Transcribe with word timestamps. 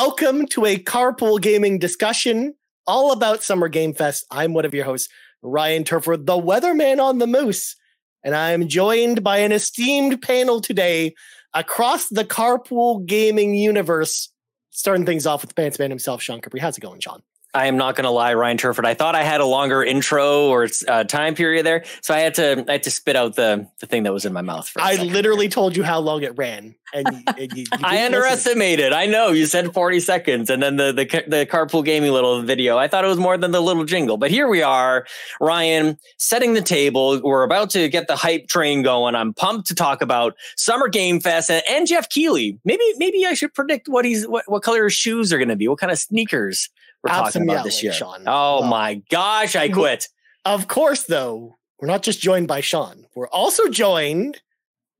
Welcome 0.00 0.46
to 0.50 0.64
a 0.64 0.78
carpool 0.78 1.40
gaming 1.40 1.80
discussion 1.80 2.54
all 2.86 3.10
about 3.10 3.42
Summer 3.42 3.66
Game 3.66 3.92
Fest. 3.92 4.24
I'm 4.30 4.54
one 4.54 4.64
of 4.64 4.72
your 4.72 4.84
hosts, 4.84 5.08
Ryan 5.42 5.82
Turford, 5.82 6.24
the 6.24 6.40
weatherman 6.40 7.02
on 7.02 7.18
the 7.18 7.26
moose, 7.26 7.74
and 8.22 8.32
I'm 8.32 8.68
joined 8.68 9.24
by 9.24 9.38
an 9.38 9.50
esteemed 9.50 10.22
panel 10.22 10.60
today 10.60 11.16
across 11.52 12.10
the 12.10 12.24
carpool 12.24 13.04
gaming 13.06 13.56
universe. 13.56 14.32
Starting 14.70 15.04
things 15.04 15.26
off 15.26 15.42
with 15.42 15.56
pants 15.56 15.80
man 15.80 15.90
himself, 15.90 16.22
Sean 16.22 16.40
Capri. 16.40 16.60
How's 16.60 16.78
it 16.78 16.80
going, 16.80 17.00
Sean? 17.00 17.20
I 17.58 17.66
am 17.66 17.76
not 17.76 17.96
going 17.96 18.04
to 18.04 18.10
lie, 18.10 18.34
Ryan 18.34 18.56
Turford. 18.56 18.86
I 18.86 18.94
thought 18.94 19.16
I 19.16 19.24
had 19.24 19.40
a 19.40 19.44
longer 19.44 19.82
intro 19.82 20.46
or 20.46 20.68
uh, 20.86 21.02
time 21.02 21.34
period 21.34 21.66
there, 21.66 21.82
so 22.02 22.14
I 22.14 22.20
had 22.20 22.34
to 22.34 22.64
I 22.68 22.72
had 22.72 22.84
to 22.84 22.90
spit 22.92 23.16
out 23.16 23.34
the 23.34 23.66
the 23.80 23.86
thing 23.86 24.04
that 24.04 24.12
was 24.12 24.24
in 24.24 24.32
my 24.32 24.42
mouth. 24.42 24.70
I 24.76 24.94
literally 25.02 25.48
told 25.48 25.76
you 25.76 25.82
how 25.82 25.98
long 25.98 26.22
it 26.22 26.38
ran, 26.38 26.76
and, 26.94 27.08
and 27.26 27.52
you, 27.56 27.64
you 27.64 27.66
I 27.82 28.04
underestimated. 28.06 28.92
I 28.92 29.06
know 29.06 29.32
you 29.32 29.44
said 29.44 29.74
forty 29.74 29.98
seconds, 29.98 30.50
and 30.50 30.62
then 30.62 30.76
the, 30.76 30.92
the 30.92 31.24
the 31.26 31.46
carpool 31.46 31.84
gaming 31.84 32.12
little 32.12 32.40
video. 32.42 32.78
I 32.78 32.86
thought 32.86 33.04
it 33.04 33.08
was 33.08 33.18
more 33.18 33.36
than 33.36 33.50
the 33.50 33.60
little 33.60 33.84
jingle, 33.84 34.18
but 34.18 34.30
here 34.30 34.46
we 34.46 34.62
are, 34.62 35.04
Ryan, 35.40 35.98
setting 36.16 36.54
the 36.54 36.62
table. 36.62 37.20
We're 37.24 37.42
about 37.42 37.70
to 37.70 37.88
get 37.88 38.06
the 38.06 38.14
hype 38.14 38.46
train 38.46 38.84
going. 38.84 39.16
I'm 39.16 39.34
pumped 39.34 39.66
to 39.66 39.74
talk 39.74 40.00
about 40.00 40.36
Summer 40.56 40.86
Game 40.86 41.18
Fest 41.18 41.50
and, 41.50 41.64
and 41.68 41.88
Geoff 41.88 42.08
Keighley. 42.08 42.56
Maybe 42.64 42.84
maybe 42.98 43.26
I 43.26 43.34
should 43.34 43.52
predict 43.52 43.88
what 43.88 44.04
he's 44.04 44.28
what, 44.28 44.44
what 44.46 44.62
color 44.62 44.84
his 44.84 44.94
shoes 44.94 45.32
are 45.32 45.38
going 45.38 45.48
to 45.48 45.56
be, 45.56 45.66
what 45.66 45.80
kind 45.80 45.90
of 45.90 45.98
sneakers 45.98 46.70
we're 47.08 47.24
talking 47.24 47.42
about 47.42 47.64
this 47.64 47.82
year. 47.82 47.92
Sean. 47.92 48.22
Oh 48.26 48.60
well, 48.60 48.70
my 48.70 49.02
gosh, 49.10 49.56
I 49.56 49.68
quit. 49.68 50.08
Of 50.44 50.68
course, 50.68 51.04
though, 51.04 51.56
we're 51.80 51.88
not 51.88 52.02
just 52.02 52.20
joined 52.20 52.48
by 52.48 52.60
Sean. 52.60 53.04
We're 53.14 53.28
also 53.28 53.68
joined 53.68 54.40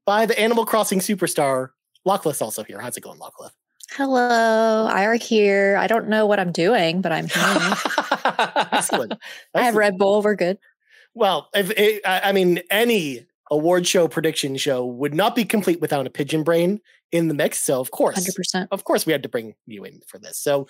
by 0.04 0.26
the 0.26 0.38
Animal 0.38 0.64
Crossing 0.64 1.00
superstar, 1.00 1.70
Lockless, 2.06 2.40
also 2.42 2.64
here. 2.64 2.80
How's 2.80 2.96
it 2.96 3.02
going, 3.02 3.18
Lockless? 3.18 3.50
Hello, 3.92 4.86
Ira 4.86 5.16
here. 5.16 5.76
I 5.78 5.86
don't 5.86 6.08
know 6.08 6.26
what 6.26 6.38
I'm 6.38 6.52
doing, 6.52 7.00
but 7.00 7.12
I'm 7.12 7.26
here. 7.28 7.74
Excellent. 8.72 9.14
I 9.54 9.62
have 9.62 9.76
Red 9.76 9.96
Bull. 9.96 10.22
We're 10.22 10.34
good. 10.34 10.58
Well, 11.14 11.48
if 11.54 11.70
it, 11.70 12.02
I 12.04 12.32
mean, 12.32 12.60
any 12.70 13.26
award 13.50 13.86
show 13.86 14.08
prediction 14.08 14.56
show 14.56 14.84
would 14.84 15.14
not 15.14 15.34
be 15.34 15.44
complete 15.44 15.80
without 15.80 16.06
a 16.06 16.10
pigeon 16.10 16.42
brain 16.42 16.80
in 17.12 17.28
the 17.28 17.34
mix. 17.34 17.58
So, 17.58 17.80
of 17.80 17.90
course, 17.90 18.28
100%. 18.28 18.68
Of 18.70 18.84
course, 18.84 19.06
we 19.06 19.12
had 19.12 19.22
to 19.22 19.28
bring 19.28 19.54
you 19.66 19.84
in 19.84 20.00
for 20.06 20.18
this. 20.18 20.38
So, 20.38 20.68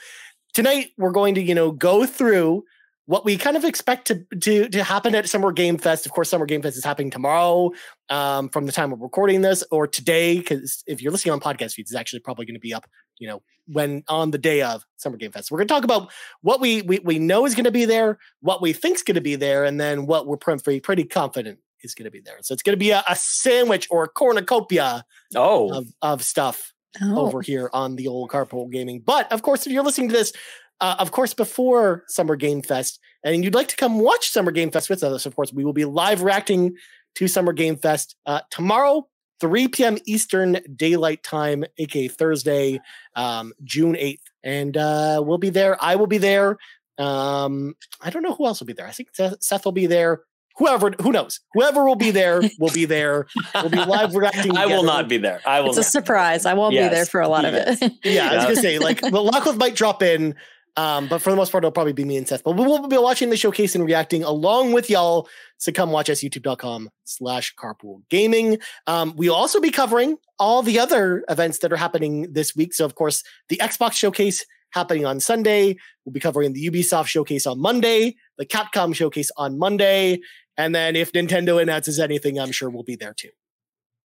tonight 0.52 0.92
we're 0.96 1.12
going 1.12 1.34
to 1.34 1.42
you 1.42 1.54
know 1.54 1.70
go 1.70 2.06
through 2.06 2.64
what 3.08 3.24
we 3.24 3.38
kind 3.38 3.56
of 3.56 3.64
expect 3.64 4.06
to 4.08 4.26
to 4.38 4.68
to 4.68 4.84
happen 4.84 5.14
at 5.14 5.26
Summer 5.26 5.50
Game 5.50 5.78
Fest. 5.78 6.04
Of 6.04 6.12
course, 6.12 6.28
Summer 6.28 6.44
Game 6.44 6.60
Fest 6.60 6.76
is 6.76 6.84
happening 6.84 7.10
tomorrow 7.10 7.70
um, 8.10 8.50
from 8.50 8.66
the 8.66 8.72
time 8.72 8.92
of 8.92 9.00
recording 9.00 9.40
this, 9.40 9.64
or 9.70 9.86
today, 9.86 10.36
because 10.36 10.84
if 10.86 11.00
you're 11.00 11.10
listening 11.10 11.32
on 11.32 11.40
podcast 11.40 11.72
feeds, 11.72 11.90
it's 11.90 11.94
actually 11.94 12.20
probably 12.20 12.44
going 12.44 12.54
to 12.54 12.60
be 12.60 12.74
up, 12.74 12.86
you 13.18 13.26
know, 13.26 13.40
when 13.66 14.04
on 14.08 14.30
the 14.30 14.36
day 14.36 14.60
of 14.60 14.84
Summer 14.98 15.16
Game 15.16 15.32
Fest. 15.32 15.50
We're 15.50 15.56
going 15.56 15.68
to 15.68 15.74
talk 15.74 15.84
about 15.84 16.12
what 16.42 16.60
we 16.60 16.82
we, 16.82 16.98
we 16.98 17.18
know 17.18 17.46
is 17.46 17.54
going 17.54 17.64
to 17.64 17.70
be 17.70 17.86
there, 17.86 18.18
what 18.40 18.60
we 18.60 18.74
think 18.74 18.96
is 18.96 19.02
going 19.02 19.14
to 19.14 19.22
be 19.22 19.36
there, 19.36 19.64
and 19.64 19.80
then 19.80 20.04
what 20.04 20.26
we're 20.26 20.36
pretty 20.36 20.80
pretty 20.80 21.04
confident 21.04 21.60
is 21.82 21.94
going 21.94 22.04
to 22.04 22.10
be 22.10 22.20
there. 22.20 22.36
So 22.42 22.52
it's 22.52 22.62
going 22.62 22.74
to 22.74 22.78
be 22.78 22.90
a, 22.90 23.02
a 23.08 23.16
sandwich 23.16 23.88
or 23.90 24.04
a 24.04 24.08
cornucopia 24.08 25.04
oh. 25.34 25.72
of, 25.72 25.86
of 26.02 26.22
stuff 26.22 26.74
oh. 27.02 27.18
over 27.18 27.42
here 27.42 27.70
on 27.72 27.96
the 27.96 28.08
old 28.08 28.30
carpool 28.30 28.70
gaming. 28.70 29.00
But 29.00 29.30
of 29.32 29.42
course, 29.42 29.66
if 29.66 29.72
you're 29.72 29.84
listening 29.84 30.08
to 30.08 30.14
this, 30.14 30.32
uh, 30.80 30.96
of 30.98 31.10
course, 31.10 31.34
before 31.34 32.04
Summer 32.08 32.36
Game 32.36 32.62
Fest, 32.62 33.00
and 33.24 33.44
you'd 33.44 33.54
like 33.54 33.68
to 33.68 33.76
come 33.76 33.98
watch 33.98 34.30
Summer 34.30 34.52
Game 34.52 34.70
Fest 34.70 34.88
with 34.88 35.02
us, 35.02 35.26
of 35.26 35.34
course, 35.34 35.52
we 35.52 35.64
will 35.64 35.72
be 35.72 35.84
live 35.84 36.22
reacting 36.22 36.76
to 37.16 37.26
Summer 37.26 37.52
Game 37.52 37.76
Fest 37.76 38.16
uh, 38.26 38.40
tomorrow, 38.50 39.08
3 39.40 39.68
p.m. 39.68 39.98
Eastern 40.06 40.60
Daylight 40.76 41.22
Time, 41.22 41.64
aka 41.78 42.08
Thursday, 42.08 42.80
um, 43.16 43.52
June 43.64 43.94
8th. 43.94 44.20
And 44.44 44.76
uh, 44.76 45.22
we'll 45.24 45.38
be 45.38 45.50
there. 45.50 45.82
I 45.82 45.96
will 45.96 46.06
be 46.06 46.18
there. 46.18 46.58
Um, 46.96 47.74
I 48.00 48.10
don't 48.10 48.22
know 48.22 48.34
who 48.34 48.46
else 48.46 48.60
will 48.60 48.66
be 48.66 48.72
there. 48.72 48.86
I 48.86 48.92
think 48.92 49.08
Seth 49.14 49.64
will 49.64 49.72
be 49.72 49.86
there 49.86 50.22
whoever 50.58 50.92
who 51.00 51.12
knows? 51.12 51.40
Whoever 51.54 51.84
will 51.84 51.96
be 51.96 52.10
there 52.10 52.42
will 52.58 52.72
be 52.72 52.84
there. 52.84 53.26
We'll 53.54 53.70
be 53.70 53.84
live 53.84 54.14
reacting 54.14 54.56
i 54.56 54.66
will 54.66 54.82
not 54.82 55.08
be 55.08 55.16
there. 55.16 55.40
I 55.46 55.60
will 55.60 55.68
it's 55.68 55.76
not. 55.76 55.86
a 55.86 55.88
surprise. 55.88 56.44
I 56.44 56.54
won't 56.54 56.74
yes. 56.74 56.90
be 56.90 56.94
there 56.94 57.06
for 57.06 57.20
a 57.20 57.28
lot 57.28 57.44
yes. 57.44 57.80
of 57.80 57.90
it. 57.90 57.92
Yeah 58.04 58.30
i 58.30 58.36
was 58.36 58.44
gonna 58.44 58.56
say 58.56 58.78
like 58.78 59.00
well 59.10 59.24
Lachlan 59.24 59.56
might 59.58 59.74
drop 59.74 60.02
in 60.02 60.34
um, 60.76 61.08
but 61.08 61.20
for 61.20 61.30
the 61.30 61.36
most 61.36 61.50
part 61.50 61.64
it'll 61.64 61.72
probably 61.72 61.92
be 61.92 62.04
me 62.04 62.16
and 62.16 62.28
seth 62.28 62.44
but 62.44 62.52
we 62.52 62.64
will 62.64 62.86
be 62.86 62.98
watching 62.98 63.30
the 63.30 63.36
showcase 63.36 63.74
and 63.74 63.84
reacting 63.84 64.22
along 64.22 64.72
with 64.72 64.90
y'all. 64.90 65.28
So 65.56 65.72
come 65.72 65.90
watch 65.90 66.10
us 66.10 66.20
youtube.com 66.20 66.90
slash 67.04 67.54
carpool 67.56 68.02
gaming. 68.10 68.58
Um, 68.86 69.14
we'll 69.16 69.34
also 69.34 69.60
be 69.60 69.70
covering 69.70 70.16
all 70.38 70.62
the 70.62 70.78
other 70.78 71.24
events 71.28 71.58
that 71.58 71.72
are 71.72 71.76
happening 71.76 72.32
this 72.32 72.54
week. 72.54 72.74
So 72.74 72.84
of 72.84 72.94
course 72.94 73.22
the 73.48 73.56
xbox 73.56 73.92
showcase 73.94 74.44
happening 74.70 75.06
on 75.06 75.20
Sunday. 75.20 75.76
We'll 76.04 76.12
be 76.12 76.20
covering 76.20 76.52
the 76.52 76.68
Ubisoft 76.68 77.06
showcase 77.06 77.46
on 77.46 77.60
Monday, 77.60 78.16
the 78.36 78.46
Capcom 78.46 78.94
showcase 78.94 79.30
on 79.36 79.58
Monday, 79.58 80.20
and 80.58 80.74
then 80.74 80.96
if 80.96 81.12
Nintendo 81.12 81.62
announces 81.62 81.98
anything, 81.98 82.38
I'm 82.38 82.52
sure 82.52 82.68
we'll 82.68 82.82
be 82.82 82.96
there 82.96 83.14
too. 83.14 83.30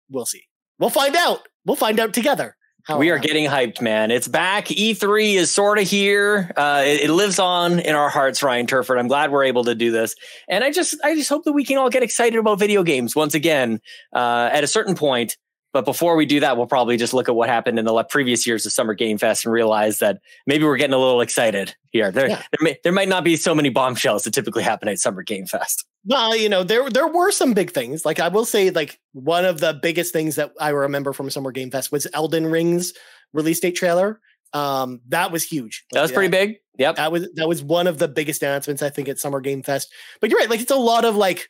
We'll 0.08 0.26
see. 0.26 0.42
We'll 0.78 0.90
find 0.90 1.16
out. 1.16 1.48
We'll 1.64 1.76
find 1.76 1.98
out 1.98 2.12
together. 2.12 2.56
we 2.98 3.10
are 3.10 3.18
getting 3.18 3.48
hyped, 3.48 3.80
man. 3.80 4.10
It's 4.10 4.28
back. 4.28 4.66
E3 4.66 5.34
is 5.34 5.50
sort 5.50 5.78
of 5.78 5.88
here. 5.88 6.52
Uh, 6.56 6.82
it, 6.84 7.02
it, 7.02 7.12
lives 7.12 7.38
on 7.38 7.78
in 7.78 7.94
our 7.94 8.10
hearts, 8.10 8.42
Ryan 8.42 8.66
Turford. 8.66 8.98
I'm 8.98 9.08
glad 9.08 9.30
we're 9.30 9.44
able 9.44 9.64
to 9.64 9.74
do 9.74 9.90
this, 9.90 10.14
and 10.48 10.62
I 10.62 10.70
just, 10.70 10.96
I 11.04 11.14
just 11.14 11.28
hope 11.28 11.44
that 11.44 11.52
we 11.52 11.64
can 11.64 11.78
all 11.78 11.90
get 11.90 12.02
excited 12.02 12.38
about 12.38 12.58
video 12.58 12.82
games 12.82 13.16
once 13.16 13.34
again. 13.34 13.80
Uh, 14.12 14.50
at 14.52 14.64
a 14.64 14.66
certain 14.66 14.96
point, 14.96 15.36
but 15.72 15.84
before 15.84 16.16
we 16.16 16.26
do 16.26 16.40
that, 16.40 16.56
we'll 16.56 16.66
probably 16.66 16.96
just 16.96 17.14
look 17.14 17.28
at 17.28 17.34
what 17.34 17.48
happened 17.48 17.78
in 17.78 17.84
the 17.84 18.04
previous 18.04 18.46
years 18.46 18.66
of 18.66 18.72
Summer 18.72 18.94
Game 18.94 19.16
Fest 19.16 19.46
and 19.46 19.54
realize 19.54 20.00
that 20.00 20.18
maybe 20.46 20.64
we're 20.64 20.76
getting 20.76 20.94
a 20.94 20.98
little 20.98 21.20
excited 21.20 21.74
here. 21.90 22.10
There, 22.10 22.28
yeah. 22.28 22.42
there, 22.50 22.58
may, 22.60 22.78
there 22.84 22.92
might 22.92 23.08
not 23.08 23.24
be 23.24 23.36
so 23.36 23.54
many 23.54 23.70
bombshells 23.70 24.24
that 24.24 24.34
typically 24.34 24.62
happen 24.62 24.88
at 24.88 24.98
Summer 24.98 25.22
Game 25.22 25.46
Fest. 25.46 25.86
Well, 26.04 26.36
you 26.36 26.48
know, 26.48 26.64
there 26.64 26.90
there 26.90 27.06
were 27.06 27.30
some 27.30 27.54
big 27.54 27.70
things. 27.70 28.04
Like 28.04 28.18
I 28.18 28.28
will 28.28 28.44
say, 28.44 28.70
like 28.70 28.98
one 29.12 29.44
of 29.44 29.60
the 29.60 29.78
biggest 29.80 30.12
things 30.12 30.36
that 30.36 30.52
I 30.60 30.70
remember 30.70 31.12
from 31.12 31.30
Summer 31.30 31.52
Game 31.52 31.70
Fest 31.70 31.92
was 31.92 32.06
Elden 32.12 32.46
Ring's 32.46 32.92
release 33.32 33.60
date 33.60 33.76
trailer. 33.76 34.20
Um, 34.52 35.00
that 35.08 35.32
was 35.32 35.44
huge. 35.44 35.84
Like, 35.92 35.98
that 35.98 36.02
was 36.02 36.12
pretty 36.12 36.28
big. 36.28 36.56
Yep. 36.78 36.96
That 36.96 37.12
was 37.12 37.28
that 37.34 37.48
was 37.48 37.62
one 37.62 37.86
of 37.86 37.98
the 37.98 38.08
biggest 38.08 38.42
announcements 38.42 38.82
I 38.82 38.90
think 38.90 39.08
at 39.08 39.18
Summer 39.18 39.40
Game 39.40 39.62
Fest. 39.62 39.92
But 40.20 40.30
you're 40.30 40.38
right, 40.40 40.50
like 40.50 40.60
it's 40.60 40.70
a 40.70 40.76
lot 40.76 41.04
of 41.04 41.16
like 41.16 41.48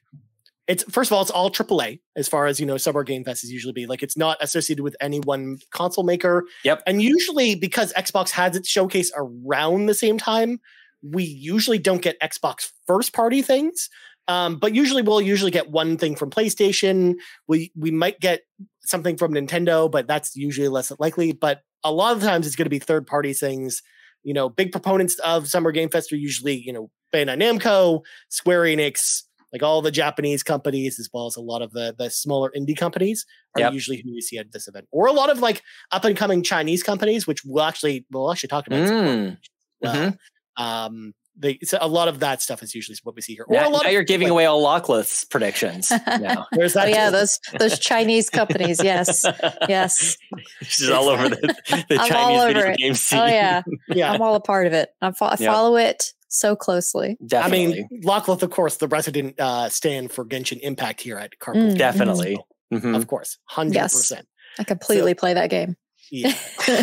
it's 0.69 0.85
first 0.85 1.11
of 1.11 1.15
all, 1.15 1.23
it's 1.23 1.31
all 1.31 1.51
AAA 1.51 2.01
as 2.17 2.29
far 2.29 2.47
as 2.47 2.61
you 2.61 2.67
know. 2.67 2.77
Summer 2.77 3.03
Game 3.05 3.25
Fest 3.25 3.45
is 3.45 3.51
usually 3.51 3.73
be 3.73 3.87
like 3.87 4.03
it's 4.03 4.17
not 4.17 4.37
associated 4.41 4.83
with 4.83 4.97
any 5.01 5.21
one 5.21 5.59
console 5.71 6.05
maker. 6.05 6.45
Yep. 6.65 6.83
And 6.87 7.03
usually 7.03 7.55
because 7.55 7.93
Xbox 7.95 8.31
has 8.31 8.57
its 8.57 8.69
showcase 8.69 9.11
around 9.17 9.87
the 9.87 9.95
same 9.95 10.19
time, 10.19 10.61
we 11.03 11.25
usually 11.25 11.79
don't 11.79 12.03
get 12.03 12.21
Xbox 12.21 12.71
first 12.87 13.13
party 13.13 13.43
things. 13.43 13.89
Um, 14.29 14.57
but 14.57 14.75
usually 14.75 15.03
we'll 15.03 15.21
usually 15.21 15.51
get 15.51 15.71
one 15.71 15.97
thing 15.97 16.17
from 16.17 16.31
PlayStation. 16.31 17.15
We 17.49 17.73
we 17.77 17.91
might 17.91 18.21
get 18.21 18.43
something 18.85 19.17
from 19.17 19.35
Nintendo, 19.35 19.91
but 19.91 20.07
that's 20.07 20.37
usually 20.37 20.69
less 20.69 20.93
likely. 20.99 21.33
But 21.33 21.63
a 21.85 21.93
lot 21.93 22.13
of 22.13 22.21
the 22.21 22.27
times 22.27 22.47
it's 22.47 22.57
going 22.57 22.67
to 22.67 22.71
be 22.71 22.79
third 22.79 23.07
party 23.07 23.33
things. 23.33 23.83
You 24.23 24.35
know, 24.35 24.49
big 24.49 24.71
proponents 24.71 25.19
of 25.21 25.49
Summer 25.49 25.73
Game 25.73 25.89
Fest 25.89 26.13
are 26.13 26.17
usually 26.17 26.57
you 26.57 26.73
know 26.73 26.91
Bandai 27.13 27.37
Namco, 27.37 28.03
Square 28.29 28.63
Enix, 28.63 29.23
like 29.53 29.63
all 29.63 29.83
the 29.83 29.91
Japanese 29.91 30.43
companies 30.45 31.01
as 31.01 31.09
well 31.13 31.27
as 31.27 31.37
a 31.37 31.41
lot 31.41 31.61
of 31.61 31.73
the 31.73 31.95
the 31.99 32.09
smaller 32.09 32.53
indie 32.57 32.77
companies 32.77 33.27
are 33.57 33.61
yep. 33.61 33.73
usually 33.73 33.99
who 33.99 34.11
you 34.11 34.23
see 34.23 34.39
at 34.39 34.53
this 34.53 34.69
event, 34.69 34.87
or 34.93 35.07
a 35.07 35.13
lot 35.13 35.31
of 35.31 35.41
like 35.41 35.63
up 35.91 36.05
and 36.05 36.17
coming 36.17 36.45
Chinese 36.45 36.85
companies, 36.85 37.27
which 37.27 37.45
we'll 37.45 37.65
actually 37.65 38.07
we'll 38.11 38.31
actually 38.31 38.49
talk 38.49 38.67
about. 38.67 38.89
Mm. 38.89 39.39
Well. 39.81 39.95
Mm-hmm. 39.95 40.63
Um, 40.63 41.15
they 41.37 41.59
so 41.63 41.79
a 41.81 41.89
lot 41.89 42.09
of 42.09 42.21
that 42.21 42.43
stuff 42.43 42.63
is 42.63 42.75
usually 42.75 42.97
what 43.03 43.15
we 43.15 43.23
see 43.23 43.35
here. 43.35 43.45
Or 43.49 43.55
now, 43.55 43.69
a 43.69 43.71
lot 43.71 43.85
now 43.85 43.91
you're 43.91 44.03
giving 44.03 44.29
like, 44.29 44.33
away 44.33 44.47
all 44.47 44.63
Lockless 44.63 45.29
predictions. 45.29 45.91
Now. 46.07 46.47
There's 46.53 46.75
that. 46.75 46.89
Oh, 46.89 46.91
yeah, 46.91 47.11
those 47.11 47.39
those 47.59 47.79
Chinese 47.79 48.29
companies. 48.29 48.83
Yes, 48.83 49.25
yes. 49.69 50.17
She's 50.63 50.91
all 50.91 51.09
over 51.09 51.29
the, 51.29 51.55
the 51.89 51.97
Chinese 51.97 52.45
video 52.45 52.71
it. 52.71 52.77
game 52.77 52.95
scene. 52.95 53.19
Oh 53.19 53.27
yeah, 53.27 53.63
yeah. 53.89 54.13
I'm 54.13 54.21
all 54.21 54.35
a 54.35 54.41
part 54.41 54.67
of 54.67 54.73
it. 54.73 54.91
I, 55.01 55.11
fo- 55.13 55.27
I 55.27 55.37
yep. 55.39 55.53
follow 55.53 55.77
it 55.77 56.13
so 56.29 56.55
closely. 56.55 57.17
Definitely. 57.27 57.65
I 57.65 57.87
mean, 57.91 58.03
Lockleth, 58.05 58.43
of 58.43 58.51
course, 58.51 58.77
the 58.77 58.89
resident 58.89 59.41
uh, 59.41 59.69
stand 59.69 60.13
for 60.13 60.25
Genshin 60.25 60.61
Impact 60.61 61.01
here 61.01 61.19
at 61.19 61.33
Carpool. 61.41 61.73
Mm, 61.73 61.79
Definitely. 61.79 62.39
Mm-hmm. 62.73 62.95
Of 62.95 63.07
course, 63.07 63.39
hundred 63.47 63.75
yes. 63.75 63.95
percent. 63.95 64.27
I 64.59 64.65
completely 64.65 65.13
so, 65.13 65.17
play 65.17 65.35
that 65.35 65.51
game. 65.51 65.77
Yeah. 66.13 66.35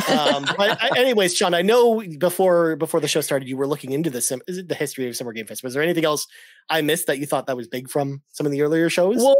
um, 0.10 0.48
but 0.58 0.98
anyways, 0.98 1.36
Sean, 1.36 1.54
I 1.54 1.62
know 1.62 2.02
before 2.18 2.76
before 2.78 3.00
the 3.00 3.08
show 3.08 3.22
started, 3.22 3.48
you 3.48 3.58
were 3.58 3.68
looking 3.68 3.92
into 3.92 4.10
this 4.10 4.30
the 4.30 4.76
history 4.76 5.08
of 5.08 5.16
Summer 5.16 5.34
Game 5.34 5.46
Fest. 5.46 5.64
Was 5.64 5.76
there 5.76 5.84
anything 5.84 6.04
else 6.04 6.26
I 6.68 6.82
missed 6.82 7.06
that 7.06 7.20
you 7.20 7.28
thought 7.28 7.46
that 7.46 7.56
was 7.56 7.68
big 7.68 7.92
from 7.92 8.24
some 8.32 8.48
of 8.48 8.52
the 8.52 8.64
earlier 8.64 8.90
shows? 8.90 9.18
Well, 9.18 9.38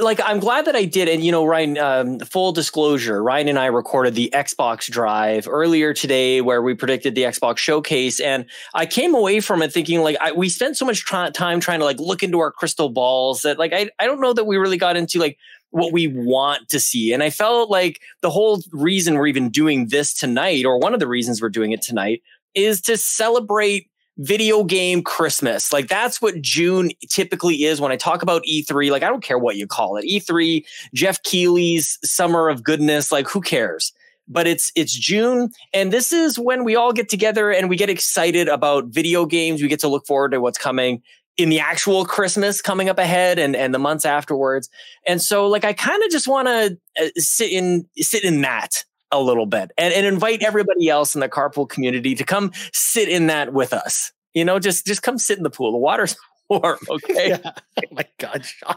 like 0.00 0.20
I'm 0.24 0.40
glad 0.40 0.64
that 0.64 0.74
I 0.74 0.84
did. 0.84 1.08
And 1.08 1.22
you 1.22 1.30
know, 1.30 1.44
Ryan, 1.44 1.78
um, 1.78 2.18
full 2.18 2.50
disclosure, 2.50 3.22
Ryan 3.22 3.46
and 3.46 3.58
I 3.58 3.66
recorded 3.66 4.16
the 4.16 4.30
Xbox 4.34 4.90
Drive 4.90 5.46
earlier 5.48 5.94
today, 5.94 6.40
where 6.40 6.60
we 6.60 6.74
predicted 6.74 7.14
the 7.14 7.22
Xbox 7.22 7.58
Showcase, 7.58 8.18
and 8.18 8.46
I 8.74 8.84
came 8.84 9.14
away 9.14 9.38
from 9.38 9.62
it 9.62 9.72
thinking 9.72 10.02
like 10.02 10.16
I, 10.20 10.32
we 10.32 10.48
spent 10.48 10.76
so 10.76 10.84
much 10.84 11.06
time 11.06 11.60
trying 11.60 11.78
to 11.78 11.84
like 11.84 12.00
look 12.00 12.24
into 12.24 12.40
our 12.40 12.50
crystal 12.50 12.88
balls 12.88 13.42
that 13.42 13.60
like 13.60 13.72
I 13.72 13.90
I 14.00 14.06
don't 14.06 14.20
know 14.20 14.32
that 14.32 14.44
we 14.44 14.56
really 14.56 14.76
got 14.76 14.96
into 14.96 15.20
like 15.20 15.38
what 15.70 15.92
we 15.92 16.08
want 16.08 16.68
to 16.68 16.80
see. 16.80 17.12
And 17.12 17.22
I 17.22 17.30
felt 17.30 17.70
like 17.70 18.00
the 18.22 18.30
whole 18.30 18.62
reason 18.72 19.14
we're 19.14 19.26
even 19.26 19.50
doing 19.50 19.88
this 19.88 20.12
tonight, 20.12 20.64
or 20.64 20.78
one 20.78 20.94
of 20.94 21.00
the 21.00 21.08
reasons 21.08 21.40
we're 21.40 21.48
doing 21.48 21.72
it 21.72 21.82
tonight, 21.82 22.22
is 22.54 22.80
to 22.82 22.96
celebrate 22.96 23.88
video 24.18 24.64
game 24.64 25.02
Christmas. 25.02 25.72
Like 25.72 25.88
that's 25.88 26.20
what 26.20 26.40
June 26.42 26.90
typically 27.08 27.64
is 27.64 27.80
when 27.80 27.92
I 27.92 27.96
talk 27.96 28.22
about 28.22 28.42
E3. 28.44 28.90
Like 28.90 29.02
I 29.02 29.08
don't 29.08 29.22
care 29.22 29.38
what 29.38 29.56
you 29.56 29.66
call 29.66 29.96
it. 29.96 30.04
E3, 30.04 30.64
Geoff 30.94 31.22
Keighley's 31.22 31.98
summer 32.04 32.48
of 32.48 32.62
goodness, 32.62 33.10
like 33.10 33.28
who 33.28 33.40
cares? 33.40 33.92
But 34.28 34.46
it's 34.46 34.70
it's 34.76 34.92
June 34.92 35.50
and 35.72 35.92
this 35.92 36.12
is 36.12 36.38
when 36.38 36.64
we 36.64 36.76
all 36.76 36.92
get 36.92 37.08
together 37.08 37.50
and 37.50 37.68
we 37.68 37.76
get 37.76 37.90
excited 37.90 38.46
about 38.46 38.86
video 38.86 39.26
games. 39.26 39.62
We 39.62 39.68
get 39.68 39.80
to 39.80 39.88
look 39.88 40.06
forward 40.06 40.32
to 40.32 40.40
what's 40.40 40.58
coming 40.58 41.02
in 41.40 41.48
the 41.48 41.60
actual 41.60 42.04
Christmas 42.04 42.60
coming 42.60 42.88
up 42.88 42.98
ahead 42.98 43.38
and 43.38 43.56
and 43.56 43.72
the 43.72 43.78
months 43.78 44.04
afterwards. 44.04 44.68
And 45.06 45.20
so 45.22 45.46
like 45.46 45.64
I 45.64 45.72
kind 45.72 46.02
of 46.04 46.10
just 46.10 46.28
want 46.28 46.48
to 46.48 46.78
uh, 47.00 47.08
sit 47.16 47.50
in 47.50 47.86
sit 47.96 48.24
in 48.24 48.42
that 48.42 48.84
a 49.10 49.20
little 49.20 49.46
bit 49.46 49.72
and, 49.76 49.92
and 49.92 50.06
invite 50.06 50.42
everybody 50.42 50.88
else 50.88 51.14
in 51.14 51.20
the 51.20 51.28
carpool 51.28 51.68
community 51.68 52.14
to 52.14 52.24
come 52.24 52.52
sit 52.72 53.08
in 53.08 53.26
that 53.28 53.52
with 53.52 53.72
us. 53.72 54.12
You 54.34 54.44
know, 54.44 54.58
just 54.58 54.86
just 54.86 55.02
come 55.02 55.18
sit 55.18 55.38
in 55.38 55.42
the 55.42 55.50
pool. 55.50 55.72
The 55.72 55.78
water's 55.78 56.16
warm. 56.50 56.78
Okay. 56.90 57.28
Yeah. 57.30 57.52
Oh 57.80 57.94
my 57.94 58.06
God, 58.18 58.44
Sean. 58.44 58.76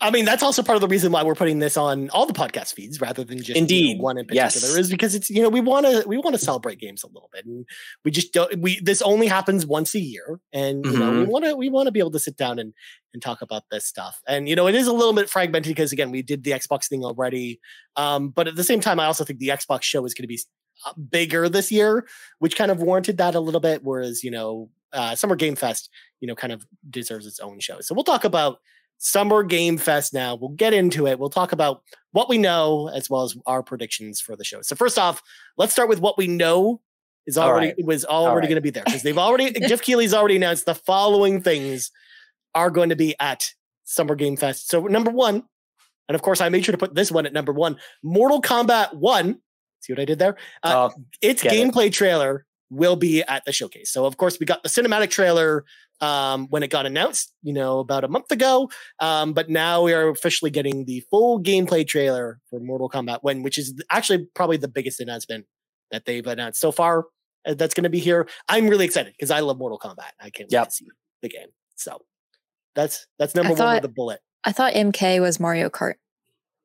I 0.00 0.10
mean, 0.10 0.24
that's 0.24 0.42
also 0.42 0.62
part 0.62 0.74
of 0.74 0.80
the 0.80 0.88
reason 0.88 1.12
why 1.12 1.22
we're 1.22 1.36
putting 1.36 1.60
this 1.60 1.76
on 1.76 2.10
all 2.10 2.26
the 2.26 2.32
podcast 2.32 2.74
feeds 2.74 3.00
rather 3.00 3.22
than 3.22 3.38
just 3.38 3.56
indeed 3.56 3.88
you 3.90 3.94
know, 3.96 4.02
one 4.02 4.18
in 4.18 4.26
particular 4.26 4.46
yes. 4.46 4.78
is 4.78 4.90
because 4.90 5.14
it's 5.14 5.30
you 5.30 5.40
know 5.40 5.48
we 5.48 5.60
want 5.60 5.86
to 5.86 6.02
we 6.08 6.16
want 6.16 6.34
to 6.34 6.38
celebrate 6.38 6.80
games 6.80 7.04
a 7.04 7.06
little 7.06 7.30
bit 7.32 7.44
and 7.44 7.64
we 8.04 8.10
just 8.10 8.32
don't 8.32 8.60
we 8.60 8.80
this 8.80 9.00
only 9.02 9.28
happens 9.28 9.64
once 9.64 9.94
a 9.94 10.00
year 10.00 10.40
and 10.52 10.84
you 10.84 10.90
mm-hmm. 10.92 11.00
know 11.00 11.20
we 11.20 11.24
want 11.24 11.44
to 11.44 11.54
we 11.54 11.68
want 11.68 11.86
to 11.86 11.92
be 11.92 12.00
able 12.00 12.10
to 12.10 12.18
sit 12.18 12.36
down 12.36 12.58
and 12.58 12.72
and 13.12 13.22
talk 13.22 13.42
about 13.42 13.62
this 13.70 13.84
stuff 13.84 14.20
and 14.26 14.48
you 14.48 14.56
know 14.56 14.66
it 14.66 14.74
is 14.74 14.88
a 14.88 14.92
little 14.92 15.12
bit 15.14 15.30
fragmented 15.30 15.70
because 15.70 15.92
again 15.92 16.10
we 16.10 16.22
did 16.22 16.42
the 16.42 16.50
Xbox 16.50 16.88
thing 16.88 17.04
already 17.04 17.60
um 17.94 18.30
but 18.30 18.48
at 18.48 18.56
the 18.56 18.64
same 18.64 18.80
time 18.80 18.98
I 18.98 19.04
also 19.04 19.24
think 19.24 19.38
the 19.38 19.48
Xbox 19.48 19.82
show 19.82 20.04
is 20.04 20.14
going 20.14 20.24
to 20.24 20.28
be 20.28 20.40
uh, 20.86 20.94
bigger 20.94 21.46
this 21.46 21.70
year, 21.70 22.06
which 22.38 22.56
kind 22.56 22.70
of 22.70 22.80
warranted 22.80 23.18
that 23.18 23.34
a 23.34 23.40
little 23.40 23.60
bit. 23.60 23.84
Whereas, 23.84 24.24
you 24.24 24.30
know, 24.30 24.70
uh, 24.92 25.14
Summer 25.14 25.36
Game 25.36 25.56
Fest, 25.56 25.90
you 26.20 26.28
know, 26.28 26.34
kind 26.34 26.52
of 26.52 26.64
deserves 26.88 27.26
its 27.26 27.40
own 27.40 27.60
show. 27.60 27.80
So 27.80 27.94
we'll 27.94 28.04
talk 28.04 28.24
about 28.24 28.58
Summer 28.98 29.42
Game 29.42 29.78
Fest 29.78 30.12
now. 30.12 30.34
We'll 30.34 30.50
get 30.50 30.74
into 30.74 31.06
it. 31.06 31.18
We'll 31.18 31.30
talk 31.30 31.52
about 31.52 31.82
what 32.12 32.28
we 32.28 32.38
know 32.38 32.88
as 32.88 33.08
well 33.08 33.22
as 33.22 33.36
our 33.46 33.62
predictions 33.62 34.20
for 34.20 34.36
the 34.36 34.44
show. 34.44 34.62
So 34.62 34.76
first 34.76 34.98
off, 34.98 35.22
let's 35.56 35.72
start 35.72 35.88
with 35.88 36.00
what 36.00 36.18
we 36.18 36.26
know 36.26 36.80
is 37.26 37.38
already 37.38 37.68
right. 37.68 37.84
was 37.84 38.04
already 38.04 38.46
right. 38.46 38.48
going 38.48 38.56
to 38.56 38.60
be 38.60 38.70
there 38.70 38.84
because 38.84 39.02
they've 39.02 39.16
already 39.16 39.52
Geoff 39.68 39.82
Keighley's 39.82 40.14
already 40.14 40.36
announced 40.36 40.66
the 40.66 40.74
following 40.74 41.42
things 41.42 41.90
are 42.54 42.70
going 42.70 42.90
to 42.90 42.96
be 42.96 43.14
at 43.20 43.52
Summer 43.84 44.14
Game 44.14 44.36
Fest. 44.36 44.68
So 44.68 44.82
number 44.82 45.10
one, 45.10 45.44
and 46.08 46.14
of 46.14 46.22
course 46.22 46.40
I 46.40 46.48
made 46.48 46.64
sure 46.64 46.72
to 46.72 46.78
put 46.78 46.94
this 46.94 47.10
one 47.10 47.24
at 47.24 47.32
number 47.32 47.52
one, 47.52 47.78
Mortal 48.02 48.42
Kombat 48.42 48.94
One. 48.94 49.40
See 49.80 49.92
what 49.92 50.00
I 50.00 50.04
did 50.04 50.18
there? 50.18 50.36
Uh, 50.62 50.86
uh, 50.86 50.90
its 51.22 51.42
gameplay 51.42 51.86
it. 51.86 51.94
trailer 51.94 52.44
will 52.70 52.96
be 52.96 53.22
at 53.22 53.44
the 53.44 53.52
showcase. 53.52 53.90
So 53.90 54.06
of 54.06 54.16
course 54.16 54.38
we 54.38 54.46
got 54.46 54.62
the 54.62 54.68
cinematic 54.68 55.10
trailer 55.10 55.64
um, 56.00 56.46
when 56.48 56.62
it 56.62 56.68
got 56.68 56.86
announced, 56.86 57.32
you 57.42 57.52
know, 57.52 57.80
about 57.80 58.04
a 58.04 58.08
month 58.08 58.30
ago. 58.30 58.70
Um, 59.00 59.32
but 59.32 59.50
now 59.50 59.82
we 59.82 59.92
are 59.92 60.08
officially 60.08 60.50
getting 60.50 60.84
the 60.84 61.04
full 61.10 61.42
gameplay 61.42 61.86
trailer 61.86 62.40
for 62.48 62.60
Mortal 62.60 62.88
Kombat 62.88 63.18
One, 63.22 63.42
which 63.42 63.58
is 63.58 63.74
actually 63.90 64.26
probably 64.34 64.56
the 64.56 64.68
biggest 64.68 65.00
announcement 65.00 65.46
that 65.90 66.04
they've 66.06 66.26
announced 66.26 66.60
so 66.60 66.72
far. 66.72 67.06
Uh, 67.46 67.54
that's 67.54 67.74
going 67.74 67.84
to 67.84 67.90
be 67.90 67.98
here. 67.98 68.28
I'm 68.48 68.68
really 68.68 68.84
excited 68.84 69.12
because 69.12 69.30
I 69.30 69.40
love 69.40 69.58
Mortal 69.58 69.78
Kombat. 69.78 70.10
I 70.20 70.30
can't 70.30 70.50
yep. 70.50 70.62
wait 70.62 70.70
to 70.70 70.74
see 70.74 70.86
the 71.22 71.28
game. 71.28 71.48
So 71.76 72.02
that's 72.74 73.06
that's 73.18 73.34
number 73.34 73.54
thought, 73.54 73.64
one 73.66 73.74
with 73.76 73.82
the 73.82 73.88
bullet. 73.88 74.20
I 74.44 74.52
thought 74.52 74.74
MK 74.74 75.20
was 75.20 75.40
Mario 75.40 75.70
Kart. 75.70 75.94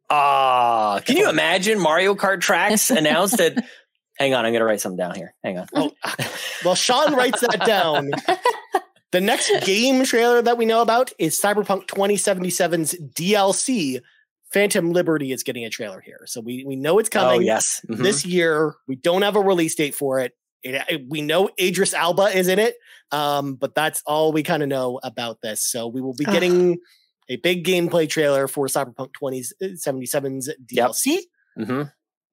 Ah, 0.10 0.96
uh, 0.96 1.00
can 1.00 1.18
you 1.18 1.30
imagine 1.30 1.80
Mario 1.80 2.14
Kart 2.14 2.40
tracks 2.40 2.92
announced 2.92 3.40
at 3.40 3.66
Hang 4.18 4.34
on, 4.34 4.46
I'm 4.46 4.52
going 4.52 4.62
to 4.62 4.66
write 4.66 4.82
something 4.82 4.98
down 4.98 5.16
here. 5.16 5.34
Hang 5.44 5.58
on. 5.58 5.68
Oh, 5.74 5.92
well, 6.66 6.76
Sean 6.76 7.14
writes 7.16 7.42
that 7.42 7.66
down. 7.66 8.12
the 9.12 9.22
next 9.22 9.52
game 9.66 10.04
trailer 10.06 10.42
that 10.42 10.58
we 10.58 10.66
know 10.66 10.82
about 10.82 11.12
is 11.20 11.40
Cyberpunk 11.40 11.88
2077's 11.88 12.96
DLC. 13.14 14.00
Phantom 14.54 14.94
Liberty 14.94 15.34
is 15.34 15.44
getting 15.44 15.66
a 15.66 15.70
trailer 15.70 16.00
here. 16.00 16.22
So 16.28 16.40
we, 16.40 16.64
we 16.66 16.78
know 16.78 16.98
it's 17.00 17.10
oh, 17.10 17.20
coming. 17.20 17.40
Oh, 17.40 17.42
yes. 17.42 17.82
Mm-hmm. 17.90 18.04
This 18.04 18.26
year. 18.26 18.76
We 18.88 18.96
don't 18.96 19.22
have 19.22 19.36
a 19.36 19.42
release 19.42 19.76
date 19.76 19.96
for 19.96 20.20
it. 20.20 20.32
it, 20.64 20.82
it 20.90 21.02
we 21.10 21.22
know 21.22 21.50
Idris 21.60 21.94
Elba 21.94 22.38
is 22.38 22.48
in 22.48 22.60
it, 22.60 22.76
um, 23.12 23.56
but 23.56 23.76
that's 23.76 24.02
all 24.06 24.32
we 24.32 24.44
kind 24.44 24.64
of 24.64 24.70
know 24.70 25.02
about 25.04 25.42
this. 25.42 25.62
So 25.62 25.88
we 25.88 26.00
will 26.00 26.16
be 26.16 26.26
getting 26.26 26.78
a 27.28 27.36
big 27.38 27.66
gameplay 27.66 28.08
trailer 28.08 28.48
for 28.48 28.68
Cyberpunk 28.68 29.10
2077's 29.22 30.54
DLC. 30.72 31.06
Yep. 31.06 31.24
Mm-hmm 31.60 31.82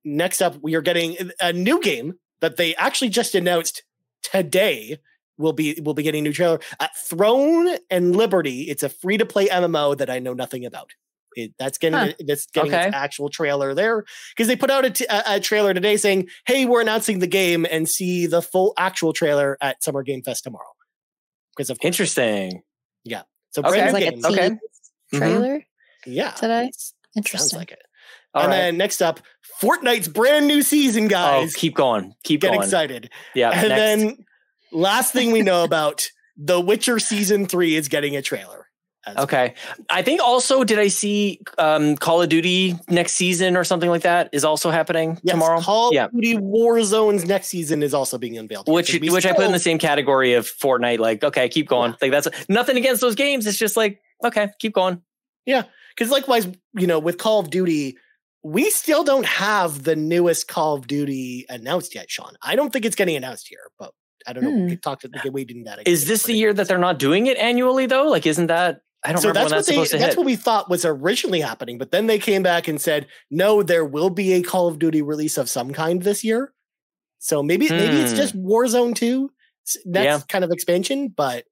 next 0.04 0.40
up, 0.40 0.56
we 0.62 0.74
are 0.74 0.82
getting 0.82 1.16
a 1.40 1.52
new 1.52 1.80
game 1.80 2.14
that 2.40 2.56
they 2.56 2.74
actually 2.76 3.08
just 3.08 3.34
announced 3.34 3.82
today. 4.22 4.98
Will 5.38 5.54
be 5.54 5.80
will 5.82 5.94
be 5.94 6.02
getting 6.02 6.20
a 6.20 6.28
new 6.28 6.32
trailer. 6.32 6.60
Uh, 6.78 6.88
Throne 6.96 7.76
and 7.90 8.14
Liberty. 8.14 8.62
It's 8.62 8.82
a 8.82 8.88
free 8.88 9.16
to 9.16 9.26
play 9.26 9.48
MMO 9.48 9.96
that 9.96 10.10
I 10.10 10.18
know 10.18 10.34
nothing 10.34 10.66
about. 10.66 10.90
It, 11.34 11.54
that's 11.58 11.78
getting 11.78 11.98
huh. 11.98 12.12
that's 12.26 12.46
getting 12.46 12.72
okay. 12.72 12.88
its 12.88 12.94
actual 12.94 13.30
trailer 13.30 13.74
there 13.74 14.04
because 14.36 14.46
they 14.46 14.56
put 14.56 14.70
out 14.70 14.84
a, 14.84 14.90
t- 14.90 15.06
a, 15.08 15.22
a 15.26 15.40
trailer 15.40 15.72
today 15.72 15.96
saying, 15.96 16.28
"Hey, 16.46 16.66
we're 16.66 16.82
announcing 16.82 17.20
the 17.20 17.26
game 17.26 17.66
and 17.70 17.88
see 17.88 18.26
the 18.26 18.42
full 18.42 18.74
actual 18.76 19.14
trailer 19.14 19.56
at 19.62 19.82
Summer 19.82 20.02
Game 20.02 20.22
Fest 20.22 20.44
tomorrow." 20.44 20.74
Because 21.56 21.70
of 21.70 21.78
interesting, 21.82 22.62
yeah. 23.04 23.22
So 23.50 23.62
okay. 23.62 23.70
brand 23.70 23.86
new 23.86 23.92
like 23.92 24.10
game. 24.10 24.24
okay. 24.24 24.50
Mm-hmm. 24.50 25.18
Trailer. 25.18 25.58
Mm-hmm. 25.58 26.12
Yeah. 26.12 26.30
Today. 26.32 26.70
Interesting. 27.16 27.38
Sounds 27.38 27.54
like 27.54 27.70
it. 27.70 27.82
All 28.34 28.42
and 28.42 28.50
right. 28.50 28.56
then 28.58 28.76
next 28.76 29.02
up, 29.02 29.20
Fortnite's 29.60 30.08
brand 30.08 30.46
new 30.46 30.62
season, 30.62 31.04
oh, 31.04 31.08
guys. 31.08 31.52
Oh, 31.54 31.58
keep 31.58 31.74
going. 31.74 32.14
Keep 32.24 32.40
going. 32.40 32.52
Get 32.52 32.56
going. 32.56 32.66
excited. 32.66 33.10
Yeah. 33.34 33.50
And 33.50 33.68
next. 33.68 33.78
then 33.78 34.24
last 34.72 35.12
thing 35.12 35.32
we 35.32 35.42
know 35.42 35.64
about 35.64 36.08
The 36.36 36.60
Witcher 36.60 36.98
season 36.98 37.46
three 37.46 37.76
is 37.76 37.88
getting 37.88 38.16
a 38.16 38.22
trailer. 38.22 38.66
Okay. 39.16 39.54
Well. 39.78 39.86
I 39.90 40.02
think 40.02 40.20
also 40.22 40.62
did 40.62 40.78
I 40.78 40.88
see 40.88 41.40
um, 41.58 41.96
Call 41.96 42.22
of 42.22 42.28
Duty 42.28 42.76
next 42.88 43.14
season 43.14 43.56
or 43.56 43.64
something 43.64 43.90
like 43.90 44.02
that 44.02 44.28
is 44.32 44.44
also 44.44 44.70
happening 44.70 45.18
yes, 45.22 45.34
tomorrow? 45.34 45.60
Call 45.60 45.92
yeah. 45.92 46.04
of 46.04 46.12
Duty 46.12 46.36
Warzone's 46.36 47.24
next 47.24 47.48
season 47.48 47.82
is 47.82 47.94
also 47.94 48.16
being 48.16 48.38
unveiled. 48.38 48.68
Which 48.68 48.94
which 48.94 49.26
I 49.26 49.32
put 49.32 49.44
in 49.44 49.52
the 49.52 49.58
same 49.58 49.78
category 49.78 50.34
of 50.34 50.46
Fortnite. 50.46 51.00
Like, 51.00 51.24
okay, 51.24 51.48
keep 51.48 51.68
going. 51.68 51.90
Yeah. 51.90 51.96
Like 52.00 52.10
that's 52.12 52.48
nothing 52.48 52.76
against 52.76 53.00
those 53.00 53.16
games. 53.16 53.46
It's 53.46 53.58
just 53.58 53.76
like, 53.76 54.00
okay, 54.24 54.50
keep 54.60 54.72
going. 54.72 55.02
Yeah. 55.46 55.64
Because 55.94 56.10
likewise, 56.10 56.46
you 56.74 56.86
know, 56.86 57.00
with 57.00 57.18
Call 57.18 57.40
of 57.40 57.50
Duty, 57.50 57.98
we 58.42 58.70
still 58.70 59.04
don't 59.04 59.26
have 59.26 59.84
the 59.84 59.96
newest 59.96 60.48
Call 60.48 60.74
of 60.74 60.86
Duty 60.86 61.46
announced 61.48 61.94
yet, 61.94 62.10
Sean. 62.10 62.34
I 62.42 62.56
don't 62.56 62.72
think 62.72 62.84
it's 62.84 62.96
getting 62.96 63.16
announced 63.16 63.48
here, 63.48 63.70
but 63.78 63.92
I 64.26 64.32
don't 64.32 64.44
know. 64.44 64.50
Hmm. 64.50 64.64
We 64.64 64.70
could 64.70 64.82
talk 64.82 65.00
to 65.00 65.08
the 65.08 65.30
waiting 65.30 65.64
that. 65.64 65.86
Is 65.86 66.06
this 66.06 66.24
the 66.24 66.34
year 66.34 66.52
that 66.52 66.68
they're 66.68 66.78
not 66.78 66.98
doing 66.98 67.26
it 67.26 67.36
annually 67.38 67.86
though? 67.86 68.08
Like, 68.08 68.26
isn't 68.26 68.48
that? 68.48 68.80
I 69.04 69.12
don't 69.12 69.20
so 69.20 69.28
remember 69.28 69.50
that's 69.50 69.68
when 69.68 69.78
that's 69.78 69.90
they, 69.90 69.98
That's 69.98 70.14
hit. 70.14 70.16
what 70.16 70.26
we 70.26 70.36
thought 70.36 70.70
was 70.70 70.84
originally 70.84 71.40
happening, 71.40 71.76
but 71.76 71.90
then 71.90 72.06
they 72.06 72.20
came 72.20 72.42
back 72.44 72.68
and 72.68 72.80
said, 72.80 73.08
no, 73.32 73.62
there 73.62 73.84
will 73.84 74.10
be 74.10 74.32
a 74.34 74.42
Call 74.42 74.68
of 74.68 74.78
Duty 74.78 75.02
release 75.02 75.38
of 75.38 75.48
some 75.48 75.72
kind 75.72 76.02
this 76.02 76.22
year. 76.22 76.52
So 77.18 77.42
maybe 77.42 77.66
hmm. 77.68 77.76
maybe 77.76 77.96
it's 77.96 78.12
just 78.12 78.34
hmm. 78.34 78.46
Warzone 78.46 78.94
2. 78.94 79.30
That's 79.86 80.04
yeah. 80.04 80.20
kind 80.28 80.44
of 80.44 80.50
expansion, 80.50 81.08
but 81.08 81.44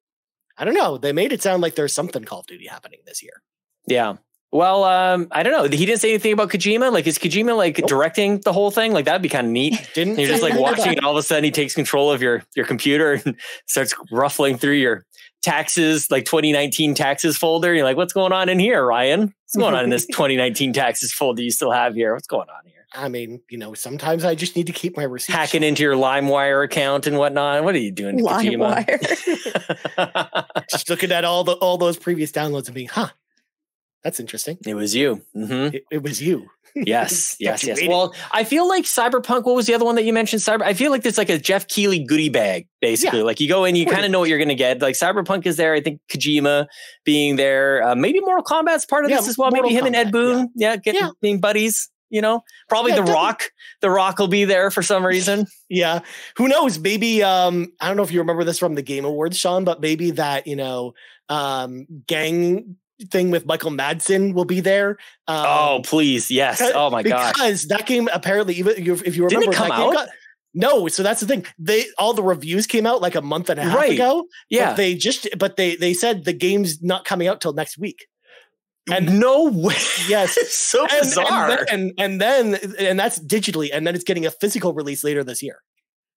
I 0.59 0.65
don't 0.65 0.75
know. 0.75 0.99
They 0.99 1.13
made 1.13 1.33
it 1.33 1.43
sound 1.43 1.63
like 1.63 1.75
there's 1.75 1.93
something 1.93 2.25
Call 2.25 2.41
of 2.41 2.47
Duty 2.47 2.67
happening 2.67 3.01
this 3.07 3.23
year. 3.23 3.43
Yeah. 3.87 4.17
Well, 4.53 4.83
um, 4.83 5.29
I 5.31 5.45
don't 5.45 5.53
know. 5.53 5.77
He 5.77 5.87
didn't 5.87 6.01
say 6.01 6.11
anything 6.11 6.33
about 6.33 6.51
Kojima. 6.51 6.93
Like, 6.93 7.07
is 7.07 7.19
Kojima 7.19 7.57
like 7.57 7.79
nope. 7.79 7.89
directing 7.89 8.41
the 8.41 8.53
whole 8.53 8.73
thing? 8.73 8.93
Like, 8.93 9.05
that'd 9.05 9.23
be 9.23 9.29
kind 9.29 9.47
of 9.47 9.53
neat. 9.53 9.89
Didn't 9.95 10.19
you're 10.19 10.29
just 10.29 10.43
like 10.43 10.59
watching, 10.59 10.97
and 10.97 11.05
all 11.05 11.13
of 11.13 11.19
a 11.19 11.23
sudden 11.23 11.45
he 11.45 11.53
takes 11.53 11.75
control 11.75 12.11
of 12.11 12.21
your 12.21 12.43
your 12.57 12.67
computer 12.67 13.13
and 13.25 13.39
starts 13.67 13.95
ruffling 14.11 14.59
through 14.59 14.75
your 14.75 15.07
taxes, 15.43 16.11
like 16.11 16.25
2019 16.25 16.95
taxes 16.95 17.37
folder. 17.37 17.73
You're 17.73 17.85
like, 17.85 17.97
what's 17.97 18.13
going 18.13 18.33
on 18.33 18.49
in 18.49 18.59
here, 18.59 18.85
Ryan? 18.85 19.21
What's 19.21 19.57
going 19.57 19.75
on 19.75 19.85
in 19.85 19.91
this 19.91 20.07
2019 20.13 20.73
taxes 20.73 21.13
folder 21.13 21.43
you 21.43 21.53
still 21.53 21.71
have 21.71 21.95
here? 21.95 22.13
What's 22.15 22.27
going 22.27 22.49
on 22.49 22.65
here? 22.65 22.75
I 22.93 23.09
mean, 23.09 23.41
you 23.49 23.57
know, 23.57 23.75
sometimes 23.75 24.25
I 24.25 24.35
just 24.35 24.57
need 24.57 24.67
to 24.67 24.73
keep 24.73 24.97
my 24.97 25.05
receipts. 25.05 25.37
Hacking 25.37 25.63
into 25.63 25.85
your 25.85 25.95
LimeWire 25.95 26.65
account 26.65 27.07
and 27.07 27.17
whatnot. 27.17 27.63
What 27.63 27.77
are 27.77 27.79
you 27.79 27.93
doing, 27.93 28.19
LimeWire? 28.19 28.99
just 30.69 30.91
looking 30.91 31.13
at 31.13 31.25
all 31.25 31.45
the 31.45 31.53
all 31.53 31.79
those 31.79 31.97
previous 31.97 32.33
downloads 32.33 32.67
and 32.67 32.75
being, 32.75 32.89
huh, 32.89 33.11
that's 34.03 34.21
interesting. 34.21 34.59
It 34.67 34.75
was 34.75 34.95
you. 34.95 35.23
Mm-hmm. 35.37 35.77
It, 35.77 35.85
it, 35.91 36.03
was 36.03 36.23
you. 36.23 36.49
Yes, 36.77 37.35
yes, 37.41 37.65
yes. 37.65 37.81
Well, 37.89 38.15
I 38.31 38.45
feel 38.45 38.69
like 38.69 38.85
Cyberpunk. 38.85 39.43
What 39.45 39.57
was 39.57 39.67
the 39.67 39.75
other 39.75 39.85
one 39.85 39.97
that 39.97 40.05
you 40.05 40.13
mentioned? 40.13 40.41
Cyber. 40.41 40.63
I 40.63 40.73
feel 40.73 40.93
like 40.93 41.05
it's 41.05 41.19
like 41.19 41.29
a 41.29 41.37
Geoff 41.37 41.67
Keighley 41.67 41.99
goodie 41.99 42.29
bag, 42.29 42.69
basically. 42.81 43.19
Yeah. 43.19 43.25
Like 43.25 43.41
you 43.41 43.49
go 43.49 43.65
in, 43.65 43.75
you 43.75 43.87
kind 43.87 44.05
of 44.05 44.13
know 44.13 44.21
what 44.21 44.29
you're 44.29 44.39
going 44.39 44.51
to 44.51 44.55
get. 44.55 44.81
Like 44.81 44.95
Cyberpunk 44.95 45.47
is 45.47 45.57
there. 45.57 45.75
I 45.75 45.81
think 45.81 46.01
Kojima 46.09 46.69
being 47.05 47.35
there. 47.35 47.83
Uh, 47.83 47.97
maybe 47.97 48.21
Mortal 48.21 48.45
Kombat's 48.45 48.87
part 48.87 49.05
of 49.05 49.11
yeah, 49.11 49.17
this 49.17 49.27
as 49.27 49.37
well. 49.37 49.51
Mortal 49.51 49.69
maybe 49.69 49.75
him 49.75 49.85
Kombat, 49.85 49.87
and 49.89 49.97
Ed 49.97 50.13
Boon. 50.13 50.49
Yeah, 50.55 50.71
yeah 50.71 50.77
getting 50.77 51.01
yeah. 51.01 51.11
being 51.21 51.41
buddies. 51.41 51.91
You 52.09 52.21
know, 52.21 52.43
probably 52.69 52.93
The 52.93 53.03
Rock. 53.03 53.51
The 53.81 53.91
Rock 53.91 54.21
will 54.21 54.29
be 54.29 54.45
there 54.45 54.71
for 54.71 54.83
some 54.83 55.05
reason. 55.05 55.47
yeah, 55.69 56.01
who 56.37 56.47
knows? 56.47 56.79
Maybe 56.79 57.25
um, 57.25 57.73
I 57.81 57.89
don't 57.89 57.97
know 57.97 58.05
if 58.05 58.13
you 58.13 58.21
remember 58.21 58.45
this 58.45 58.61
from 58.61 58.77
the 58.77 58.83
Game 58.83 59.05
Awards, 59.05 59.37
Sean, 59.37 59.65
but 59.65 59.81
maybe 59.81 60.13
that 60.13 60.47
you 60.47 60.57
know 60.57 60.95
um, 61.29 61.87
gang 62.07 62.77
thing 63.11 63.31
with 63.31 63.47
Michael 63.47 63.71
Madsen 63.71 64.35
will 64.35 64.45
be 64.45 64.61
there. 64.61 64.99
Um, 65.27 65.47
oh, 65.47 65.81
please. 65.85 66.31
Yes. 66.31 66.61
Oh 66.75 66.91
my 66.91 67.03
god. 67.03 67.35
Because 67.35 67.67
that 67.67 67.87
game 67.87 68.09
apparently, 68.13 68.55
even 68.55 68.75
if 68.77 69.17
you 69.17 69.25
remember, 69.25 69.29
Didn't 69.29 69.53
it 69.53 69.57
come 69.57 69.73
out? 69.73 69.93
Got, 69.93 70.09
no, 70.53 70.89
so 70.89 71.03
that's 71.03 71.21
the 71.21 71.27
thing. 71.27 71.47
They 71.59 71.85
all 71.97 72.13
the 72.13 72.23
reviews 72.23 72.67
came 72.67 72.87
out 72.87 73.01
like 73.01 73.15
a 73.15 73.23
month 73.23 73.51
and 73.51 73.61
a 73.61 73.63
half 73.63 73.77
right. 73.77 73.93
ago. 73.93 74.27
Yeah, 74.49 74.75
they 74.75 74.95
just 74.95 75.29
but 75.39 75.57
they 75.57 75.77
they 75.77 75.95
said 75.95 76.25
the 76.25 76.33
game's 76.33 76.83
not 76.83 77.05
coming 77.05 77.29
out 77.29 77.41
till 77.41 77.53
next 77.53 77.79
week. 77.79 78.07
And 78.91 79.21
no 79.21 79.45
way. 79.45 79.77
Yes, 80.09 80.37
so 80.53 80.83
and, 80.83 81.01
bizarre. 81.03 81.51
And, 81.51 81.69
and, 81.71 81.93
and 81.99 82.21
then 82.21 82.75
and 82.79 82.99
that's 82.99 83.21
digitally, 83.21 83.71
and 83.73 83.87
then 83.87 83.95
it's 83.95 84.03
getting 84.03 84.27
a 84.27 84.31
physical 84.31 84.73
release 84.73 85.05
later 85.05 85.23
this 85.23 85.43
year. 85.43 85.61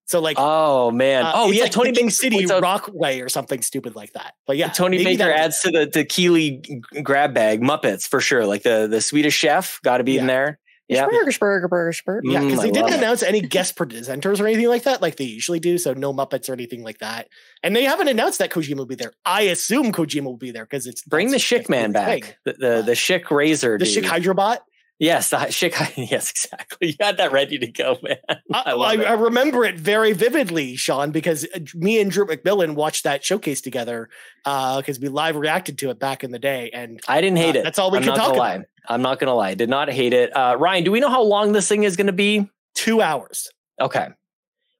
So 0.05 0.19
like, 0.19 0.38
oh 0.39 0.91
man, 0.91 1.25
uh, 1.25 1.31
oh 1.33 1.51
yeah, 1.51 1.63
like 1.63 1.72
Tony 1.72 1.91
Baker 1.91 2.10
City 2.10 2.45
Rockway 2.45 3.22
or 3.22 3.29
something 3.29 3.62
stupid 3.62 3.95
like 3.95 4.13
that. 4.13 4.33
But 4.45 4.57
yeah, 4.57 4.67
Tony 4.67 5.03
Baker 5.03 5.31
adds 5.31 5.62
to 5.62 5.72
the 5.72 5.89
the 5.91 6.03
Keighley 6.03 6.62
grab 7.01 7.33
bag 7.33 7.62
Muppets 7.62 8.07
for 8.07 8.19
sure. 8.19 8.45
Like 8.45 8.63
the 8.63 8.88
the 8.88 9.01
Swedish 9.01 9.36
chef 9.36 9.79
got 9.83 9.98
to 9.98 10.03
be 10.03 10.13
yeah. 10.13 10.22
in 10.22 10.27
there. 10.27 10.60
Yeah, 10.89 11.05
burger, 11.05 11.31
burger, 11.39 11.67
burger, 11.69 11.98
burger. 12.05 12.22
Yeah, 12.25 12.41
because 12.41 12.60
mm, 12.60 12.63
they 12.63 12.72
didn't 12.72 12.93
announce 12.93 13.24
any 13.24 13.39
guest 13.39 13.77
presenters 13.77 14.41
or 14.41 14.48
anything 14.48 14.67
like 14.67 14.83
that, 14.83 15.01
like 15.01 15.15
they 15.15 15.24
usually 15.24 15.60
do. 15.60 15.77
So 15.77 15.93
no 15.93 16.13
Muppets 16.13 16.50
or 16.50 16.53
anything 16.53 16.83
like 16.83 17.00
that. 17.00 17.29
And 17.63 17.74
they 17.74 17.86
haven't 17.86 18.10
announced 18.10 18.39
that 18.39 18.51
Kojima 18.51 18.75
will 18.75 18.86
be 18.86 18.95
there. 18.95 19.13
I 19.25 19.43
assume 19.43 19.93
Kojima 19.93 20.25
will 20.25 20.38
be 20.38 20.51
there 20.51 20.65
because 20.65 20.86
it's 20.86 21.01
bring 21.03 21.31
the 21.31 21.38
Schick 21.38 21.69
man 21.69 21.93
back, 21.93 22.38
the 22.43 22.53
the, 22.53 22.81
the 22.81 22.91
Schick 22.91 23.31
Razor, 23.31 23.77
the 23.77 23.86
Schick 23.86 24.03
Hydrobot. 24.03 24.60
Yes, 25.00 25.31
the 25.31 25.38
Schick. 25.38 25.73
Yes, 26.12 26.29
exactly. 26.29 26.89
You 26.89 26.95
had 27.00 27.17
that 27.17 27.31
ready 27.31 27.57
to 27.57 27.67
go, 27.67 27.97
man. 28.01 28.17
I, 28.53 28.71
I, 28.71 28.95
I, 29.03 29.13
remember 29.13 29.65
it 29.65 29.77
very 29.77 30.13
vividly, 30.13 30.75
Sean, 30.75 31.12
because 31.12 31.45
uh, 31.53 31.59
me 31.73 32.00
and 32.00 32.12
Drew 32.12 32.25
McMillan 32.25 32.75
watched 32.75 33.03
that 33.03 33.23
showcase 33.23 33.62
together 33.62 34.09
because 34.43 34.97
uh, 34.97 35.01
we 35.01 35.09
live 35.09 35.35
reacted 35.35 35.77
to 35.79 35.89
it 35.89 36.00
back 36.00 36.23
in 36.23 36.31
the 36.31 36.39
day, 36.39 36.69
and 36.71 37.00
I 37.07 37.21
didn't 37.21 37.38
hate 37.38 37.55
uh, 37.55 37.59
it. 37.59 37.63
That's 37.63 37.79
all 37.79 37.91
we 37.91 37.97
I'm 37.97 38.03
could 38.03 38.15
talk 38.15 38.35
lie. 38.35 38.55
about. 38.55 38.67
I'm 38.88 39.01
not 39.01 39.19
gonna 39.19 39.33
lie, 39.33 39.50
I 39.50 39.55
did 39.55 39.69
not 39.69 39.89
hate 39.89 40.13
it. 40.13 40.35
Uh, 40.35 40.55
Ryan, 40.59 40.83
do 40.83 40.91
we 40.91 41.00
know 41.00 41.09
how 41.09 41.23
long 41.23 41.53
this 41.53 41.67
thing 41.67 41.83
is 41.83 41.95
going 41.95 42.07
to 42.07 42.13
be? 42.13 42.50
Two 42.75 43.01
hours. 43.01 43.50
Okay. 43.79 44.09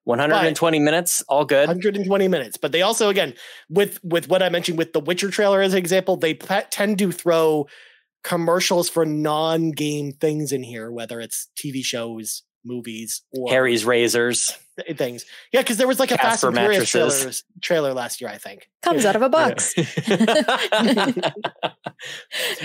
120 0.06 0.80
but 0.80 0.84
minutes, 0.84 1.22
all 1.30 1.46
good. 1.46 1.68
120 1.68 2.28
minutes, 2.28 2.58
but 2.58 2.74
they 2.74 2.82
also, 2.82 3.08
again, 3.08 3.34
with 3.70 4.04
with 4.04 4.28
what 4.28 4.44
I 4.44 4.50
mentioned 4.50 4.78
with 4.78 4.92
the 4.92 5.00
Witcher 5.00 5.30
trailer 5.30 5.62
as 5.62 5.74
an 5.74 5.80
example, 5.80 6.18
they 6.18 6.34
tend 6.34 6.98
to 7.00 7.12
throw 7.12 7.68
commercials 8.24 8.90
for 8.90 9.06
non-game 9.06 10.14
things 10.14 10.52
in 10.52 10.64
here, 10.64 10.92
whether 10.92 11.20
it's 11.20 11.50
TV 11.58 11.84
shows, 11.84 12.44
movies, 12.66 13.24
or 13.32 13.50
Harry's 13.50 13.86
razors 13.86 14.58
uh, 14.80 14.94
things. 14.96 15.26
Yeah, 15.52 15.62
because 15.62 15.78
there 15.78 15.88
was 15.88 16.00
like 16.00 16.12
a 16.12 16.18
Fast 16.18 16.44
and 16.44 16.56
Furious 16.56 16.90
trailer, 16.90 17.32
trailer 17.62 17.94
last 17.94 18.22
year, 18.22 18.30
I 18.30 18.38
think. 18.38 18.70
Comes 18.82 19.06
out 19.06 19.16
of 19.16 19.22
a 19.22 19.30
box. 19.30 19.74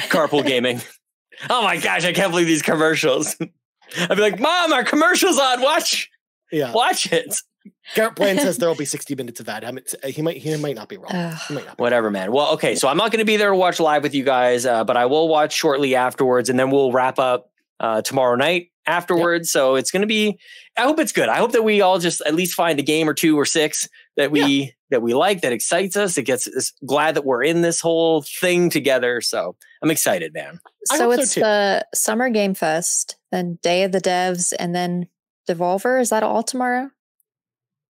Carpool 0.08 0.46
gaming. 0.46 0.80
Oh 1.50 1.62
my 1.62 1.76
gosh, 1.76 2.04
I 2.04 2.12
can't 2.12 2.30
believe 2.30 2.46
these 2.46 2.62
commercials. 2.62 3.36
I'd 3.98 4.16
be 4.16 4.16
like, 4.16 4.38
Mom, 4.38 4.72
our 4.72 4.84
commercial's 4.84 5.38
on. 5.38 5.62
Watch. 5.62 6.10
Yeah. 6.50 6.72
Watch 6.72 7.12
it. 7.12 7.36
Garrett 7.94 8.14
Bland 8.14 8.40
says 8.40 8.58
there 8.58 8.68
will 8.68 8.76
be 8.76 8.84
60 8.84 9.14
minutes 9.14 9.40
of 9.40 9.46
that. 9.46 9.62
he 10.04 10.22
might 10.22 10.36
he 10.36 10.56
might 10.56 10.76
not 10.76 10.88
be 10.88 10.96
wrong. 10.96 11.12
Not 11.12 11.48
be 11.48 11.54
Whatever, 11.76 12.06
wrong. 12.06 12.12
man. 12.12 12.32
Well, 12.32 12.52
okay, 12.54 12.74
so 12.74 12.88
I'm 12.88 12.96
not 12.96 13.10
going 13.10 13.20
to 13.20 13.24
be 13.24 13.36
there 13.36 13.50
to 13.50 13.56
watch 13.56 13.80
live 13.80 14.02
with 14.02 14.14
you 14.14 14.24
guys, 14.24 14.66
uh, 14.66 14.84
but 14.84 14.96
I 14.96 15.06
will 15.06 15.28
watch 15.28 15.52
shortly 15.52 15.94
afterwards, 15.94 16.48
and 16.48 16.58
then 16.58 16.70
we'll 16.70 16.92
wrap 16.92 17.18
up 17.18 17.50
uh, 17.80 18.02
tomorrow 18.02 18.36
night 18.36 18.70
afterwards. 18.86 19.48
Yep. 19.48 19.52
So 19.52 19.74
it's 19.76 19.90
going 19.90 20.02
to 20.02 20.06
be. 20.06 20.38
I 20.76 20.82
hope 20.82 20.98
it's 20.98 21.12
good. 21.12 21.28
I 21.28 21.36
hope 21.36 21.52
that 21.52 21.64
we 21.64 21.80
all 21.80 21.98
just 21.98 22.20
at 22.26 22.34
least 22.34 22.54
find 22.54 22.78
a 22.78 22.82
game 22.82 23.08
or 23.08 23.14
two 23.14 23.38
or 23.38 23.44
six 23.44 23.88
that 24.16 24.30
we 24.30 24.42
yeah. 24.42 24.70
that 24.90 25.02
we 25.02 25.14
like 25.14 25.42
that 25.42 25.52
excites 25.52 25.96
us. 25.96 26.18
It 26.18 26.24
gets 26.24 26.46
us 26.46 26.72
glad 26.86 27.14
that 27.16 27.24
we're 27.24 27.42
in 27.42 27.62
this 27.62 27.80
whole 27.80 28.22
thing 28.22 28.70
together. 28.70 29.20
So 29.20 29.56
I'm 29.82 29.90
excited, 29.90 30.32
man. 30.34 30.60
So 30.84 31.10
it's 31.12 31.32
so 31.32 31.40
the 31.40 31.86
Summer 31.94 32.30
Game 32.30 32.54
Fest, 32.54 33.16
then 33.30 33.58
Day 33.62 33.82
of 33.84 33.92
the 33.92 34.00
Devs, 34.00 34.52
and 34.58 34.74
then 34.74 35.08
Devolver. 35.48 36.00
Is 36.00 36.10
that 36.10 36.22
all 36.22 36.42
tomorrow? 36.42 36.90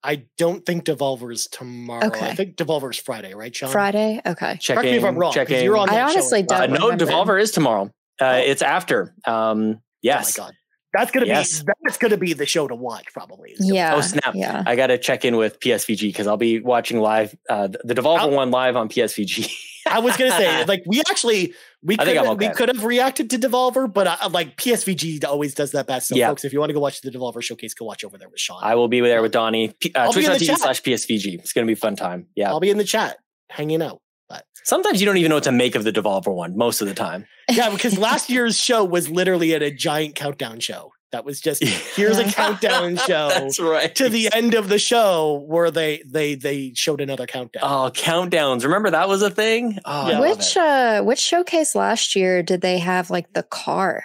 I 0.09 0.25
don't 0.39 0.65
think 0.65 0.87
Devolver's 0.87 1.49
tomorrow. 1.49 2.07
Okay. 2.07 2.31
I 2.31 2.35
think 2.35 2.57
Devolver's 2.57 2.97
Friday, 2.97 3.35
right, 3.35 3.55
Sean? 3.55 3.69
Friday. 3.69 4.23
Okay. 4.25 4.57
Checking, 4.59 4.81
Correct 4.81 4.93
me 4.93 4.97
if 4.97 5.05
I'm 5.05 5.19
wrong. 5.19 5.33
Checking. 5.35 5.63
You're 5.63 5.77
on 5.77 5.91
I 5.91 6.01
honestly 6.01 6.41
show. 6.41 6.47
don't. 6.47 6.77
Uh, 6.77 6.79
no, 6.79 6.97
Devolver 6.97 7.39
is 7.39 7.51
tomorrow. 7.51 7.91
Uh, 8.19 8.25
oh. 8.25 8.37
It's 8.39 8.63
after. 8.63 9.15
Um, 9.27 9.83
yes. 10.01 10.39
Oh 10.39 10.43
my 10.43 10.47
god. 10.47 10.55
That's 10.95 11.11
gonna 11.11 11.27
yes. 11.27 11.61
be 11.61 11.69
that's 11.85 11.99
gonna 11.99 12.17
be 12.17 12.33
the 12.33 12.47
show 12.47 12.67
to 12.67 12.75
watch, 12.75 13.05
probably. 13.13 13.55
Yeah. 13.61 13.97
Oh 13.97 14.01
snap! 14.01 14.35
Yeah. 14.35 14.63
I 14.67 14.75
got 14.75 14.87
to 14.87 14.97
check 14.97 15.27
in 15.27 15.37
with 15.37 15.61
PSVG 15.61 16.01
because 16.01 16.27
I'll 16.27 16.39
be 16.39 16.61
watching 16.61 17.01
live 17.01 17.37
uh, 17.51 17.69
the 17.69 17.95
Devolver 17.95 18.21
I'll, 18.21 18.31
one 18.31 18.51
live 18.51 18.77
on 18.77 18.89
PSVG. 18.89 19.53
I 19.91 19.99
was 20.01 20.17
gonna 20.17 20.31
say 20.33 20.65
like 20.67 20.83
we 20.87 21.01
actually 21.01 21.55
we 21.83 21.97
could 21.97 22.09
okay. 22.09 22.49
we 22.49 22.55
could 22.55 22.69
have 22.69 22.85
reacted 22.85 23.31
to 23.31 23.39
Devolver, 23.39 23.93
but 23.93 24.07
uh, 24.07 24.29
like 24.31 24.57
PSVG 24.57 25.25
always 25.25 25.55
does 25.55 25.73
that 25.73 25.87
best. 25.87 26.09
So 26.09 26.17
yeah. 26.17 26.29
folks, 26.29 26.45
if 26.45 26.53
you 26.53 26.59
want 26.59 26.71
to 26.71 26.75
go 26.75 26.81
watch 26.81 27.01
the 27.01 27.11
Devolver 27.11 27.43
showcase, 27.43 27.75
go 27.75 27.85
watch 27.85 28.05
over 28.05 28.19
there 28.19 28.29
with 28.29 28.41
Sean. 28.41 28.61
I 28.63 28.75
will 28.75 28.89
be 28.89 29.01
there 29.01 29.23
with 29.23 29.33
Donnie. 29.33 29.75
Uh, 29.95 30.13
Twitch.tv 30.13 30.57
slash 30.57 30.83
PSVG. 30.83 31.35
It's 31.35 31.53
gonna 31.53 31.67
be 31.67 31.73
a 31.75 31.77
fun 31.77 31.97
time. 31.97 32.27
Yeah, 32.35 32.51
I'll 32.51 32.61
be 32.61 32.71
in 32.71 32.79
the 32.79 32.85
chat 32.85 33.19
hanging 33.51 33.83
out. 33.83 34.01
But 34.29 34.45
sometimes 34.65 35.01
you 35.01 35.07
don't 35.07 35.17
even 35.17 35.31
know 35.31 35.37
what 35.37 35.45
to 35.45 35.53
make 35.53 35.75
of 35.75 35.85
the 35.85 35.93
Devolver 35.93 36.35
one. 36.35 36.57
Most 36.57 36.81
of 36.81 36.89
the 36.89 36.95
time. 36.95 37.27
Yeah, 37.51 37.71
because 37.71 37.99
last 37.99 38.29
year's 38.29 38.61
show 38.61 38.85
was 38.85 39.09
literally 39.09 39.55
at 39.55 39.63
a 39.63 39.71
giant 39.71 40.15
countdown 40.15 40.61
show. 40.61 40.93
That 41.11 41.25
was 41.25 41.41
just 41.41 41.65
here's 41.65 42.19
a 42.19 42.25
countdown 42.33 42.97
show. 42.97 43.29
That's 43.29 43.59
right. 43.59 43.95
To 43.95 44.09
the 44.09 44.31
end 44.33 44.55
of 44.55 44.69
the 44.69 44.79
show 44.79 45.45
where 45.47 45.71
they 45.71 46.03
they 46.07 46.35
they 46.35 46.73
showed 46.75 47.01
another 47.01 47.27
countdown. 47.27 47.63
Oh, 47.65 47.91
countdowns. 47.95 48.65
Remember 48.65 48.91
that 48.91 49.09
was 49.09 49.23
a 49.23 49.31
thing? 49.31 49.79
Oh, 49.85 50.11
yeah. 50.11 50.21
Which 50.21 50.57
uh 50.57 51.03
which 51.03 51.19
showcase 51.19 51.75
last 51.75 52.15
year 52.15 52.43
did 52.43 52.61
they 52.61 52.79
have 52.79 53.09
like 53.09 53.33
the 53.33 53.43
car? 53.43 54.05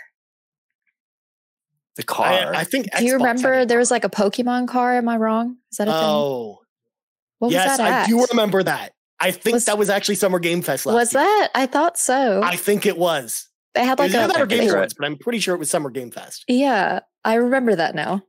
The 1.96 2.04
car. 2.04 2.56
I, 2.56 2.62
I 2.62 2.64
think 2.64 2.88
Do 2.98 3.06
you 3.06 3.16
remember 3.16 3.66
there 3.66 3.78
was 3.78 3.92
like 3.92 4.06
a 4.06 4.10
Pokemon 4.10 4.68
car, 4.68 4.96
am 4.96 5.10
I 5.10 5.18
wrong? 5.18 5.58
Is 5.72 5.78
that 5.78 5.88
a 5.88 5.92
oh. 5.92 6.00
thing? 6.00 6.10
Oh. 6.10 6.60
What 7.40 7.52
yes, 7.52 7.78
I 7.78 8.06
do 8.06 8.26
remember 8.32 8.64
that. 8.64 8.94
I 9.20 9.32
think 9.32 9.56
was, 9.56 9.66
that 9.66 9.78
was 9.78 9.90
actually 9.90 10.16
Summer 10.16 10.40
Game 10.40 10.62
Fest 10.62 10.86
last 10.86 10.96
Was 10.96 11.14
year. 11.14 11.24
that? 11.24 11.50
I 11.54 11.66
thought 11.66 11.98
so. 11.98 12.42
I 12.42 12.56
think 12.56 12.86
it 12.86 12.98
was. 12.98 13.50
They 13.74 13.84
had 13.86 14.00
like 14.00 14.14
a 14.14 14.22
other 14.22 14.46
Game 14.46 14.70
Awards, 14.70 14.94
but 14.94 15.06
I'm 15.06 15.18
pretty 15.18 15.40
sure 15.40 15.56
it 15.56 15.60
was 15.60 15.70
Summer 15.70 15.90
Game 15.90 16.12
Fest. 16.12 16.46
Yeah, 16.48 17.00
I 17.26 17.36
remember 17.36 17.76
that 17.76 17.96
now. 17.96 18.24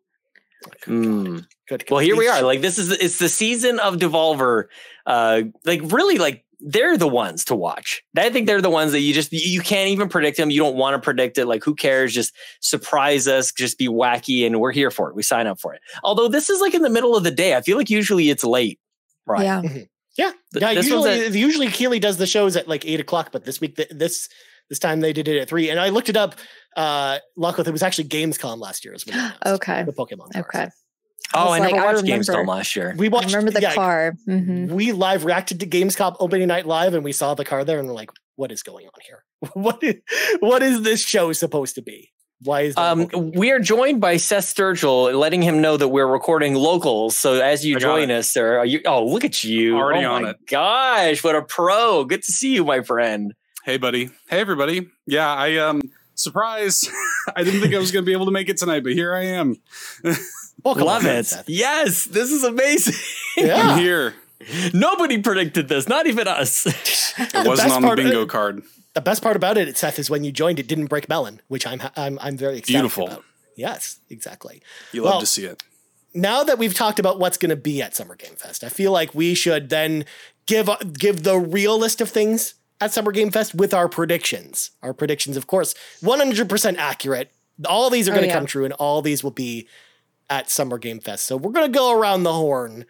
Mm. 0.86 1.46
Good. 1.68 1.84
Well, 1.90 2.00
here 2.00 2.16
we 2.16 2.28
are. 2.28 2.42
Like 2.42 2.60
this 2.60 2.78
is 2.78 2.90
it's 2.90 3.18
the 3.18 3.28
season 3.28 3.78
of 3.80 3.96
Devolver. 3.96 4.64
Uh, 5.06 5.42
like 5.64 5.80
really, 5.84 6.18
like 6.18 6.44
they're 6.60 6.96
the 6.96 7.08
ones 7.08 7.44
to 7.46 7.54
watch. 7.54 8.02
I 8.16 8.30
think 8.30 8.46
they're 8.46 8.62
the 8.62 8.70
ones 8.70 8.92
that 8.92 9.00
you 9.00 9.12
just 9.12 9.32
you 9.32 9.60
can't 9.60 9.90
even 9.90 10.08
predict 10.08 10.38
them. 10.38 10.50
You 10.50 10.60
don't 10.60 10.76
want 10.76 10.94
to 10.94 11.04
predict 11.04 11.36
it. 11.36 11.46
Like 11.46 11.62
who 11.62 11.74
cares? 11.74 12.14
Just 12.14 12.34
surprise 12.60 13.28
us. 13.28 13.52
Just 13.52 13.78
be 13.78 13.88
wacky, 13.88 14.46
and 14.46 14.60
we're 14.60 14.72
here 14.72 14.90
for 14.90 15.10
it. 15.10 15.14
We 15.14 15.22
sign 15.22 15.46
up 15.46 15.60
for 15.60 15.74
it. 15.74 15.82
Although 16.02 16.28
this 16.28 16.48
is 16.48 16.60
like 16.60 16.74
in 16.74 16.82
the 16.82 16.90
middle 16.90 17.16
of 17.16 17.24
the 17.24 17.30
day. 17.30 17.54
I 17.56 17.60
feel 17.60 17.76
like 17.76 17.90
usually 17.90 18.30
it's 18.30 18.44
late. 18.44 18.80
Right. 19.26 19.44
Yeah. 19.44 19.62
Mm-hmm. 19.62 19.80
Yeah. 20.16 20.32
yeah. 20.54 20.70
Usually, 20.70 21.26
at, 21.26 21.32
usually 21.32 21.68
Keighley 21.68 21.98
does 21.98 22.18
the 22.18 22.26
shows 22.26 22.56
at 22.56 22.68
like 22.68 22.86
eight 22.86 23.00
o'clock, 23.00 23.30
but 23.32 23.44
this 23.44 23.60
week 23.60 23.78
this 23.90 24.28
this 24.68 24.78
time 24.78 25.00
they 25.00 25.12
did 25.12 25.28
it 25.28 25.38
at 25.40 25.48
three. 25.48 25.70
And 25.70 25.78
I 25.78 25.90
looked 25.90 26.08
it 26.08 26.16
up. 26.16 26.36
Uh, 26.76 27.18
Luckleth, 27.38 27.66
it 27.66 27.72
was 27.72 27.82
actually 27.82 28.08
Gamescom 28.08 28.58
last 28.58 28.84
year. 28.84 28.94
As 28.94 29.04
well. 29.06 29.32
okay. 29.46 29.82
The 29.82 29.92
Pokemon. 29.92 30.32
Cars. 30.32 30.46
Okay. 30.46 30.68
Oh, 31.32 31.48
I, 31.48 31.56
I 31.56 31.70
never 31.70 31.76
watched 31.76 32.04
Gamescom 32.04 32.46
last 32.46 32.76
year. 32.76 32.94
We 32.96 33.08
watched. 33.08 33.28
I 33.28 33.38
remember 33.38 33.50
the 33.50 33.62
yeah, 33.62 33.74
car. 33.74 34.14
Mm-hmm. 34.28 34.74
We 34.74 34.92
live 34.92 35.24
reacted 35.24 35.60
to 35.60 35.66
Gamescom 35.66 36.16
opening 36.20 36.48
night 36.48 36.66
live, 36.66 36.94
and 36.94 37.02
we 37.02 37.12
saw 37.12 37.34
the 37.34 37.44
car 37.44 37.64
there, 37.64 37.78
and 37.78 37.88
we're 37.88 37.94
like, 37.94 38.10
"What 38.36 38.52
is 38.52 38.62
going 38.62 38.86
on 38.86 39.00
here? 39.06 39.24
what 39.54 39.82
is 39.82 39.96
what 40.40 40.62
is 40.62 40.82
this 40.82 41.04
show 41.04 41.32
supposed 41.32 41.74
to 41.76 41.82
be? 41.82 42.10
Why 42.42 42.62
is 42.62 42.76
um, 42.76 43.08
we 43.14 43.50
are 43.52 43.58
joined 43.58 44.00
by 44.00 44.18
Seth 44.18 44.44
Sturgill, 44.44 45.18
letting 45.18 45.40
him 45.40 45.62
know 45.62 45.76
that 45.76 45.88
we're 45.88 46.06
recording 46.06 46.54
locals. 46.54 47.16
So 47.16 47.40
as 47.40 47.64
you 47.64 47.78
join 47.78 48.10
us, 48.10 48.30
sir, 48.30 48.62
you, 48.64 48.80
oh 48.86 49.06
look 49.06 49.24
at 49.24 49.44
you! 49.44 49.76
Already 49.76 50.04
oh 50.04 50.14
on 50.14 50.26
it. 50.26 50.36
Gosh, 50.46 51.24
what 51.24 51.36
a 51.36 51.42
pro! 51.42 52.04
Good 52.04 52.22
to 52.22 52.32
see 52.32 52.54
you, 52.54 52.64
my 52.64 52.82
friend. 52.82 53.32
Hey, 53.64 53.78
buddy. 53.78 54.10
Hey, 54.28 54.40
everybody. 54.40 54.90
Yeah, 55.06 55.26
I 55.26 55.56
um 55.56 55.80
surprise. 56.14 56.86
I 57.34 57.42
didn't 57.42 57.62
think 57.62 57.74
I 57.74 57.78
was 57.78 57.92
going 57.92 58.04
to 58.04 58.06
be 58.06 58.12
able 58.12 58.26
to 58.26 58.30
make 58.30 58.50
it 58.50 58.58
tonight, 58.58 58.82
but 58.82 58.92
here 58.92 59.14
I 59.14 59.24
am. 59.24 59.56
Welcome 60.62 60.84
Love 60.84 61.06
it. 61.06 61.24
Seth. 61.24 61.48
Yes, 61.48 62.04
this 62.04 62.30
is 62.30 62.44
amazing. 62.44 62.92
Yeah. 63.38 63.70
I'm 63.70 63.78
here. 63.78 64.14
Nobody 64.74 65.22
predicted 65.22 65.68
this, 65.68 65.88
not 65.88 66.06
even 66.06 66.28
us. 66.28 66.66
it 67.18 67.46
wasn't 67.46 67.72
on 67.72 67.80
the 67.80 67.96
bingo 67.96 68.26
card. 68.26 68.62
The 68.92 69.00
best 69.00 69.22
part 69.22 69.34
about 69.34 69.56
it, 69.56 69.74
Seth, 69.78 69.98
is 69.98 70.10
when 70.10 70.24
you 70.24 70.30
joined, 70.30 70.58
it 70.58 70.68
didn't 70.68 70.86
break 70.86 71.08
melon, 71.08 71.40
which 71.48 71.66
I'm 71.66 71.80
I'm 71.96 72.18
I'm 72.20 72.36
very 72.36 72.58
excited 72.58 72.74
Beautiful. 72.74 73.06
about. 73.06 73.24
Yes, 73.56 73.98
exactly. 74.10 74.60
You 74.92 75.04
well, 75.04 75.12
love 75.12 75.20
to 75.20 75.26
see 75.26 75.46
it. 75.46 75.62
Now 76.12 76.44
that 76.44 76.58
we've 76.58 76.74
talked 76.74 76.98
about 76.98 77.18
what's 77.18 77.38
going 77.38 77.48
to 77.48 77.56
be 77.56 77.80
at 77.80 77.96
Summer 77.96 78.14
Game 78.14 78.36
Fest, 78.36 78.62
I 78.62 78.68
feel 78.68 78.92
like 78.92 79.14
we 79.14 79.34
should 79.34 79.70
then 79.70 80.04
give 80.44 80.68
give 80.98 81.22
the 81.22 81.38
real 81.38 81.78
list 81.78 82.02
of 82.02 82.10
things 82.10 82.56
at 82.84 82.92
Summer 82.92 83.12
Game 83.12 83.30
Fest 83.30 83.54
with 83.54 83.72
our 83.72 83.88
predictions. 83.88 84.70
Our 84.82 84.92
predictions, 84.92 85.36
of 85.36 85.46
course, 85.46 85.74
100% 86.02 86.76
accurate. 86.76 87.32
All 87.66 87.88
these 87.88 88.08
are 88.08 88.12
going 88.12 88.24
to 88.24 88.28
oh, 88.28 88.32
yeah. 88.32 88.38
come 88.38 88.46
true, 88.46 88.64
and 88.64 88.74
all 88.74 89.00
these 89.00 89.24
will 89.24 89.30
be 89.30 89.66
at 90.28 90.50
Summer 90.50 90.76
Game 90.78 91.00
Fest. 91.00 91.24
So 91.24 91.36
we're 91.36 91.52
going 91.52 91.70
to 91.70 91.76
go 91.76 91.98
around 91.98 92.24
the 92.24 92.32
horn 92.32 92.84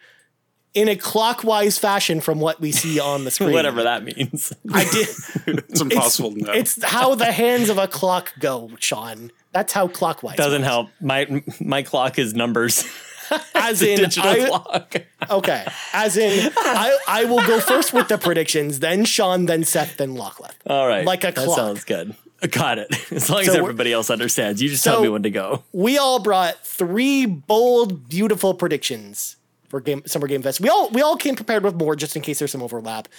in 0.73 0.89
a 0.89 0.95
clockwise 0.97 1.77
fashion 1.77 2.19
from 2.19 2.41
what 2.41 2.59
we 2.59 2.73
see 2.73 2.99
on 2.99 3.23
the 3.23 3.31
screen. 3.31 3.53
Whatever 3.53 3.83
that 3.83 4.03
means. 4.03 4.51
I 4.73 4.83
did. 4.83 5.07
it's 5.69 5.81
impossible 5.81 6.33
it's, 6.33 6.39
to 6.39 6.45
know. 6.45 6.53
It's 6.53 6.83
how 6.83 7.15
the 7.15 7.31
hands 7.31 7.69
of 7.69 7.77
a 7.77 7.87
clock 7.87 8.33
go, 8.39 8.71
Sean. 8.79 9.31
That's 9.53 9.71
how 9.71 9.87
clockwise. 9.87 10.35
Doesn't 10.35 10.63
works. 10.63 10.69
help. 10.69 10.89
My 10.99 11.43
my 11.61 11.81
clock 11.83 12.19
is 12.19 12.33
numbers. 12.33 12.83
As 13.55 13.81
in 13.81 13.97
digital 13.97 14.29
I, 14.29 14.47
clock. 14.47 14.95
okay. 15.29 15.65
As 15.93 16.17
in 16.17 16.51
I, 16.57 16.97
I 17.07 17.25
will 17.25 17.45
go 17.45 17.59
first 17.59 17.93
with 17.93 18.07
the 18.07 18.17
predictions, 18.17 18.79
then 18.79 19.05
Sean, 19.05 19.45
then 19.45 19.63
Seth, 19.63 19.97
then 19.97 20.15
Lachlan. 20.15 20.51
All 20.67 20.87
right. 20.87 21.05
Like 21.05 21.23
a 21.23 21.27
that 21.27 21.35
clock. 21.35 21.57
sounds 21.57 21.83
good. 21.83 22.15
Got 22.51 22.79
it. 22.79 22.87
As 23.11 23.29
long 23.29 23.43
so 23.43 23.51
as 23.51 23.55
everybody 23.57 23.91
else 23.91 24.09
understands. 24.09 24.61
You 24.61 24.69
just 24.69 24.83
so 24.83 24.91
tell 24.91 25.01
me 25.01 25.09
when 25.09 25.23
to 25.23 25.31
go. 25.31 25.63
We 25.71 25.97
all 25.97 26.19
brought 26.19 26.63
three 26.65 27.25
bold, 27.25 28.09
beautiful 28.09 28.53
predictions 28.53 29.37
for 29.75 29.81
game 29.81 30.01
Summer 30.05 30.27
Game 30.27 30.41
Fest. 30.41 30.61
We 30.61 30.69
all 30.69 30.89
we 30.91 31.01
all 31.01 31.17
came 31.17 31.35
prepared 31.35 31.63
with 31.63 31.75
more 31.75 31.97
just 31.97 32.15
in 32.15 32.21
case 32.21 32.39
there's 32.39 32.51
some 32.51 32.63
overlap. 32.63 33.09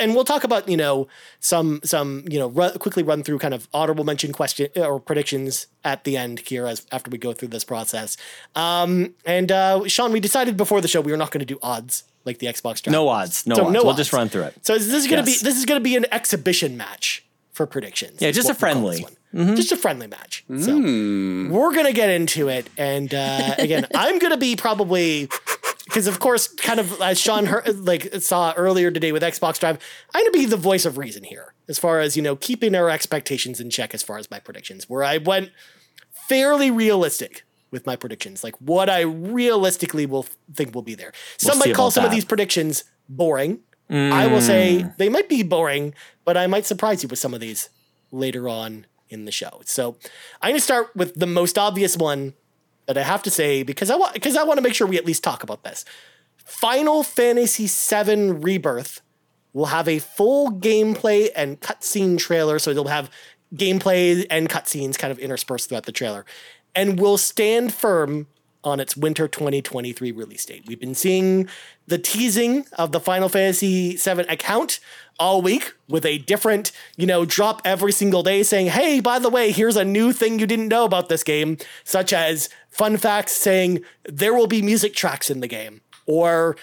And 0.00 0.12
we'll 0.12 0.24
talk 0.24 0.42
about 0.42 0.68
you 0.68 0.76
know 0.76 1.06
some 1.38 1.80
some 1.84 2.24
you 2.28 2.36
know 2.36 2.48
run, 2.48 2.76
quickly 2.78 3.04
run 3.04 3.22
through 3.22 3.38
kind 3.38 3.54
of 3.54 3.68
honorable 3.72 4.02
mention 4.02 4.32
question 4.32 4.68
or 4.74 4.98
predictions 4.98 5.68
at 5.84 6.02
the 6.02 6.16
end 6.16 6.40
here 6.40 6.66
as 6.66 6.84
after 6.90 7.12
we 7.12 7.18
go 7.18 7.32
through 7.32 7.48
this 7.48 7.62
process. 7.62 8.16
Um, 8.56 9.14
and 9.24 9.52
uh, 9.52 9.86
Sean, 9.86 10.10
we 10.10 10.18
decided 10.18 10.56
before 10.56 10.80
the 10.80 10.88
show 10.88 11.00
we 11.00 11.12
were 11.12 11.18
not 11.18 11.30
going 11.30 11.46
to 11.46 11.54
do 11.54 11.60
odds 11.62 12.02
like 12.24 12.38
the 12.38 12.48
Xbox 12.48 12.82
draft. 12.82 12.88
No 12.88 13.06
odds. 13.06 13.46
No 13.46 13.54
so 13.54 13.64
odds. 13.66 13.72
No 13.72 13.80
we'll 13.82 13.90
odds. 13.90 13.98
just 13.98 14.12
run 14.12 14.28
through 14.28 14.42
it. 14.42 14.66
So 14.66 14.74
this 14.74 14.92
is 14.92 15.06
going 15.06 15.24
to 15.24 15.30
yes. 15.30 15.42
be 15.42 15.44
this 15.44 15.56
is 15.56 15.64
going 15.64 15.80
to 15.80 15.84
be 15.84 15.94
an 15.94 16.06
exhibition 16.10 16.76
match 16.76 17.24
for 17.52 17.66
predictions. 17.66 18.20
Yeah, 18.20 18.32
just 18.32 18.50
a 18.50 18.54
friendly. 18.54 19.06
Mm-hmm. 19.34 19.54
Just 19.54 19.70
a 19.70 19.76
friendly 19.76 20.08
match. 20.08 20.44
Mm. 20.50 20.64
So 20.64 21.54
we're 21.56 21.72
gonna 21.72 21.92
get 21.92 22.10
into 22.10 22.48
it, 22.48 22.68
and 22.76 23.14
uh, 23.14 23.54
again, 23.58 23.86
I'm 23.94 24.18
gonna 24.18 24.36
be 24.36 24.56
probably 24.56 25.28
because 25.90 26.06
of 26.06 26.20
course, 26.20 26.46
kind 26.46 26.78
of 26.78 27.00
as 27.02 27.18
Sean 27.18 27.46
heard, 27.46 27.80
like 27.80 28.14
saw 28.20 28.54
earlier 28.56 28.90
today 28.90 29.10
with 29.10 29.22
Xbox 29.22 29.58
Drive, 29.58 29.78
I'm 30.14 30.22
gonna 30.22 30.30
be 30.30 30.46
the 30.46 30.56
voice 30.56 30.84
of 30.86 30.96
reason 30.98 31.24
here, 31.24 31.54
as 31.68 31.78
far 31.78 32.00
as 32.00 32.16
you 32.16 32.22
know, 32.22 32.36
keeping 32.36 32.74
our 32.76 32.88
expectations 32.88 33.60
in 33.60 33.70
check 33.70 33.92
as 33.92 34.02
far 34.02 34.16
as 34.16 34.30
my 34.30 34.38
predictions, 34.38 34.88
where 34.88 35.02
I 35.02 35.18
went 35.18 35.50
fairly 36.28 36.70
realistic 36.70 37.44
with 37.72 37.86
my 37.86 37.96
predictions, 37.96 38.44
like 38.44 38.54
what 38.60 38.88
I 38.88 39.00
realistically 39.00 40.06
will 40.06 40.26
think 40.54 40.74
will 40.74 40.82
be 40.82 40.94
there. 40.94 41.12
Some 41.38 41.58
we'll 41.58 41.68
might 41.68 41.74
call 41.74 41.90
some 41.90 42.04
that. 42.04 42.08
of 42.08 42.14
these 42.14 42.24
predictions 42.24 42.84
boring. 43.08 43.60
Mm. 43.90 44.12
I 44.12 44.28
will 44.28 44.40
say 44.40 44.86
they 44.98 45.08
might 45.08 45.28
be 45.28 45.42
boring, 45.42 45.94
but 46.24 46.36
I 46.36 46.46
might 46.46 46.66
surprise 46.66 47.02
you 47.02 47.08
with 47.08 47.18
some 47.18 47.34
of 47.34 47.40
these 47.40 47.68
later 48.12 48.48
on 48.48 48.86
in 49.08 49.24
the 49.24 49.32
show. 49.32 49.60
So 49.64 49.96
I'm 50.40 50.52
gonna 50.52 50.60
start 50.60 50.94
with 50.94 51.16
the 51.16 51.26
most 51.26 51.58
obvious 51.58 51.96
one 51.96 52.34
that 52.90 52.98
I 52.98 53.04
have 53.04 53.22
to 53.22 53.30
say 53.30 53.62
because 53.62 53.88
I 53.88 53.94
want 53.94 54.14
because 54.14 54.36
I 54.36 54.42
want 54.42 54.58
to 54.58 54.62
make 54.62 54.74
sure 54.74 54.84
we 54.84 54.98
at 54.98 55.06
least 55.06 55.22
talk 55.22 55.44
about 55.44 55.62
this. 55.62 55.84
Final 56.38 57.04
Fantasy 57.04 57.68
VII 57.68 58.32
Rebirth 58.32 59.00
will 59.52 59.66
have 59.66 59.86
a 59.86 60.00
full 60.00 60.50
gameplay 60.50 61.28
and 61.36 61.60
cutscene 61.60 62.18
trailer, 62.18 62.58
so 62.58 62.72
it'll 62.72 62.88
have 62.88 63.08
gameplay 63.54 64.26
and 64.28 64.48
cutscenes 64.48 64.98
kind 64.98 65.12
of 65.12 65.20
interspersed 65.20 65.68
throughout 65.68 65.86
the 65.86 65.92
trailer, 65.92 66.24
and 66.74 66.98
will 66.98 67.16
stand 67.16 67.72
firm 67.72 68.26
on 68.64 68.80
its 68.80 68.96
winter 68.96 69.28
2023 69.28 70.10
release 70.10 70.44
date. 70.44 70.64
We've 70.66 70.80
been 70.80 70.96
seeing 70.96 71.48
the 71.86 71.98
teasing 71.98 72.66
of 72.76 72.90
the 72.90 73.00
Final 73.00 73.28
Fantasy 73.28 73.96
VII 73.96 74.22
account 74.22 74.80
all 75.20 75.42
week 75.42 75.74
with 75.86 76.06
a 76.06 76.18
different, 76.18 76.72
you 76.96 77.06
know, 77.06 77.24
drop 77.26 77.60
every 77.64 77.92
single 77.92 78.22
day 78.22 78.42
saying, 78.42 78.68
hey, 78.68 79.00
by 79.00 79.18
the 79.18 79.28
way, 79.28 79.52
here's 79.52 79.76
a 79.76 79.84
new 79.84 80.12
thing 80.12 80.38
you 80.38 80.46
didn't 80.46 80.68
know 80.68 80.84
about 80.84 81.10
this 81.10 81.22
game, 81.22 81.58
such 81.84 82.12
as 82.12 82.48
fun 82.70 82.96
facts 82.96 83.32
saying 83.32 83.84
there 84.04 84.32
will 84.34 84.46
be 84.46 84.62
music 84.62 84.94
tracks 84.94 85.30
in 85.30 85.40
the 85.40 85.46
game, 85.46 85.82
or 86.06 86.56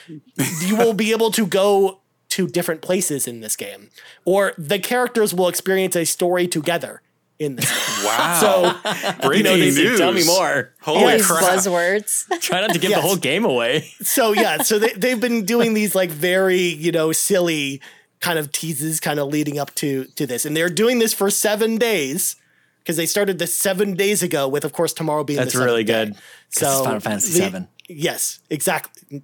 you 0.62 0.76
will 0.76 0.94
be 0.94 1.12
able 1.12 1.32
to 1.32 1.46
go 1.46 2.02
to 2.30 2.48
different 2.48 2.82
places 2.82 3.28
in 3.28 3.42
this 3.42 3.56
game, 3.56 3.90
or 4.26 4.54
the 4.58 4.80
characters 4.80 5.34
will 5.34 5.48
experience 5.48 5.96
a 5.96 6.04
story 6.04 6.48
together 6.48 7.02
in 7.40 7.56
this 7.56 7.70
game. 7.70 8.06
Wow. 8.06 8.40
So, 8.42 9.22
breaking 9.28 9.46
you 9.46 9.52
know, 9.52 9.56
news. 9.56 10.00
Tell 10.00 10.12
me 10.12 10.26
more. 10.26 10.74
Holy 10.82 11.22
crap. 11.22 11.44
buzzwords. 11.44 12.28
Try 12.42 12.62
not 12.62 12.74
to 12.74 12.80
give 12.80 12.90
yes. 12.90 13.00
the 13.00 13.08
whole 13.08 13.16
game 13.16 13.46
away. 13.46 13.92
so, 14.02 14.34
yeah, 14.34 14.64
so 14.64 14.80
they, 14.80 14.94
they've 14.94 15.20
been 15.20 15.46
doing 15.46 15.74
these 15.74 15.94
like 15.94 16.10
very, 16.10 16.60
you 16.60 16.92
know, 16.92 17.12
silly 17.12 17.82
kind 18.20 18.40
of 18.40 18.52
teases 18.52 19.00
kind 19.00 19.20
of 19.20 19.28
leading 19.28 19.60
up 19.60 19.74
to 19.76 20.06
to 20.16 20.26
this. 20.26 20.46
And 20.46 20.56
they're 20.56 20.70
doing 20.70 21.00
this 21.00 21.14
for 21.14 21.30
7 21.30 21.78
days 21.78 22.36
because 22.80 22.98
they 22.98 23.06
started 23.06 23.40
this 23.40 23.56
7 23.56 23.96
days 23.96 24.24
ago 24.24 24.48
with 24.48 24.66
of 24.66 24.74
course 24.74 24.94
tomorrow 24.94 25.24
being 25.24 25.38
That's 25.38 25.56
really 25.56 25.84
good. 25.84 26.14
Day. 26.14 26.20
So 26.50 26.84
Final 26.84 27.00
Fantasy 27.00 27.34
the, 27.34 27.46
7. 27.46 27.68
Yes, 27.90 28.40
exactly. 28.50 29.24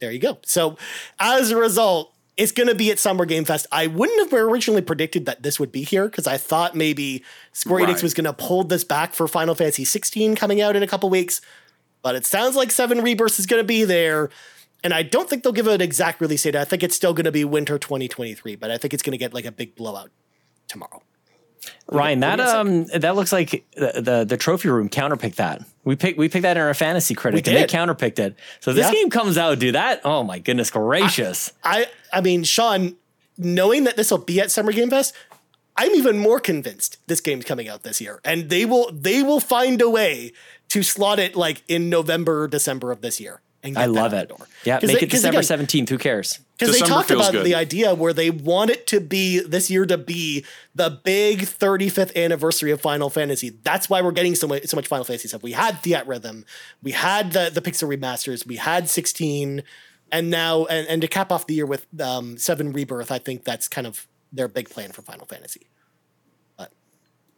There 0.00 0.10
you 0.10 0.18
go. 0.18 0.38
So, 0.44 0.78
as 1.18 1.50
a 1.50 1.56
result, 1.56 2.14
it's 2.36 2.52
going 2.52 2.68
to 2.68 2.74
be 2.74 2.90
at 2.90 2.98
Summer 2.98 3.26
Game 3.26 3.44
Fest. 3.44 3.66
I 3.70 3.86
wouldn't 3.86 4.18
have 4.18 4.32
originally 4.32 4.80
predicted 4.80 5.26
that 5.26 5.42
this 5.42 5.60
would 5.60 5.70
be 5.70 5.82
here 5.82 6.06
because 6.06 6.26
I 6.26 6.38
thought 6.38 6.74
maybe 6.74 7.22
Square 7.52 7.84
right. 7.84 7.94
Enix 7.94 8.02
was 8.02 8.14
going 8.14 8.24
to 8.24 8.32
pull 8.32 8.64
this 8.64 8.82
back 8.82 9.12
for 9.12 9.28
Final 9.28 9.54
Fantasy 9.54 9.84
16 9.84 10.36
coming 10.36 10.60
out 10.60 10.74
in 10.74 10.82
a 10.82 10.86
couple 10.86 11.10
weeks. 11.10 11.42
But 12.02 12.14
it 12.14 12.24
sounds 12.24 12.56
like 12.56 12.70
Seven 12.70 13.02
Rebirth 13.02 13.38
is 13.38 13.44
going 13.44 13.60
to 13.60 13.66
be 13.66 13.84
there. 13.84 14.30
And 14.82 14.94
I 14.94 15.02
don't 15.02 15.28
think 15.28 15.42
they'll 15.42 15.52
give 15.52 15.66
an 15.66 15.80
exact 15.80 16.20
release 16.20 16.42
date. 16.42 16.56
I 16.56 16.64
think 16.64 16.82
it's 16.82 16.96
still 16.96 17.12
going 17.12 17.24
to 17.24 17.32
be 17.32 17.44
winter 17.44 17.78
2023, 17.78 18.56
but 18.56 18.70
I 18.70 18.78
think 18.78 18.94
it's 18.94 19.02
going 19.02 19.12
to 19.12 19.18
get 19.18 19.34
like 19.34 19.44
a 19.44 19.52
big 19.52 19.74
blowout 19.74 20.10
tomorrow. 20.68 21.02
Ryan, 21.92 22.20
that 22.20 22.40
um 22.40 22.86
that 22.86 23.16
looks 23.16 23.32
like 23.32 23.66
the, 23.74 24.00
the, 24.00 24.24
the 24.24 24.36
trophy 24.36 24.68
room 24.68 24.88
counterpicked 24.88 25.34
that. 25.34 25.62
We 25.84 25.96
picked 25.96 26.18
we 26.18 26.28
picked 26.28 26.42
that 26.42 26.56
in 26.56 26.62
our 26.62 26.72
fantasy 26.72 27.14
critic 27.14 27.46
and 27.46 27.56
they 27.56 27.64
counterpicked 27.64 28.18
it. 28.18 28.36
So 28.60 28.72
this 28.72 28.86
yeah. 28.86 28.92
game 28.92 29.10
comes 29.10 29.36
out, 29.36 29.58
do 29.58 29.72
that. 29.72 30.00
Oh 30.04 30.22
my 30.22 30.38
goodness 30.38 30.70
gracious. 30.70 31.52
I, 31.62 31.82
I 32.12 32.18
I 32.18 32.20
mean, 32.22 32.44
Sean, 32.44 32.96
knowing 33.36 33.84
that 33.84 33.96
this 33.96 34.10
will 34.10 34.18
be 34.18 34.40
at 34.40 34.50
Summer 34.50 34.72
Game 34.72 34.88
Fest, 34.88 35.14
I'm 35.76 35.94
even 35.94 36.18
more 36.18 36.40
convinced 36.40 36.98
this 37.06 37.20
game's 37.20 37.44
coming 37.44 37.68
out 37.68 37.82
this 37.82 38.00
year. 38.00 38.20
And 38.24 38.50
they 38.50 38.64
will 38.64 38.90
they 38.92 39.22
will 39.22 39.40
find 39.40 39.80
a 39.82 39.90
way 39.90 40.32
to 40.68 40.82
slot 40.82 41.18
it 41.18 41.34
like 41.34 41.62
in 41.68 41.88
November 41.88 42.42
or 42.42 42.48
December 42.48 42.92
of 42.92 43.00
this 43.00 43.20
year. 43.20 43.40
I 43.76 43.86
love 43.86 44.14
it. 44.14 44.32
Yeah, 44.64 44.78
make 44.82 45.00
they, 45.00 45.06
it 45.06 45.10
December 45.10 45.42
seventeenth. 45.42 45.90
Who 45.90 45.98
cares? 45.98 46.38
Because 46.58 46.78
they 46.78 46.86
talked 46.86 47.10
about 47.10 47.32
good. 47.32 47.44
the 47.44 47.54
idea 47.54 47.94
where 47.94 48.12
they 48.12 48.30
want 48.30 48.70
it 48.70 48.86
to 48.88 49.00
be 49.00 49.40
this 49.40 49.70
year 49.70 49.86
to 49.86 49.96
be 49.96 50.44
the 50.74 50.90
big 50.90 51.40
35th 51.40 52.14
anniversary 52.14 52.70
of 52.70 52.82
Final 52.82 53.08
Fantasy. 53.08 53.50
That's 53.62 53.88
why 53.88 54.02
we're 54.02 54.12
getting 54.12 54.34
so 54.34 54.46
much, 54.46 54.66
so 54.66 54.76
much 54.76 54.86
Final 54.86 55.04
Fantasy 55.04 55.28
stuff. 55.28 55.42
We 55.42 55.52
had 55.52 55.76
Theatrhythm, 55.76 56.44
we 56.82 56.92
had 56.92 57.32
the 57.32 57.50
the 57.52 57.60
Pixel 57.60 57.88
remasters, 57.88 58.46
we 58.46 58.56
had 58.56 58.88
16, 58.88 59.62
and 60.12 60.30
now 60.30 60.64
and, 60.66 60.86
and 60.88 61.02
to 61.02 61.08
cap 61.08 61.32
off 61.32 61.46
the 61.46 61.54
year 61.54 61.66
with 61.66 61.86
um, 62.00 62.36
Seven 62.36 62.72
Rebirth. 62.72 63.10
I 63.10 63.18
think 63.18 63.44
that's 63.44 63.68
kind 63.68 63.86
of 63.86 64.06
their 64.32 64.48
big 64.48 64.70
plan 64.70 64.92
for 64.92 65.02
Final 65.02 65.26
Fantasy. 65.26 65.68
But 66.56 66.72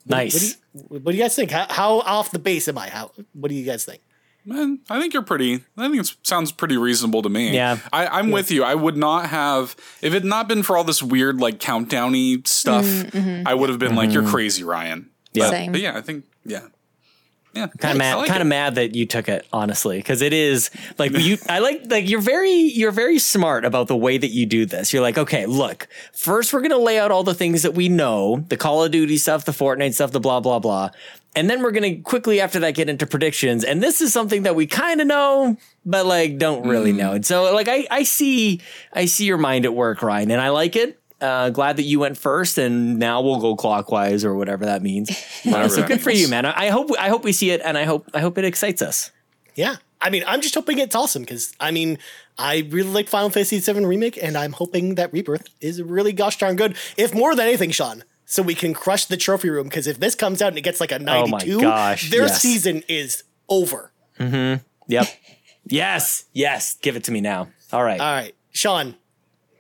nice. 0.07 0.35
What 0.35 0.41
do, 0.41 0.95
you, 0.95 1.01
what 1.01 1.13
do 1.13 1.17
you 1.17 1.23
guys 1.23 1.35
think? 1.35 1.51
How, 1.51 1.67
how 1.69 2.01
off 2.01 2.31
the 2.31 2.39
base 2.39 2.69
am 2.69 2.79
I? 2.79 2.89
How? 2.89 3.13
What 3.33 3.49
do 3.49 3.55
you 3.55 3.65
guys 3.65 3.85
think? 3.85 4.03
Man, 4.45 4.81
I 4.91 5.01
think 5.01 5.15
you're 5.15 5.23
pretty. 5.23 5.65
I 5.77 5.89
think 5.89 6.01
it 6.01 6.17
sounds 6.25 6.51
pretty 6.51 6.77
reasonable 6.77 7.23
to 7.23 7.29
me. 7.29 7.55
Yeah, 7.55 7.79
I, 7.93 8.19
am 8.19 8.29
yeah. 8.29 8.35
with 8.35 8.51
you. 8.51 8.65
I 8.65 8.75
would 8.75 8.97
not 8.97 9.29
have 9.29 9.77
if 10.01 10.13
it 10.13 10.15
had 10.15 10.25
not 10.25 10.49
been 10.49 10.63
for 10.63 10.77
all 10.77 10.85
this 10.85 11.03
weird 11.03 11.41
like 11.41 11.59
countdowny 11.59 12.47
stuff. 12.47 12.85
Mm, 12.85 13.11
mm-hmm. 13.11 13.49
I 13.49 13.55
would 13.55 13.71
have 13.71 13.79
been 13.79 13.91
mm-hmm. 13.91 13.99
like, 13.99 14.13
"You're 14.13 14.23
mm-hmm. 14.23 14.33
crazy, 14.33 14.65
Ryan." 14.65 15.11
Yeah, 15.33 15.51
but, 15.51 15.73
but 15.73 15.81
yeah, 15.81 15.97
I 15.97 16.01
think 16.01 16.25
yeah. 16.45 16.67
Yeah, 17.55 17.67
kind 17.67 17.93
of 17.93 17.99
mad, 17.99 18.15
like 18.15 18.29
kind 18.29 18.41
of 18.41 18.49
mad 18.49 18.77
that 18.77 18.95
you 18.95 19.05
took 19.05 19.29
it, 19.29 19.47
honestly, 19.53 19.99
because 19.99 20.23
it 20.23 20.33
is 20.33 20.71
like 20.99 21.13
you. 21.13 21.37
I 21.51 21.59
like 21.59 21.83
like 21.91 22.09
you're 22.09 22.23
very 22.23 22.51
you're 22.51 22.93
very 22.93 23.19
smart 23.19 23.67
about 23.67 23.89
the 23.89 23.97
way 23.97 24.17
that 24.17 24.31
you 24.31 24.47
do 24.47 24.65
this. 24.65 24.91
You're 24.91 25.03
like, 25.03 25.19
okay, 25.19 25.45
look, 25.45 25.87
first 26.15 26.55
we're 26.55 26.63
gonna 26.63 26.79
lay 26.79 26.99
out 26.99 27.11
all 27.11 27.25
the 27.25 27.35
things 27.35 27.63
that 27.63 27.75
we 27.75 27.91
know, 27.91 28.43
the 28.49 28.57
Call 28.57 28.83
of 28.83 28.91
Duty 28.91 29.19
stuff, 29.19 29.45
the 29.45 29.53
Fortnite 29.53 29.93
stuff, 29.93 30.13
the 30.13 30.21
blah 30.21 30.41
blah 30.41 30.61
blah, 30.61 30.91
and 31.35 31.49
then 31.49 31.63
we're 31.63 31.71
going 31.71 31.97
to 31.97 32.03
quickly 32.03 32.41
after 32.41 32.61
that 32.61 32.75
get 32.75 32.89
into 32.89 33.07
predictions. 33.07 33.65
And 33.65 33.83
this 33.83 34.01
is 34.01 34.13
something 34.13 34.43
that 34.43 34.55
we 34.55 34.67
kind 34.67 35.01
of 35.01 35.07
know, 35.07 35.57
but 35.85 36.07
like 36.07 36.39
don't 36.39 36.67
really 36.67 36.93
mm. 36.93 36.97
know. 36.97 37.13
And 37.13 37.25
so 37.25 37.53
like 37.55 37.69
I, 37.69 37.87
I 37.91 38.03
see, 38.03 38.61
I 38.93 39.07
see 39.07 39.25
your 39.25 39.39
mind 39.39 39.65
at 39.65 39.75
work, 39.75 40.03
Ryan, 40.03 40.31
and 40.31 40.41
I 40.41 40.51
like 40.51 40.77
it. 40.77 40.99
Uh, 41.21 41.51
glad 41.51 41.77
that 41.77 41.85
you 41.85 42.01
went 42.01 42.19
first, 42.19 42.59
and 42.59 42.99
now 42.99 43.23
we'll 43.23 43.39
go 43.39 43.55
clockwise 43.55 44.25
or 44.25 44.35
whatever 44.35 44.65
that 44.65 44.83
means. 44.83 45.11
Uh, 45.45 45.69
so 45.69 45.85
good 45.85 46.01
for 46.01 46.13
you, 46.13 46.29
man. 46.29 46.47
I, 46.47 46.67
I 46.67 46.69
hope 46.69 46.91
I 47.01 47.09
hope 47.09 47.25
we 47.25 47.33
see 47.33 47.51
it, 47.51 47.61
and 47.65 47.77
I 47.77 47.83
hope 47.83 48.09
I 48.15 48.21
hope 48.21 48.39
it 48.39 48.45
excites 48.45 48.81
us. 48.81 49.11
Yeah, 49.57 49.77
I 50.01 50.09
mean, 50.09 50.23
I'm 50.25 50.41
just 50.41 50.55
hoping 50.55 50.79
it's 50.79 50.95
awesome 50.95 51.23
because 51.23 51.53
I 51.59 51.73
mean, 51.73 51.99
I 52.39 52.67
really 52.71 52.91
like 52.91 53.09
Final 53.09 53.29
Fantasy 53.29 53.59
VII 53.59 53.85
remake, 53.85 54.23
and 54.23 54.37
I'm 54.37 54.53
hoping 54.53 54.95
that 54.95 55.13
Rebirth 55.13 55.49
is 55.61 55.83
really 55.83 56.13
gosh 56.13 56.39
darn 56.39 56.55
good. 56.55 56.77
If 56.97 57.13
more 57.13 57.35
than 57.35 57.49
anything, 57.49 57.73
Sean, 57.73 58.05
so 58.33 58.43
we 58.43 58.55
can 58.55 58.73
crush 58.73 59.05
the 59.05 59.19
trophy 59.19 59.51
room. 59.51 59.65
Because 59.65 59.87
if 59.87 60.01
this 60.01 60.15
comes 60.15 60.41
out 60.41 60.49
and 60.49 60.57
it 60.57 60.63
gets 60.63 60.81
like 60.81 60.91
a 60.91 60.99
92, 60.99 61.59
oh 61.59 61.61
gosh, 61.61 62.11
their 62.11 62.23
yes. 62.23 62.41
season 62.41 62.83
is 62.89 63.25
over. 63.47 63.93
Mm-hmm. 64.19 64.63
Yep. 64.89 65.07
yes. 65.67 66.25
Yes. 66.33 66.77
Give 66.81 66.97
it 66.97 67.05
to 67.05 67.13
me 67.13 67.21
now. 67.21 67.49
All 67.75 67.85
right. 67.85 68.01
All 68.01 68.11
right. 68.11 68.35
Sean, 68.51 68.97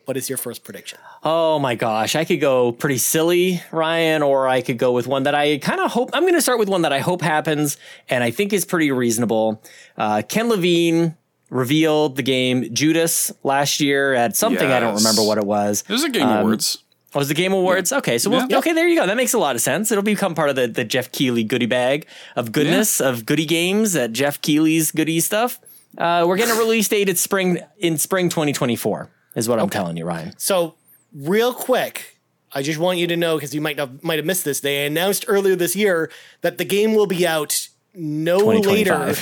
what 0.06 0.16
is 0.16 0.30
your 0.30 0.38
first 0.38 0.64
prediction? 0.64 0.98
Oh 1.22 1.58
my 1.58 1.74
gosh, 1.74 2.16
I 2.16 2.24
could 2.24 2.40
go 2.40 2.72
pretty 2.72 2.96
silly, 2.96 3.62
Ryan, 3.72 4.22
or 4.22 4.48
I 4.48 4.62
could 4.62 4.78
go 4.78 4.92
with 4.92 5.06
one 5.06 5.24
that 5.24 5.34
I 5.34 5.58
kind 5.58 5.80
of 5.80 5.90
hope. 5.90 6.08
I'm 6.14 6.22
going 6.22 6.32
to 6.32 6.42
start 6.42 6.58
with 6.58 6.70
one 6.70 6.82
that 6.82 6.94
I 6.94 7.00
hope 7.00 7.20
happens 7.20 7.76
and 8.08 8.24
I 8.24 8.30
think 8.30 8.54
is 8.54 8.64
pretty 8.64 8.90
reasonable. 8.90 9.62
Uh, 9.98 10.22
Ken 10.26 10.48
Levine 10.48 11.14
revealed 11.50 12.16
the 12.16 12.22
game 12.22 12.72
Judas 12.74 13.32
last 13.42 13.80
year 13.80 14.14
at 14.14 14.34
something 14.34 14.66
yes. 14.66 14.76
I 14.76 14.80
don't 14.80 14.94
remember 14.94 15.22
what 15.22 15.36
it 15.36 15.44
was. 15.44 15.84
It 15.86 15.92
was 15.92 16.04
a 16.04 16.08
Game 16.08 16.26
um, 16.26 16.38
Awards. 16.38 16.82
Oh, 17.14 17.18
was 17.18 17.28
the 17.28 17.34
Game 17.34 17.52
Awards? 17.52 17.90
Yeah. 17.90 17.98
Okay, 17.98 18.18
so 18.18 18.30
we'll, 18.30 18.46
yeah. 18.48 18.58
okay, 18.58 18.72
there 18.72 18.88
you 18.88 18.98
go. 18.98 19.06
That 19.06 19.16
makes 19.16 19.34
a 19.34 19.38
lot 19.38 19.54
of 19.54 19.60
sense. 19.60 19.92
It'll 19.92 20.02
become 20.02 20.34
part 20.34 20.48
of 20.48 20.56
the, 20.56 20.66
the 20.66 20.84
Geoff 20.84 21.12
Keighley 21.12 21.44
goodie 21.44 21.66
bag 21.66 22.06
of 22.36 22.52
goodness 22.52 23.00
yeah. 23.00 23.08
of 23.08 23.26
goodie 23.26 23.46
games 23.46 23.94
at 23.94 24.12
Geoff 24.12 24.40
Keighley's 24.40 24.92
goodie 24.92 25.20
stuff. 25.20 25.60
Uh, 25.98 26.24
we're 26.26 26.38
getting 26.38 26.56
a 26.56 26.58
release 26.58 26.88
date 26.88 27.08
in 27.08 27.16
spring 27.16 27.58
in 27.78 27.98
spring 27.98 28.30
2024 28.30 29.10
is 29.34 29.48
what 29.48 29.58
I'm 29.58 29.68
telling 29.68 29.96
you, 29.96 30.06
Ryan. 30.06 30.32
So 30.38 30.74
real 31.12 31.52
quick, 31.52 32.18
I 32.52 32.62
just 32.62 32.78
want 32.78 32.98
you 32.98 33.06
to 33.08 33.16
know 33.16 33.36
because 33.36 33.54
you 33.54 33.60
might 33.60 33.78
have 33.78 34.02
might 34.02 34.18
have 34.18 34.24
missed 34.24 34.44
this. 34.44 34.60
They 34.60 34.86
announced 34.86 35.26
earlier 35.28 35.54
this 35.54 35.76
year 35.76 36.10
that 36.40 36.56
the 36.56 36.64
game 36.64 36.94
will 36.94 37.06
be 37.06 37.26
out 37.26 37.68
no 37.94 38.38
later 38.38 39.14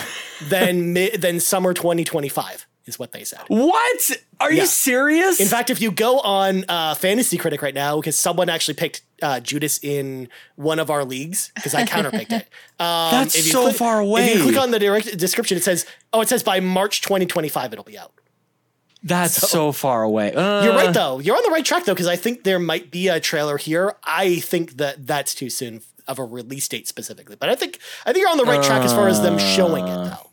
than 0.48 0.94
than 0.94 1.40
summer 1.40 1.74
2025 1.74 2.66
is 2.90 2.98
what 2.98 3.12
they 3.12 3.24
said. 3.24 3.40
What? 3.48 4.10
Are 4.38 4.52
yeah. 4.52 4.62
you 4.62 4.66
serious? 4.66 5.40
In 5.40 5.48
fact, 5.48 5.70
if 5.70 5.80
you 5.80 5.90
go 5.90 6.20
on 6.20 6.64
uh, 6.68 6.94
Fantasy 6.94 7.38
Critic 7.38 7.62
right 7.62 7.74
now, 7.74 7.96
because 7.96 8.18
someone 8.18 8.50
actually 8.50 8.74
picked 8.74 9.02
uh, 9.22 9.40
Judas 9.40 9.82
in 9.82 10.28
one 10.56 10.78
of 10.78 10.90
our 10.90 11.04
leagues, 11.04 11.52
because 11.54 11.74
I 11.74 11.84
counterpicked 11.84 12.32
it. 12.32 12.48
Um, 12.80 13.10
That's 13.10 13.50
so 13.52 13.64
click, 13.64 13.76
far 13.76 14.00
away. 14.00 14.30
If 14.30 14.38
you 14.38 14.42
click 14.44 14.56
on 14.56 14.70
the 14.70 14.78
direct 14.78 15.18
description, 15.18 15.58
it 15.58 15.62
says, 15.62 15.84
"Oh, 16.14 16.22
it 16.22 16.28
says 16.28 16.42
by 16.42 16.60
March 16.60 17.02
2025 17.02 17.74
it'll 17.74 17.84
be 17.84 17.98
out." 17.98 18.10
That's 19.02 19.34
so, 19.34 19.46
so 19.46 19.72
far 19.72 20.02
away. 20.02 20.32
Uh, 20.32 20.64
you're 20.64 20.74
right 20.74 20.94
though. 20.94 21.18
You're 21.18 21.36
on 21.36 21.42
the 21.42 21.50
right 21.50 21.64
track 21.64 21.84
though, 21.84 21.92
because 21.92 22.06
I 22.06 22.16
think 22.16 22.44
there 22.44 22.58
might 22.58 22.90
be 22.90 23.08
a 23.08 23.20
trailer 23.20 23.58
here. 23.58 23.96
I 24.02 24.36
think 24.36 24.78
that 24.78 25.06
that's 25.06 25.34
too 25.34 25.50
soon 25.50 25.82
of 26.08 26.18
a 26.18 26.24
release 26.24 26.68
date 26.68 26.88
specifically, 26.88 27.36
but 27.38 27.50
I 27.50 27.54
think 27.54 27.78
I 28.06 28.14
think 28.14 28.22
you're 28.22 28.30
on 28.30 28.38
the 28.38 28.44
right 28.44 28.62
track 28.62 28.82
as 28.82 28.94
far 28.94 29.08
as 29.08 29.20
them 29.20 29.38
showing 29.38 29.86
it 29.86 29.94
though. 29.94 30.29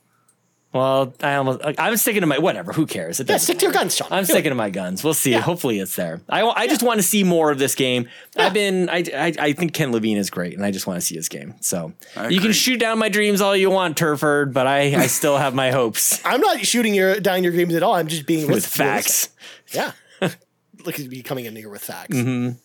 Well, 0.74 1.14
I 1.24 1.36
almost 1.36 1.62
I'm 1.78 1.96
sticking 1.96 2.22
to 2.22 2.28
my 2.28 2.40
whatever. 2.40 2.74
Who 2.74 2.86
cares? 2.86 3.20
It 3.20 3.30
yeah, 3.30 3.38
stick 3.38 3.58
to 3.60 3.66
your 3.66 3.74
guns, 3.74 3.96
Sean. 3.96 4.10
I'm 4.12 4.24
Do 4.24 4.26
sticking 4.26 4.48
it. 4.48 4.50
to 4.50 4.56
my 4.56 4.70
guns. 4.70 5.04
We'll 5.04 5.14
see. 5.14 5.32
Yeah. 5.32 5.40
Hopefully, 5.40 5.80
it's 5.80 5.96
there. 5.96 6.22
I 6.28 6.42
I 6.42 6.64
yeah. 6.64 6.70
just 6.70 6.84
want 6.84 7.00
to 7.00 7.04
see 7.04 7.24
more 7.24 7.52
of 7.52 7.58
this 7.58 7.74
game. 7.74 8.10
I've 8.36 8.54
been 8.54 8.90
I, 8.90 9.04
I, 9.16 9.34
I 9.40 9.54
think 9.54 9.74
Ken 9.74 9.94
Levine 9.94 10.18
is 10.18 10.30
great, 10.30 10.56
and 10.56 10.66
I 10.66 10.72
just 10.72 10.86
want 10.86 11.00
to 11.00 11.06
see 11.06 11.16
his 11.16 11.30
game. 11.30 11.56
So 11.62 11.94
you 12.30 12.42
can 12.42 12.52
shoot 12.52 12.78
down 12.78 13.00
my 13.00 13.08
dreams 13.08 13.40
all 13.40 13.56
you 13.56 13.72
want, 13.72 13.96
Turford, 13.96 14.54
but 14.54 14.68
I 14.68 14.94
I 14.96 15.08
still 15.08 15.38
have 15.38 15.56
my 15.56 15.72
hopes. 15.72 16.22
I'm 16.26 16.42
not 16.42 16.60
shooting 16.66 16.94
your 16.94 17.20
down 17.22 17.44
your 17.44 17.54
dreams 17.54 17.74
at 17.74 17.82
all. 17.82 17.96
I'm 17.96 18.08
just 18.08 18.26
being 18.26 18.52
with 18.52 18.66
facts. 18.66 19.30
Yeah, 19.72 19.94
look 20.22 21.00
at 21.00 21.08
me 21.08 21.24
coming 21.24 21.46
in 21.46 21.56
here 21.56 21.70
with 21.70 21.82
facts. 21.84 22.16
Mm-hmm. 22.16 22.58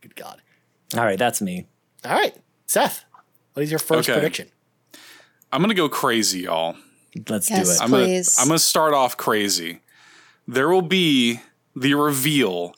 Good 0.00 0.14
God. 0.14 0.40
All 0.96 1.04
right, 1.04 1.18
that's 1.18 1.42
me. 1.42 1.66
All 2.04 2.12
right, 2.12 2.36
Seth. 2.66 3.04
What 3.54 3.64
is 3.64 3.70
your 3.70 3.80
first 3.80 4.08
okay. 4.08 4.18
prediction? 4.18 4.48
I'm 5.52 5.60
gonna 5.60 5.74
go 5.74 5.88
crazy, 5.88 6.42
y'all. 6.42 6.76
Let's 7.28 7.50
yes, 7.50 7.66
do 7.66 7.72
it. 7.72 7.84
I'm 7.84 7.90
gonna, 7.90 8.22
I'm 8.38 8.48
gonna 8.48 8.58
start 8.58 8.94
off 8.94 9.16
crazy. 9.16 9.80
There 10.46 10.68
will 10.68 10.82
be 10.82 11.40
the 11.74 11.94
reveal 11.94 12.74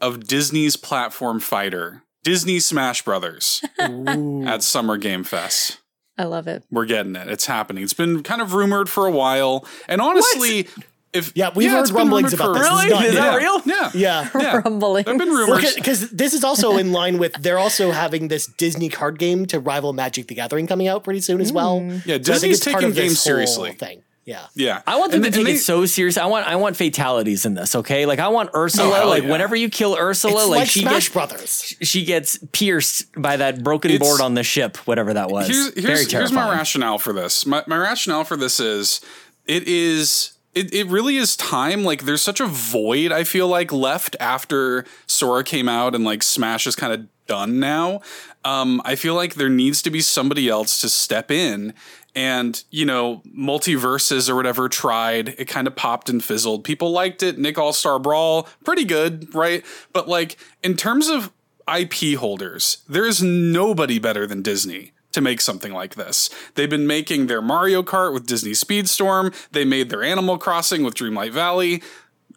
of 0.00 0.26
Disney's 0.26 0.76
platform 0.76 1.40
fighter, 1.40 2.02
Disney 2.24 2.60
Smash 2.60 3.02
Brothers, 3.02 3.62
at 3.78 4.62
Summer 4.62 4.96
Game 4.96 5.24
Fest. 5.24 5.78
I 6.18 6.24
love 6.24 6.46
it. 6.46 6.64
We're 6.70 6.86
getting 6.86 7.16
it. 7.16 7.28
It's 7.28 7.46
happening. 7.46 7.82
It's 7.82 7.94
been 7.94 8.22
kind 8.22 8.42
of 8.42 8.54
rumored 8.54 8.88
for 8.88 9.06
a 9.06 9.10
while, 9.10 9.66
and 9.88 10.00
honestly. 10.00 10.64
What? 10.64 10.84
If, 11.12 11.32
yeah, 11.34 11.50
we've 11.54 11.70
yeah, 11.70 11.78
heard 11.78 11.90
rumblings 11.90 12.32
about 12.32 12.54
this. 12.54 12.62
Really? 12.62 12.86
Is, 12.86 13.10
is 13.10 13.14
that 13.16 13.36
real? 13.36 13.60
Yeah. 13.66 13.90
Yeah. 13.92 14.28
yeah. 14.40 14.62
rumblings. 14.64 15.04
There've 15.04 15.18
been 15.18 15.28
rumors. 15.28 15.74
Because 15.74 16.10
this 16.10 16.32
is 16.32 16.42
also 16.42 16.78
in 16.78 16.92
line 16.92 17.18
with, 17.18 17.34
they're 17.34 17.58
also 17.58 17.90
having 17.90 18.28
this 18.28 18.46
Disney 18.46 18.88
card 18.88 19.18
game 19.18 19.44
to 19.46 19.60
rival 19.60 19.92
Magic 19.92 20.28
the 20.28 20.34
Gathering 20.34 20.66
coming 20.66 20.88
out 20.88 21.04
pretty 21.04 21.20
soon 21.20 21.40
as 21.40 21.52
well. 21.52 21.80
Mm. 21.80 22.06
Yeah, 22.06 22.14
so 22.16 22.32
Disney's 22.32 22.60
taking 22.60 22.92
games 22.92 23.20
seriously. 23.20 23.72
Thing. 23.72 24.02
Yeah. 24.24 24.46
Yeah. 24.54 24.82
I 24.86 24.98
want 24.98 25.12
them 25.12 25.24
and 25.24 25.32
to 25.32 25.38
take 25.38 25.46
they, 25.46 25.54
it 25.54 25.58
so 25.58 25.84
serious. 25.84 26.16
I 26.16 26.26
want 26.26 26.46
I 26.46 26.56
want 26.56 26.76
fatalities 26.76 27.44
in 27.44 27.54
this, 27.54 27.74
okay? 27.74 28.06
Like 28.06 28.20
I 28.20 28.28
want 28.28 28.50
Ursula, 28.54 29.02
oh, 29.02 29.08
like 29.08 29.24
yeah. 29.24 29.30
whenever 29.30 29.56
you 29.56 29.68
kill 29.68 29.96
Ursula, 29.96 30.42
it's 30.42 30.48
like, 30.48 30.58
like 30.60 30.68
she 30.68 30.80
Smash 30.80 30.94
gets 30.94 31.08
Brothers. 31.12 31.76
She 31.82 32.04
gets 32.04 32.38
pierced 32.52 33.06
by 33.20 33.36
that 33.36 33.64
broken 33.64 33.90
it's, 33.90 33.98
board 33.98 34.20
on 34.20 34.34
the 34.34 34.44
ship, 34.44 34.76
whatever 34.78 35.12
that 35.14 35.28
was. 35.28 35.48
Here's, 35.48 35.74
here's, 35.74 36.12
here's 36.12 36.32
my 36.32 36.48
rationale 36.50 36.98
for 36.98 37.12
this. 37.12 37.44
My, 37.46 37.64
my 37.66 37.76
rationale 37.76 38.24
for 38.24 38.36
this 38.36 38.60
is 38.60 39.00
it 39.46 39.66
is 39.66 40.31
it, 40.54 40.72
it 40.72 40.86
really 40.86 41.16
is 41.16 41.36
time. 41.36 41.84
Like 41.84 42.02
there's 42.02 42.22
such 42.22 42.40
a 42.40 42.46
void, 42.46 43.12
I 43.12 43.24
feel 43.24 43.48
like, 43.48 43.72
left 43.72 44.16
after 44.20 44.84
Sora 45.06 45.44
came 45.44 45.68
out 45.68 45.94
and 45.94 46.04
like 46.04 46.22
Smash 46.22 46.66
is 46.66 46.76
kind 46.76 46.92
of 46.92 47.06
done 47.26 47.60
now. 47.60 48.00
Um, 48.44 48.82
I 48.84 48.96
feel 48.96 49.14
like 49.14 49.34
there 49.34 49.48
needs 49.48 49.82
to 49.82 49.90
be 49.90 50.00
somebody 50.00 50.48
else 50.48 50.80
to 50.80 50.88
step 50.88 51.30
in 51.30 51.72
and 52.14 52.62
you 52.70 52.84
know 52.84 53.22
MultiVersus 53.36 54.28
or 54.28 54.36
whatever 54.36 54.68
tried 54.68 55.30
it 55.38 55.46
kind 55.46 55.66
of 55.66 55.76
popped 55.76 56.08
and 56.08 56.22
fizzled 56.22 56.64
people 56.64 56.90
liked 56.90 57.22
it 57.22 57.38
nick 57.38 57.58
all-star 57.58 57.98
brawl 57.98 58.48
pretty 58.64 58.84
good 58.84 59.34
right 59.34 59.64
but 59.92 60.08
like 60.08 60.36
in 60.62 60.76
terms 60.76 61.08
of 61.08 61.32
ip 61.74 61.94
holders 62.18 62.78
there's 62.88 63.22
nobody 63.22 63.98
better 63.98 64.26
than 64.26 64.42
disney 64.42 64.91
to 65.12 65.20
make 65.20 65.40
something 65.40 65.72
like 65.72 65.94
this. 65.94 66.30
They've 66.54 66.70
been 66.70 66.86
making 66.86 67.26
their 67.26 67.42
Mario 67.42 67.82
Kart 67.82 68.12
with 68.12 68.26
Disney 68.26 68.52
Speedstorm. 68.52 69.34
They 69.52 69.64
made 69.64 69.90
their 69.90 70.02
Animal 70.02 70.38
Crossing 70.38 70.82
with 70.82 70.94
Dreamlight 70.94 71.32
Valley. 71.32 71.82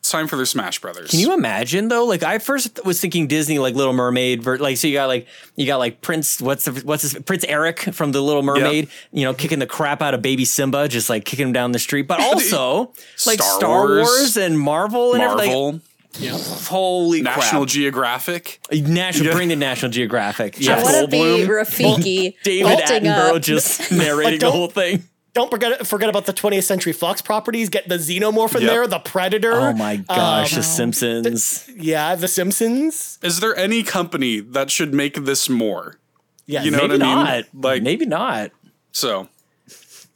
It's 0.05 0.11
time 0.11 0.27
for 0.27 0.35
their 0.35 0.45
Smash 0.45 0.79
Brothers. 0.81 1.09
Can 1.09 1.19
you 1.19 1.33
imagine 1.33 1.87
though? 1.87 2.05
Like 2.05 2.21
I 2.21 2.37
first 2.37 2.85
was 2.85 3.01
thinking 3.01 3.25
Disney, 3.25 3.57
like 3.57 3.73
Little 3.73 3.91
Mermaid, 3.91 4.45
like 4.45 4.77
so 4.77 4.85
you 4.87 4.93
got 4.93 5.07
like 5.07 5.25
you 5.55 5.65
got 5.65 5.77
like 5.77 6.01
Prince, 6.01 6.39
what's 6.39 6.65
the, 6.65 6.79
what's 6.85 7.17
Prince 7.21 7.43
Eric 7.45 7.79
from 7.79 8.11
the 8.11 8.21
Little 8.21 8.43
Mermaid, 8.43 8.83
yep. 8.83 8.93
you 9.11 9.23
know, 9.23 9.33
kicking 9.33 9.57
the 9.57 9.65
crap 9.65 10.03
out 10.03 10.13
of 10.13 10.21
baby 10.21 10.45
Simba, 10.45 10.87
just 10.87 11.09
like 11.09 11.25
kicking 11.25 11.47
him 11.47 11.53
down 11.53 11.71
the 11.71 11.79
street, 11.79 12.03
but 12.03 12.19
also 12.21 12.93
like 13.25 13.41
Star, 13.41 13.59
Star 13.59 13.87
Wars. 13.87 14.07
Wars. 14.07 14.37
and 14.37 14.59
Marvel 14.59 15.13
and 15.13 15.23
Marvel. 15.23 15.39
everything. 15.41 15.81
Yeah. 16.19 16.37
Holy 16.37 17.21
National 17.21 17.63
crap. 17.63 17.69
Geographic. 17.69 18.59
National, 18.71 19.27
yeah. 19.27 19.33
bring 19.33 19.49
the 19.49 19.55
National 19.55 19.91
Geographic. 19.91 20.59
Yeah. 20.59 20.77
I 20.77 20.83
want 20.83 20.95
to 20.95 21.07
be 21.07 21.17
Rafiki. 21.17 22.35
David 22.43 22.79
Attenborough 22.79 23.35
up. 23.35 23.41
just 23.41 23.91
narrating 23.91 24.39
the 24.39 24.51
whole 24.51 24.67
thing 24.67 25.03
don't 25.35 25.51
forget 25.51 25.85
forget 25.85 26.09
about 26.09 26.25
the 26.25 26.33
20th 26.33 26.63
Century 26.63 26.93
Fox 26.93 27.21
properties. 27.21 27.69
Get 27.69 27.87
the 27.87 27.95
Xenomorph 27.95 28.55
in 28.55 28.61
yep. 28.61 28.71
there, 28.71 28.87
the 28.87 28.99
Predator. 28.99 29.53
Oh 29.53 29.73
my 29.73 29.97
gosh, 29.97 30.53
um, 30.53 30.57
the 30.57 30.63
Simpsons. 30.63 31.65
The, 31.65 31.73
yeah, 31.77 32.15
the 32.15 32.27
Simpsons. 32.27 33.19
Is 33.21 33.41
there 33.41 33.55
any 33.55 33.83
company 33.83 34.39
that 34.39 34.71
should 34.71 34.93
make 34.93 35.25
this 35.25 35.47
more? 35.49 35.99
Yeah, 36.47 36.63
you 36.63 36.71
know 36.71 36.77
maybe 36.77 36.93
what 36.93 37.01
I 37.03 37.05
mean. 37.05 37.25
Not. 37.25 37.45
Like 37.53 37.83
maybe 37.83 38.05
not. 38.05 38.51
So, 38.93 39.27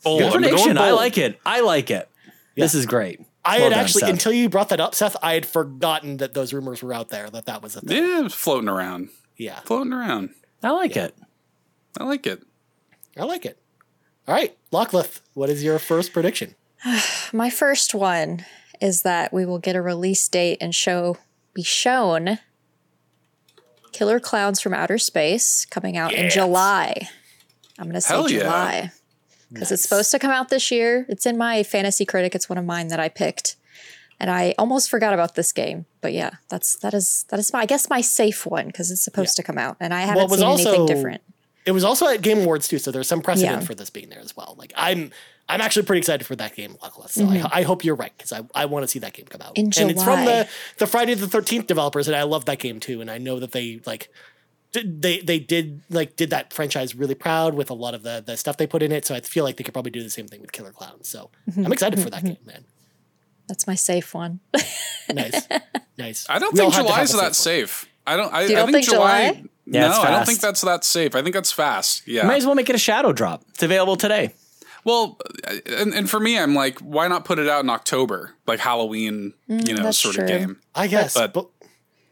bold. 0.04 0.22
Good 0.22 0.32
prediction. 0.32 0.78
I 0.78 0.92
like 0.92 1.18
it. 1.18 1.40
I 1.46 1.60
like 1.62 1.92
it. 1.92 2.10
Yeah. 2.56 2.64
This 2.64 2.74
is 2.74 2.86
great. 2.86 3.20
I 3.46 3.58
well 3.58 3.64
had 3.66 3.70
done, 3.76 3.80
actually 3.80 4.02
Seth. 4.02 4.10
until 4.10 4.32
you 4.34 4.50
brought 4.50 4.70
that 4.70 4.80
up, 4.80 4.96
Seth. 4.96 5.16
I 5.24 5.34
had 5.34 5.46
forgotten 5.46 6.18
that 6.18 6.34
those 6.34 6.54
rumors 6.54 6.84
were 6.84 6.94
out 6.94 7.10
there. 7.10 7.30
That 7.30 7.46
that 7.46 7.62
was 7.62 7.76
a 7.76 7.82
thing. 7.82 7.98
Yeah, 7.98 8.28
floating 8.28 8.70
around. 8.70 9.10
Yeah, 9.38 9.60
floating 9.62 9.94
around. 9.94 10.32
I 10.62 10.72
like 10.72 10.96
yeah. 10.96 11.06
it. 11.06 11.18
I 11.98 12.04
like 12.04 12.28
it. 12.28 12.44
I 13.18 13.24
like 13.24 13.46
it. 13.46 13.58
All 14.28 14.36
right, 14.36 14.56
Lockleth, 14.72 15.22
what 15.34 15.50
is 15.50 15.64
your 15.64 15.80
first 15.80 16.14
prediction? 16.14 16.56
My 17.34 17.50
first 17.50 17.96
one 17.96 18.46
is 18.82 19.02
that 19.02 19.34
we 19.34 19.46
will 19.46 19.60
get 19.60 19.76
a 19.76 19.82
release 19.82 20.28
date 20.28 20.58
and 20.62 20.74
show 20.76 21.18
be 21.54 21.64
shown 21.64 22.40
Killer 23.92 24.20
Clowns 24.20 24.62
from 24.62 24.74
Outer 24.74 24.98
Space 24.98 25.66
coming 25.66 25.98
out 25.98 26.12
yes. 26.12 26.22
in 26.22 26.30
July. 26.30 27.10
I'm 27.78 27.86
going 27.86 27.96
to 27.96 28.02
say 28.02 28.14
Hell 28.14 28.28
July 28.28 28.92
because 29.50 29.72
nice. 29.72 29.72
it's 29.72 29.84
supposed 29.84 30.12
to 30.12 30.20
come 30.20 30.32
out 30.32 30.50
this 30.50 30.72
year. 30.72 31.06
It's 31.10 31.26
in 31.26 31.38
my 31.38 31.64
fantasy 31.64 32.06
critic. 32.06 32.36
It's 32.36 32.50
one 32.50 32.58
of 32.58 32.66
mine 32.66 32.88
that 32.90 33.00
I 33.00 33.10
picked, 33.10 33.56
and 34.20 34.30
I 34.30 34.54
almost 34.58 34.90
forgot 34.90 35.14
about 35.14 35.36
this 35.36 35.52
game. 35.52 35.86
But 36.02 36.14
yeah, 36.14 36.32
that's 36.50 36.76
that 36.78 36.94
is 36.94 37.26
that 37.30 37.40
is 37.40 37.52
my 37.54 37.62
I 37.62 37.66
guess 37.66 37.90
my 37.90 38.02
safe 38.02 38.46
one 38.46 38.68
because 38.68 38.92
it's 38.92 39.02
supposed 39.02 39.38
yeah. 39.38 39.44
to 39.44 39.44
come 39.44 39.58
out, 39.58 39.78
and 39.80 39.94
I 39.94 40.02
haven't 40.02 40.30
well, 40.30 40.38
seen 40.38 40.46
also, 40.46 40.70
anything 40.70 40.86
different. 40.86 41.22
It 41.66 41.72
was 41.72 41.84
also 41.84 42.08
at 42.08 42.22
Game 42.22 42.40
Awards 42.40 42.68
too, 42.68 42.80
so 42.80 42.92
there's 42.92 43.08
some 43.08 43.22
precedent 43.22 43.62
yeah. 43.62 43.66
for 43.66 43.76
this 43.76 43.90
being 43.90 44.10
there 44.10 44.22
as 44.22 44.36
well. 44.36 44.56
Like 44.58 44.74
I'm, 44.76 45.12
I'm 45.48 45.62
actually 45.62 45.84
pretty 45.84 46.00
excited 46.00 46.26
for 46.26 46.36
that 46.36 46.56
game, 46.56 46.76
Luckless. 46.82 47.14
So 47.14 47.26
mm-hmm. 47.26 47.46
I, 47.48 47.60
I, 47.60 47.64
hope 47.64 47.84
you're 47.84 47.96
right 47.96 48.14
because 48.18 48.32
I, 48.32 48.42
I 48.56 48.66
want 48.66 48.84
to 48.84 48.88
see 48.88 49.00
that 49.00 49.14
game 49.14 49.26
come 49.26 49.42
out. 49.42 49.58
In 49.58 49.66
and 49.78 49.92
it's 49.92 50.04
from 50.04 50.26
the 50.26 50.48
the 50.78 50.88
Friday 50.88 51.16
the 51.16 51.28
Thirteenth 51.28 51.68
developers, 51.68 52.08
and 52.08 52.16
I 52.16 52.24
love 52.24 52.46
that 52.46 52.60
game 52.60 52.80
too. 52.80 53.02
And 53.02 53.12
I 53.12 53.18
know 53.18 53.40
that 53.40 53.52
they 53.52 53.82
like 53.86 54.12
they 54.74 55.20
they 55.20 55.40
did 55.40 55.82
like 55.90 56.16
did 56.16 56.30
that 56.30 56.54
franchise 56.54 56.96
really 56.96 57.16
proud 57.16 57.56
with 57.56 57.70
a 57.70 57.74
lot 57.74 57.94
of 57.94 58.04
the 58.04 58.24
the 58.26 58.38
stuff 58.38 58.58
they 58.58 58.68
put 58.68 58.84
in 58.84 58.92
it. 58.92 59.06
So 59.06 59.16
I 59.16 59.22
feel 59.22 59.44
like 59.44 59.58
they 59.58 59.64
could 59.64 59.74
probably 59.74 59.92
do 59.92 60.04
the 60.04 60.10
same 60.10 60.28
thing 60.28 60.42
with 60.42 60.52
Killer 60.52 60.72
Clowns. 60.72 61.10
So 61.10 61.32
mm-hmm. 61.50 61.66
I'm 61.66 61.74
excited 61.74 62.00
for 62.00 62.10
that 62.10 62.24
mm-hmm. 62.24 62.28
game, 62.28 62.46
man. 62.46 62.66
That's 63.48 63.66
my 63.66 63.76
safe 63.76 64.14
one. 64.14 64.42
nice, 65.14 65.48
nice. 65.98 66.28
I 66.30 66.38
don't 66.38 66.54
we 66.54 66.60
think 66.60 66.74
July 66.76 67.02
is 67.02 67.20
that 67.20 67.36
safe. 67.36 67.90
I 68.06 68.16
don't. 68.16 68.32
I, 68.34 68.48
don't 68.48 68.58
I 68.58 68.62
think, 68.64 68.72
think 68.74 68.86
July, 68.86 69.32
July 69.34 69.44
yeah, 69.72 69.88
no, 69.88 70.02
I 70.02 70.12
don't 70.12 70.26
think 70.26 70.40
that's 70.40 70.62
that 70.62 70.84
safe. 70.84 71.16
I 71.16 71.22
think 71.22 71.36
that's 71.36 71.52
fast. 71.52 72.08
Yeah. 72.08 72.26
Might 72.26 72.38
as 72.38 72.46
well 72.46 72.56
make 72.56 72.70
it 72.70 72.76
a 72.76 72.80
shadow 72.80 73.14
drop. 73.14 73.44
It's 73.50 73.62
available 73.62 73.96
today. 73.96 74.34
Well, 74.84 75.20
and, 75.66 75.94
and 75.94 76.10
for 76.10 76.20
me, 76.20 76.40
I'm 76.40 76.56
like, 76.56 76.80
why 76.80 77.08
not 77.08 77.26
put 77.26 77.38
it 77.38 77.48
out 77.48 77.64
in 77.64 77.70
October, 77.70 78.36
like 78.48 78.60
Halloween, 78.60 79.34
mm, 79.50 79.68
you 79.68 79.76
know, 79.76 79.92
sort 79.92 80.16
true. 80.16 80.24
of 80.24 80.30
game. 80.30 80.60
I 80.74 80.88
guess, 80.88 81.14
but, 81.14 81.34
but 81.34 81.50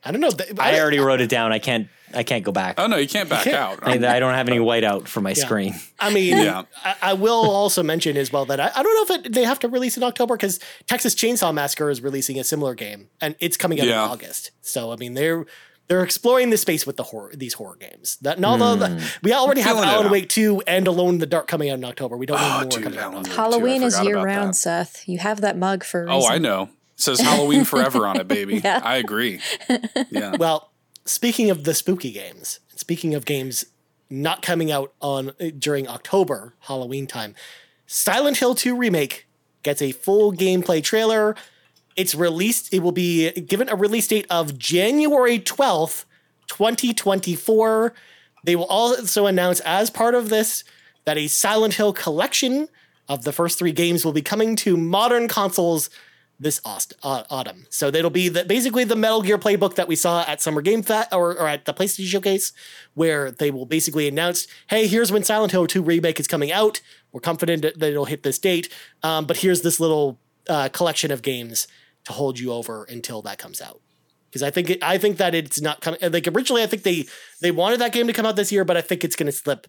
I 0.04 0.12
don't 0.12 0.22
know. 0.22 0.32
I, 0.60 0.76
I 0.76 0.80
already 0.80 1.00
wrote 1.00 1.22
it 1.22 1.30
down. 1.30 1.52
I 1.52 1.60
can't 1.60 1.88
I 2.14 2.24
can't 2.24 2.44
go 2.44 2.52
back. 2.52 2.76
Oh 2.80 2.88
no, 2.88 2.96
you 2.98 3.08
can't 3.08 3.28
back 3.30 3.44
can't. 3.44 3.56
out. 3.56 3.80
I, 3.88 3.94
I 3.94 4.20
don't 4.20 4.34
have 4.34 4.48
any 4.48 4.60
whiteout 4.70 5.08
for 5.08 5.22
my 5.22 5.32
Yeah. 5.32 5.36
screen. 5.46 5.76
I 6.00 6.14
mean, 6.14 6.38
Yeah. 6.38 6.64
I, 6.84 6.96
I 7.02 7.14
will 7.14 7.50
also 7.50 7.84
mention 7.84 8.16
as 8.18 8.32
well 8.32 8.46
that 8.46 8.60
I, 8.60 8.72
I 8.76 8.84
don't 8.84 9.10
know 9.10 9.16
if 9.16 9.26
it, 9.26 9.34
they 9.34 9.44
have 9.44 9.60
to 9.60 9.68
release 9.68 9.98
in 9.98 10.04
October 10.04 10.36
because 10.38 10.60
Texas 10.88 11.14
Chainsaw 11.16 11.54
Massacre 11.54 11.90
is 11.90 12.02
releasing 12.02 12.40
a 12.40 12.44
similar 12.44 12.76
game 12.76 13.10
and 13.20 13.36
it's 13.40 13.58
coming 13.58 13.80
out 13.82 13.88
Yeah. 13.88 14.06
in 14.06 14.12
August. 14.12 14.52
So 14.62 14.92
I 14.92 14.96
mean, 14.96 15.14
they're 15.16 15.46
they're 15.90 16.04
exploring 16.04 16.50
the 16.50 16.58
space 16.58 16.86
with 16.86 16.98
the 16.98 17.04
horror 17.04 17.32
these 17.36 17.54
horror 17.54 17.76
games. 17.78 18.18
That 18.22 18.38
and 18.38 18.46
although 18.46 18.76
the- 18.76 18.90
hmm. 18.90 19.06
we 19.24 19.34
already 19.34 19.62
have 19.62 19.76
Feeling 19.76 19.90
it 19.90 19.94
Alan. 19.94 20.12
Wake 20.12 20.30
two 20.30 20.62
and 20.68 20.88
Alone 20.88 21.16
in 21.16 21.20
the 21.20 21.26
Dark 21.26 21.48
coming 21.48 21.70
out 21.70 21.78
in 21.78 21.84
October. 21.86 22.16
We 22.18 22.26
don't 22.26 22.40
need 22.40 22.46
Oh, 22.48 22.60
more 22.62 22.66
dude, 22.70 22.84
coming 22.84 23.00
out. 23.00 23.28
Halloween 23.28 23.84
is 23.84 24.02
year 24.02 24.22
round, 24.22 24.50
that. 24.50 24.56
Seth. 24.56 25.08
You 25.08 25.18
have 25.20 25.42
that 25.42 25.58
mug 25.58 25.84
for 25.84 26.06
a 26.06 26.14
Oh. 26.16 26.26
I 26.26 26.38
know. 26.38 26.64
It 26.96 27.02
says 27.02 27.20
Halloween 27.20 27.64
forever 27.64 28.08
on 28.08 28.20
it, 28.20 28.28
baby. 28.28 28.58
Yeah. 28.64 28.82
I 28.84 28.96
agree. 28.98 29.40
Yeah. 30.10 30.36
Well, 30.38 30.72
speaking 31.08 31.50
of 31.50 31.64
the 31.64 31.74
spooky 31.74 32.12
games, 32.12 32.60
speaking 32.76 33.16
of 33.16 33.26
games 33.26 33.66
not 34.10 34.42
coming 34.42 34.72
out 34.72 34.94
on 35.02 35.30
uh, 35.30 35.50
during 35.58 35.88
October 35.88 36.54
Halloween 36.62 37.08
time, 37.08 37.36
Silent 37.86 38.38
Hill 38.38 38.56
2 38.56 38.76
remake 38.76 39.28
gets 39.64 39.82
a 39.82 39.92
full 39.92 40.32
gameplay 40.34 40.84
trailer. 40.84 41.36
It's 41.96 42.14
released. 42.14 42.74
It 42.74 42.80
will 42.80 42.92
be 42.92 43.32
given 43.32 43.70
a 43.70 43.76
release 43.76 44.08
date 44.08 44.28
of 44.30 44.58
January 44.58 45.40
12th, 45.40 46.06
2024. 46.48 47.94
They 48.44 48.56
will 48.56 48.66
also 48.66 49.26
announce 49.26 49.60
as 49.62 49.90
part 49.90 50.16
of 50.16 50.30
this 50.30 50.64
that 51.06 51.18
a 51.18 51.28
Silent 51.28 51.76
Hill 51.76 51.94
collection 51.94 52.68
of 53.10 53.24
the 53.24 53.32
first 53.32 53.58
three 53.58 53.72
games 53.72 54.04
will 54.04 54.14
be 54.14 54.22
coming 54.22 54.56
to 54.58 54.76
modern 54.76 55.28
consoles 55.28 55.90
this 56.40 56.62
aust- 56.64 56.94
uh, 57.04 57.24
autumn. 57.30 57.66
So 57.70 57.90
that'll 57.90 58.10
be 58.10 58.30
the, 58.30 58.46
basically 58.46 58.84
the 58.84 58.96
Metal 58.96 59.22
Gear 59.22 59.38
playbook 59.38 59.76
that 59.76 59.88
we 59.88 59.96
saw 59.96 60.24
at 60.28 60.42
Summer 60.42 60.62
Game 60.62 60.84
Fest 60.84 61.14
or, 61.14 61.32
or 61.32 61.48
at 61.48 61.66
the 61.66 61.74
PlayStation 61.74 62.08
Showcase, 62.08 62.54
where 62.94 63.32
they 63.32 63.50
will 63.50 63.66
basically 63.66 64.08
announce, 64.08 64.48
"Hey, 64.70 64.88
here's 64.88 65.12
when 65.12 65.24
Silent 65.24 65.52
Hill 65.52 65.68
2 65.68 65.82
remake 65.82 66.20
is 66.20 66.28
coming 66.28 66.52
out. 66.52 66.82
We're 67.12 67.22
confident 67.22 67.62
that 67.64 67.82
it'll 67.82 68.06
hit 68.06 68.24
this 68.24 68.38
date, 68.38 68.72
um, 69.04 69.26
but 69.26 69.38
here's 69.38 69.62
this 69.62 69.80
little 69.80 70.20
uh, 70.48 70.70
collection 70.70 71.12
of 71.12 71.22
games 71.22 71.68
to 72.06 72.14
hold 72.14 72.40
you 72.40 72.52
over 72.54 72.84
until 72.84 73.22
that 73.24 73.38
comes 73.38 73.62
out." 73.62 73.82
Because 74.30 74.44
I 74.44 74.52
think 74.52 74.70
it, 74.70 74.84
I 74.84 74.98
think 74.98 75.18
that 75.18 75.34
it's 75.34 75.60
not 75.60 75.82
coming. 75.82 76.00
Like 76.02 76.28
originally, 76.28 76.62
I 76.62 76.68
think 76.68 76.84
they 76.84 77.08
they 77.42 77.52
wanted 77.52 77.80
that 77.80 77.94
game 77.94 78.08
to 78.08 78.14
come 78.14 78.26
out 78.26 78.36
this 78.36 78.52
year, 78.52 78.64
but 78.64 78.78
I 78.78 78.82
think 78.82 79.04
it's 79.04 79.16
going 79.16 79.28
to 79.28 79.32
slip 79.32 79.68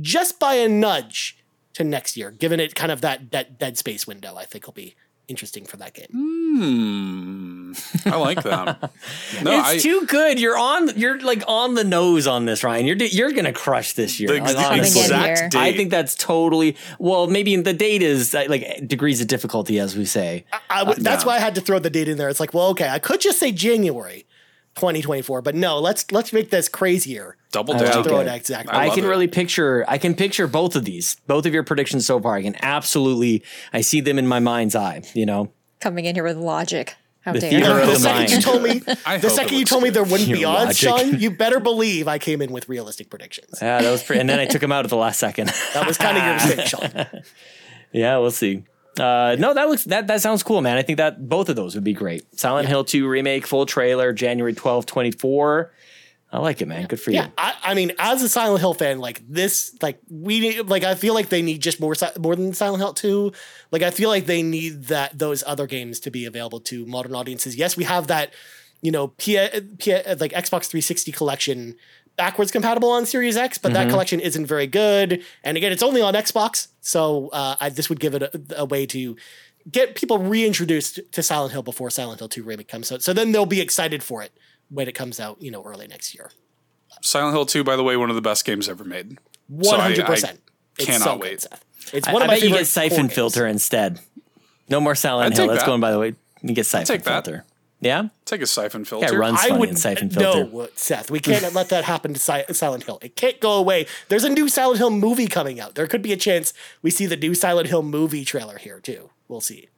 just 0.00 0.40
by 0.40 0.54
a 0.54 0.68
nudge 0.68 1.36
to 1.74 1.84
next 1.84 2.16
year, 2.16 2.30
given 2.30 2.58
it 2.58 2.74
kind 2.74 2.90
of 2.90 3.00
that 3.02 3.30
that 3.30 3.58
dead 3.58 3.78
space 3.78 4.06
window. 4.06 4.34
I 4.36 4.44
think 4.44 4.66
will 4.66 4.72
be 4.72 4.96
interesting 5.30 5.64
for 5.64 5.76
that 5.78 5.94
game. 5.94 6.08
Hmm. 6.12 7.72
I 8.06 8.16
like 8.16 8.42
that. 8.42 8.90
No, 9.42 9.52
it's 9.58 9.68
I, 9.68 9.78
too 9.78 10.04
good. 10.06 10.38
You're 10.38 10.58
on. 10.58 10.90
You're 10.98 11.18
like 11.20 11.42
on 11.46 11.74
the 11.74 11.84
nose 11.84 12.26
on 12.26 12.44
this, 12.44 12.62
Ryan. 12.64 12.84
You're 12.84 12.96
you're 12.96 13.32
gonna 13.32 13.52
crush 13.52 13.94
this 13.94 14.18
year. 14.20 14.28
the, 14.28 14.40
Like, 14.40 14.56
the 14.56 14.62
honestly. 14.62 15.00
in 15.02 15.06
here. 15.10 15.30
exact 15.32 15.52
date. 15.52 15.58
I 15.58 15.72
think 15.72 15.90
that's 15.90 16.14
totally 16.14 16.76
well. 16.98 17.26
Maybe 17.28 17.56
the 17.56 17.72
date 17.72 18.02
is 18.02 18.34
uh, 18.34 18.44
like 18.48 18.86
degrees 18.86 19.20
of 19.20 19.28
difficulty, 19.28 19.78
as 19.78 19.96
we 19.96 20.04
say. 20.04 20.44
I 20.68 20.80
w- 20.80 21.00
that's 21.02 21.22
yeah. 21.22 21.28
why 21.28 21.36
I 21.36 21.38
had 21.38 21.54
to 21.54 21.60
throw 21.60 21.78
the 21.78 21.88
date 21.90 22.08
in 22.08 22.18
there. 22.18 22.28
It's 22.28 22.40
like, 22.40 22.52
well, 22.52 22.68
okay, 22.70 22.88
I 22.88 22.98
could 22.98 23.20
just 23.20 23.38
say 23.38 23.52
January 23.52 24.26
2024, 24.76 25.42
but 25.42 25.54
no, 25.54 25.78
let's 25.78 26.10
let's 26.12 26.32
make 26.32 26.50
this 26.50 26.68
crazier. 26.68 27.36
double 27.52 27.74
I 27.74 27.78
down. 27.78 27.96
like 27.96 28.04
Throw 28.04 28.20
it. 28.20 28.26
it 28.26 28.34
exactly. 28.34 28.72
I 28.72 28.86
I, 28.86 28.90
can 28.94 29.04
it. 29.04 29.08
really 29.08 29.28
picture. 29.28 29.84
I 29.88 29.98
can 29.98 30.14
picture 30.14 30.46
both 30.46 30.76
of 30.76 30.84
these, 30.84 31.16
both 31.26 31.44
of 31.46 31.52
your 31.52 31.64
predictions 31.64 32.06
so 32.06 32.20
far. 32.20 32.36
I 32.36 32.42
can 32.42 32.56
absolutely. 32.62 33.42
I 33.72 33.80
see 33.82 34.00
them 34.00 34.18
in 34.18 34.26
my 34.26 34.38
mind's 34.40 34.74
eye. 34.76 35.02
You 35.14 35.26
know, 35.26 35.52
Coming 35.80 36.04
in 36.04 36.14
here 36.14 36.24
with 36.24 36.36
logic. 36.36 36.94
How 37.22 37.34
The 37.34 37.40
dare 37.40 37.52
you? 37.52 37.60
the 37.86 37.92
the 37.92 37.96
second 37.98 38.30
you 38.30 38.40
told 38.40 38.62
me, 38.62 38.78
the 38.78 39.28
second 39.28 39.52
you 39.52 39.58
looks 39.58 39.70
told 39.70 39.82
me 39.82 39.90
there 39.90 40.04
wouldn't 40.04 40.32
be 40.32 40.38
Your 40.40 40.48
odds, 40.56 40.82
logic. 40.82 41.06
Sean, 41.10 41.20
you 41.20 41.30
better 41.36 41.60
believe 41.60 42.08
I 42.08 42.18
came 42.18 42.40
in 42.40 42.50
with 42.50 42.66
realistic 42.70 43.10
predictions. 43.10 43.58
yeah, 43.60 43.82
that 43.82 43.90
was 43.90 44.02
pretty. 44.02 44.20
And 44.20 44.30
then 44.30 44.38
I 44.38 44.46
took 44.46 44.62
him 44.62 44.72
out 44.72 44.84
at 44.84 44.90
the 44.90 44.96
last 44.96 45.18
second. 45.20 45.48
That 45.74 45.86
was 45.86 45.98
kind 45.98 46.16
of 46.16 46.24
your 46.24 46.34
mistake, 46.56 46.66
Sean. 46.66 47.22
yeah, 47.92 48.16
we'll 48.16 48.30
see. 48.30 48.64
Uh, 48.98 49.36
no, 49.38 49.54
that 49.54 49.68
looks 49.68 49.84
that 49.84 50.06
that 50.08 50.20
sounds 50.20 50.42
cool, 50.42 50.60
man. 50.60 50.76
I 50.76 50.82
think 50.82 50.98
that 50.98 51.28
both 51.28 51.48
of 51.48 51.56
those 51.56 51.74
would 51.74 51.84
be 51.84 51.92
great. 51.92 52.38
Silent 52.38 52.68
Hill 52.68 52.84
2 52.84 53.06
remake, 53.08 53.46
full 53.46 53.64
trailer, 53.66 54.12
January 54.12 54.54
12th, 54.54 54.86
24. 54.86 55.72
I 56.32 56.38
like 56.38 56.62
it, 56.62 56.68
man. 56.68 56.86
Good 56.86 57.00
for 57.00 57.10
Yeah, 57.10 57.26
you. 57.26 57.32
I, 57.38 57.54
I 57.62 57.74
mean, 57.74 57.92
as 57.98 58.22
a 58.22 58.28
Silent 58.28 58.60
Hill 58.60 58.74
fan, 58.74 58.98
like 59.00 59.20
this, 59.28 59.76
like 59.82 60.00
we 60.08 60.38
need, 60.40 60.68
like 60.68 60.84
I 60.84 60.94
feel 60.94 61.12
like 61.14 61.28
they 61.28 61.42
need 61.42 61.60
just 61.60 61.80
more 61.80 61.94
more 62.20 62.36
than 62.36 62.52
Silent 62.52 62.80
Hill 62.82 62.94
two. 62.94 63.32
Like 63.72 63.82
I 63.82 63.90
feel 63.90 64.10
like 64.10 64.26
they 64.26 64.42
need 64.42 64.84
that 64.84 65.18
those 65.18 65.42
other 65.46 65.66
games 65.66 65.98
to 66.00 66.10
be 66.10 66.24
available 66.26 66.60
to 66.60 66.86
modern 66.86 67.14
audiences. 67.14 67.56
Yes, 67.56 67.76
we 67.76 67.82
have 67.84 68.06
that, 68.08 68.32
you 68.80 68.92
know, 68.92 69.08
P, 69.08 69.38
P 69.78 69.92
like 69.94 70.32
Xbox 70.32 70.66
360 70.66 71.10
collection 71.12 71.74
backwards 72.20 72.50
compatible 72.50 72.90
on 72.90 73.06
Series 73.06 73.34
X, 73.36 73.56
but 73.56 73.72
that 73.72 73.88
collection 73.88 74.20
isn't 74.20 74.44
very 74.44 74.66
good. 74.66 75.22
And 75.42 75.56
again, 75.56 75.72
it's 75.72 75.82
only 75.82 76.02
on 76.02 76.12
Xbox, 76.12 76.68
so 76.82 77.28
uh, 77.32 77.56
I, 77.58 77.70
this 77.70 77.88
would 77.88 77.98
give 77.98 78.14
it 78.14 78.22
a, 78.22 78.30
a 78.58 78.64
way 78.66 78.84
to 78.86 79.16
get 79.70 79.94
people 79.94 80.18
reintroduced 80.18 81.00
to 81.12 81.22
Silent 81.22 81.52
Hill 81.52 81.62
before 81.62 81.88
Silent 81.88 82.18
Hill 82.20 82.28
2 82.28 82.42
remake 82.42 82.68
comes 82.68 82.92
out. 82.92 83.00
So 83.02 83.14
then 83.14 83.32
they'll 83.32 83.46
be 83.46 83.60
excited 83.62 84.02
for 84.02 84.22
it 84.22 84.32
when 84.68 84.86
it 84.86 84.92
comes 84.94 85.18
out, 85.18 85.40
you 85.40 85.50
know, 85.50 85.62
early 85.64 85.86
next 85.86 86.14
year. 86.14 86.30
Silent 87.00 87.34
Hill 87.34 87.46
2, 87.46 87.64
by 87.64 87.76
the 87.76 87.82
way, 87.82 87.96
one 87.96 88.10
of 88.10 88.16
the 88.16 88.22
best 88.22 88.44
games 88.44 88.68
ever 88.68 88.84
made. 88.84 89.16
So 89.62 89.76
I- 89.76 89.80
hundred 89.80 90.04
I 90.04 90.06
percent. 90.06 90.40
It's 90.76 90.86
cannot 90.86 91.00
so 91.04 91.16
wait. 91.16 91.46
good, 91.50 91.94
It's 91.94 92.06
one 92.12 92.20
I 92.22 92.24
of 92.26 92.28
my 92.28 92.34
bet 92.34 92.42
you 92.42 92.50
get 92.50 92.66
Siphon 92.66 92.90
horror 92.96 93.02
games. 93.08 93.14
Filter 93.14 93.46
instead. 93.46 94.00
No 94.68 94.78
more 94.80 94.94
Silent 94.94 95.32
I'd 95.32 95.36
Hill. 95.38 95.46
take 95.46 95.50
That's 95.52 95.62
that. 95.62 95.66
going 95.66 95.80
by 95.80 95.90
the 95.90 95.98
way. 95.98 96.14
You 96.42 96.52
get 96.54 96.66
Siphon 96.66 96.86
take 96.86 97.02
that. 97.04 97.44
Filter. 97.82 98.02
Yeah? 98.04 98.08
Take 98.24 98.42
a 98.42 98.46
siphon 98.46 98.82
Yeah, 98.82 98.84
filter. 98.84 99.14
it 99.14 99.18
runs 99.18 99.38
I 99.40 99.48
funny 99.48 99.60
would 99.60 99.68
in 99.70 99.76
Siphon 99.76 100.10
Filter. 100.10 100.44
no, 100.50 100.68
Seth. 100.74 101.10
We 101.10 101.18
can't 101.20 101.52
let 101.54 101.68
that 101.70 101.84
happen 101.84 102.14
to 102.14 102.20
Si- 102.20 102.44
Silent 102.52 102.84
Hill. 102.84 102.98
It 103.02 103.16
can't 103.16 103.40
go 103.40 103.52
away. 103.54 103.86
There's 104.08 104.24
a 104.24 104.28
new 104.28 104.48
Silent 104.48 104.78
Hill 104.78 104.90
movie 104.90 105.26
coming 105.26 105.60
out. 105.60 105.74
There 105.74 105.86
could 105.86 106.02
be 106.02 106.12
a 106.12 106.16
chance 106.16 106.52
we 106.82 106.90
see 106.90 107.06
the 107.06 107.16
new 107.16 107.34
Silent 107.34 107.68
Hill 107.68 107.82
movie 107.82 108.24
trailer 108.24 108.58
here 108.58 108.80
too. 108.80 109.10
We'll 109.28 109.40
see. 109.40 109.68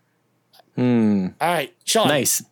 Hmm. 0.76 1.28
All 1.40 1.52
right, 1.52 1.74
Sean. 1.84 2.08
Nice. 2.08 2.42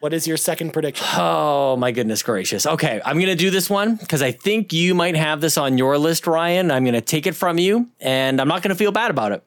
What 0.00 0.14
is 0.14 0.26
your 0.26 0.38
second 0.38 0.72
prediction? 0.72 1.06
Oh 1.14 1.76
my 1.76 1.92
goodness 1.92 2.22
gracious. 2.22 2.64
Okay, 2.66 3.02
I'm 3.04 3.20
gonna 3.20 3.34
do 3.36 3.50
this 3.50 3.68
one 3.68 3.96
because 3.96 4.22
I 4.22 4.32
think 4.32 4.72
you 4.72 4.94
might 4.94 5.14
have 5.14 5.42
this 5.42 5.58
on 5.58 5.76
your 5.76 5.98
list, 5.98 6.26
Ryan. 6.26 6.70
I'm 6.70 6.86
gonna 6.86 7.02
take 7.02 7.26
it 7.26 7.34
from 7.36 7.58
you, 7.58 7.90
and 8.00 8.40
I'm 8.40 8.48
not 8.48 8.62
gonna 8.62 8.74
feel 8.74 8.92
bad 8.92 9.10
about 9.10 9.32
it. 9.32 9.42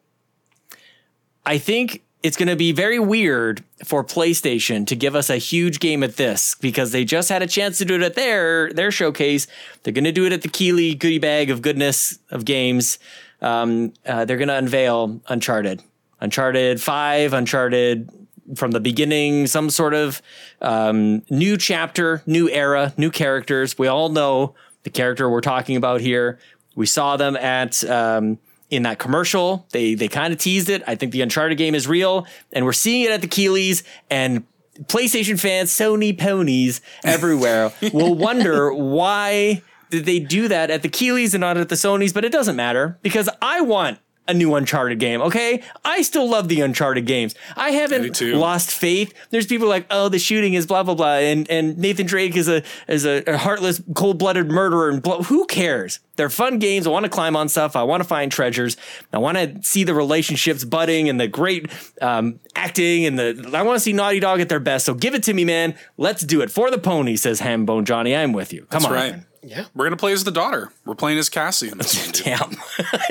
I 1.44 1.58
think 1.58 2.02
it's 2.24 2.38
gonna 2.38 2.56
be 2.56 2.72
very 2.72 2.98
weird 2.98 3.62
for 3.84 4.02
PlayStation 4.02 4.86
to 4.86 4.96
give 4.96 5.14
us 5.14 5.28
a 5.28 5.36
huge 5.36 5.78
game 5.78 6.02
at 6.02 6.16
this 6.16 6.54
because 6.54 6.90
they 6.90 7.04
just 7.04 7.28
had 7.28 7.42
a 7.42 7.46
chance 7.46 7.76
to 7.78 7.84
do 7.84 7.96
it 7.96 8.02
at 8.02 8.14
their 8.14 8.72
their 8.72 8.90
showcase. 8.90 9.46
They're 9.82 9.92
gonna 9.92 10.10
do 10.10 10.24
it 10.24 10.32
at 10.32 10.40
the 10.40 10.48
Keighley 10.48 10.94
goodie 10.94 11.18
bag 11.18 11.50
of 11.50 11.60
goodness 11.60 12.18
of 12.30 12.46
games. 12.46 12.98
Um, 13.42 13.92
uh, 14.06 14.24
they're 14.24 14.38
gonna 14.38 14.54
unveil 14.54 15.20
Uncharted, 15.28 15.82
Uncharted 16.18 16.80
Five, 16.80 17.34
Uncharted 17.34 18.08
from 18.56 18.70
the 18.70 18.80
beginning, 18.80 19.46
some 19.46 19.68
sort 19.68 19.92
of 19.92 20.22
um, 20.62 21.22
new 21.28 21.58
chapter, 21.58 22.22
new 22.24 22.48
era, 22.48 22.94
new 22.96 23.10
characters. 23.10 23.76
We 23.76 23.86
all 23.86 24.08
know 24.08 24.54
the 24.84 24.90
character 24.90 25.28
we're 25.28 25.42
talking 25.42 25.76
about 25.76 26.00
here. 26.00 26.38
We 26.74 26.86
saw 26.86 27.18
them 27.18 27.36
at 27.36 27.84
um, 27.84 28.38
in 28.70 28.82
that 28.84 28.98
commercial. 28.98 29.66
They 29.70 29.94
they 29.94 30.08
kind 30.08 30.32
of 30.32 30.38
teased 30.38 30.68
it. 30.68 30.82
I 30.86 30.94
think 30.94 31.12
the 31.12 31.22
Uncharted 31.22 31.58
game 31.58 31.74
is 31.74 31.86
real, 31.86 32.26
and 32.52 32.64
we're 32.64 32.72
seeing 32.72 33.02
it 33.02 33.10
at 33.10 33.20
the 33.20 33.28
Keighleys 33.28 33.82
and. 34.10 34.44
PlayStation 34.86 35.38
fans, 35.38 35.70
Sony 35.70 36.18
ponies 36.18 36.80
everywhere 37.04 37.72
will 37.92 38.16
wonder 38.16 38.74
why 38.74 39.62
did 39.90 40.04
they 40.04 40.18
do 40.18 40.48
that 40.48 40.68
at 40.68 40.82
the 40.82 40.88
Keighleys 40.88 41.32
and 41.32 41.42
not 41.42 41.56
at 41.56 41.68
the 41.68 41.76
Sonys, 41.76 42.12
but 42.12 42.24
it 42.24 42.32
doesn't 42.32 42.56
matter 42.56 42.98
because 43.00 43.28
I 43.40 43.60
want 43.60 44.00
a 44.26 44.34
new 44.34 44.54
Uncharted 44.54 44.98
game, 44.98 45.20
okay? 45.20 45.62
I 45.84 46.02
still 46.02 46.28
love 46.28 46.48
the 46.48 46.60
Uncharted 46.60 47.06
games. 47.06 47.34
I 47.56 47.70
haven't 47.70 48.20
lost 48.20 48.70
faith. 48.70 49.12
There's 49.30 49.46
people 49.46 49.68
like, 49.68 49.86
oh, 49.90 50.08
the 50.08 50.18
shooting 50.18 50.54
is 50.54 50.66
blah 50.66 50.82
blah 50.82 50.94
blah, 50.94 51.16
and 51.16 51.48
and 51.50 51.76
Nathan 51.78 52.06
Drake 52.06 52.36
is 52.36 52.48
a 52.48 52.62
is 52.88 53.04
a, 53.04 53.22
a 53.26 53.36
heartless, 53.36 53.82
cold 53.94 54.18
blooded 54.18 54.50
murderer, 54.50 54.88
and 54.88 55.02
blah. 55.02 55.22
who 55.24 55.46
cares? 55.46 56.00
They're 56.16 56.30
fun 56.30 56.58
games. 56.58 56.86
I 56.86 56.90
want 56.90 57.04
to 57.04 57.10
climb 57.10 57.36
on 57.36 57.48
stuff. 57.48 57.74
I 57.74 57.82
want 57.82 58.02
to 58.02 58.08
find 58.08 58.30
treasures. 58.30 58.76
I 59.12 59.18
want 59.18 59.36
to 59.36 59.62
see 59.62 59.84
the 59.84 59.94
relationships 59.94 60.64
budding 60.64 61.08
and 61.08 61.20
the 61.20 61.26
great 61.26 61.70
um, 62.00 62.38
acting 62.54 63.04
and 63.04 63.18
the. 63.18 63.50
I 63.52 63.62
want 63.62 63.76
to 63.76 63.80
see 63.80 63.92
Naughty 63.92 64.20
Dog 64.20 64.40
at 64.40 64.48
their 64.48 64.60
best. 64.60 64.86
So 64.86 64.94
give 64.94 65.14
it 65.14 65.22
to 65.24 65.34
me, 65.34 65.44
man. 65.44 65.74
Let's 65.96 66.22
do 66.22 66.40
it 66.40 66.50
for 66.50 66.70
the 66.70 66.78
pony. 66.78 67.16
Says 67.16 67.40
Hambone 67.40 67.84
Johnny. 67.84 68.14
I'm 68.14 68.32
with 68.32 68.52
you. 68.52 68.62
Come 68.66 68.82
That's 68.82 68.84
on, 68.86 68.92
right. 68.92 69.14
Man. 69.48 69.58
Yeah. 69.58 69.64
We're 69.74 69.84
gonna 69.86 69.96
play 69.96 70.12
as 70.12 70.24
the 70.24 70.30
daughter. 70.30 70.72
We're 70.84 70.94
playing 70.94 71.18
as 71.18 71.28
Cassie 71.28 71.68
in 71.68 71.78
this 71.78 72.10
Damn. 72.24 72.50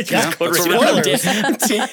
Yeah, 0.05 0.31
that's 0.31 0.39
what 0.39 0.51
we're 0.51 1.01
doing. 1.01 1.17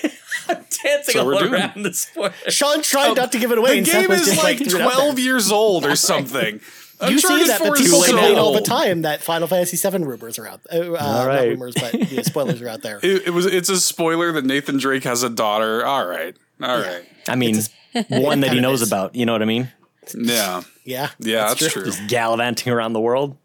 I'm 0.49 0.65
dancing 0.83 1.17
what 1.17 1.17
all 1.19 1.27
we're 1.27 1.39
doing. 1.41 1.55
around 1.55 1.83
the 1.83 1.93
spoiler. 1.93 2.33
Sean 2.49 2.83
tried 2.83 3.17
not 3.17 3.33
to 3.33 3.39
give 3.39 3.53
it 3.53 3.59
away. 3.59 3.81
The 3.81 3.91
game 3.91 4.11
is 4.11 4.25
just 4.27 4.43
like 4.43 4.59
threw 4.59 4.81
it 4.81 4.83
out 4.83 4.93
there. 4.93 5.01
12 5.03 5.19
years 5.19 5.53
old 5.53 5.85
or 5.87 5.95
something. 5.97 6.61
You 7.09 7.19
see 7.19 7.47
that, 7.47 7.59
4 7.61 7.69
but 7.69 7.79
people 7.79 8.01
so 8.01 8.11
complain 8.11 8.37
all 8.39 8.53
the 8.53 8.61
time 8.61 9.03
that 9.03 9.23
Final 9.23 9.49
Fantasy 9.49 9.77
VII 9.77 10.05
rumors 10.05 10.39
are 10.39 10.47
out. 10.47 10.61
Uh, 10.71 10.81
uh, 10.81 11.25
right. 11.27 11.35
Not 11.35 11.49
rumors, 11.49 11.75
but 11.75 12.13
yeah, 12.13 12.23
spoilers 12.23 12.61
are 12.61 12.69
out 12.69 12.83
there. 12.83 12.99
It, 13.03 13.29
it 13.29 13.31
was. 13.31 13.47
It's 13.47 13.69
a 13.69 13.79
spoiler 13.81 14.33
that 14.33 14.45
Nathan 14.45 14.77
Drake 14.79 15.05
has 15.05 15.23
a 15.23 15.31
daughter. 15.31 15.85
All 15.85 16.07
right. 16.07 16.37
All 16.61 16.79
right. 16.81 17.05
I 17.29 17.37
mean, 17.37 17.57
one 18.09 18.41
that 18.41 18.53
he 18.53 18.61
knows 18.61 18.83
is. 18.83 18.89
about. 18.89 19.15
You 19.15 19.25
know 19.25 19.33
what 19.33 19.43
I 19.43 19.47
mean? 19.47 19.73
Yeah. 20.15 20.63
Yeah, 20.85 21.11
Yeah, 21.21 21.49
that's, 21.49 21.73
true. 21.73 21.85
Just 21.85 22.07
Gallivanting 22.09 22.73
around 22.73 22.93
the 22.95 23.01
world. 23.01 23.37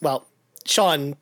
Well, 0.00 0.26
Sean, 0.66 1.16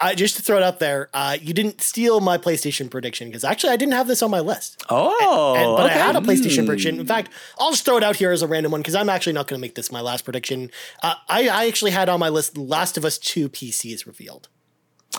I, 0.00 0.16
just 0.16 0.34
to 0.36 0.42
throw 0.42 0.56
it 0.56 0.62
up 0.64 0.80
there, 0.80 1.08
uh, 1.14 1.36
you 1.40 1.54
didn't 1.54 1.80
steal 1.80 2.20
my 2.20 2.36
PlayStation 2.36 2.90
prediction 2.90 3.28
because 3.28 3.44
actually 3.44 3.72
I 3.72 3.76
didn't 3.76 3.94
have 3.94 4.08
this 4.08 4.20
on 4.22 4.30
my 4.30 4.40
list. 4.40 4.82
Oh, 4.90 5.54
And- 5.56 5.76
but 5.76 5.86
okay. 5.90 6.00
I 6.00 6.06
had 6.06 6.16
a 6.16 6.20
PlayStation 6.20 6.66
prediction. 6.66 6.98
In 6.98 7.06
fact, 7.06 7.30
I'll 7.58 7.70
just 7.70 7.84
throw 7.84 7.96
it 7.98 8.02
out 8.02 8.16
here 8.16 8.32
as 8.32 8.42
a 8.42 8.48
random 8.48 8.72
one 8.72 8.80
because 8.80 8.96
I'm 8.96 9.08
actually 9.08 9.34
not 9.34 9.46
going 9.46 9.60
to 9.60 9.60
make 9.60 9.76
this 9.76 9.92
my 9.92 10.00
last 10.00 10.24
prediction. 10.24 10.70
Uh, 11.02 11.14
I, 11.28 11.48
I 11.48 11.66
actually 11.68 11.92
had 11.92 12.08
on 12.08 12.18
my 12.18 12.28
list 12.28 12.58
Last 12.58 12.96
of 12.96 13.04
Us 13.04 13.16
2 13.18 13.48
PC 13.48 13.94
is 13.94 14.06
revealed. 14.06 14.48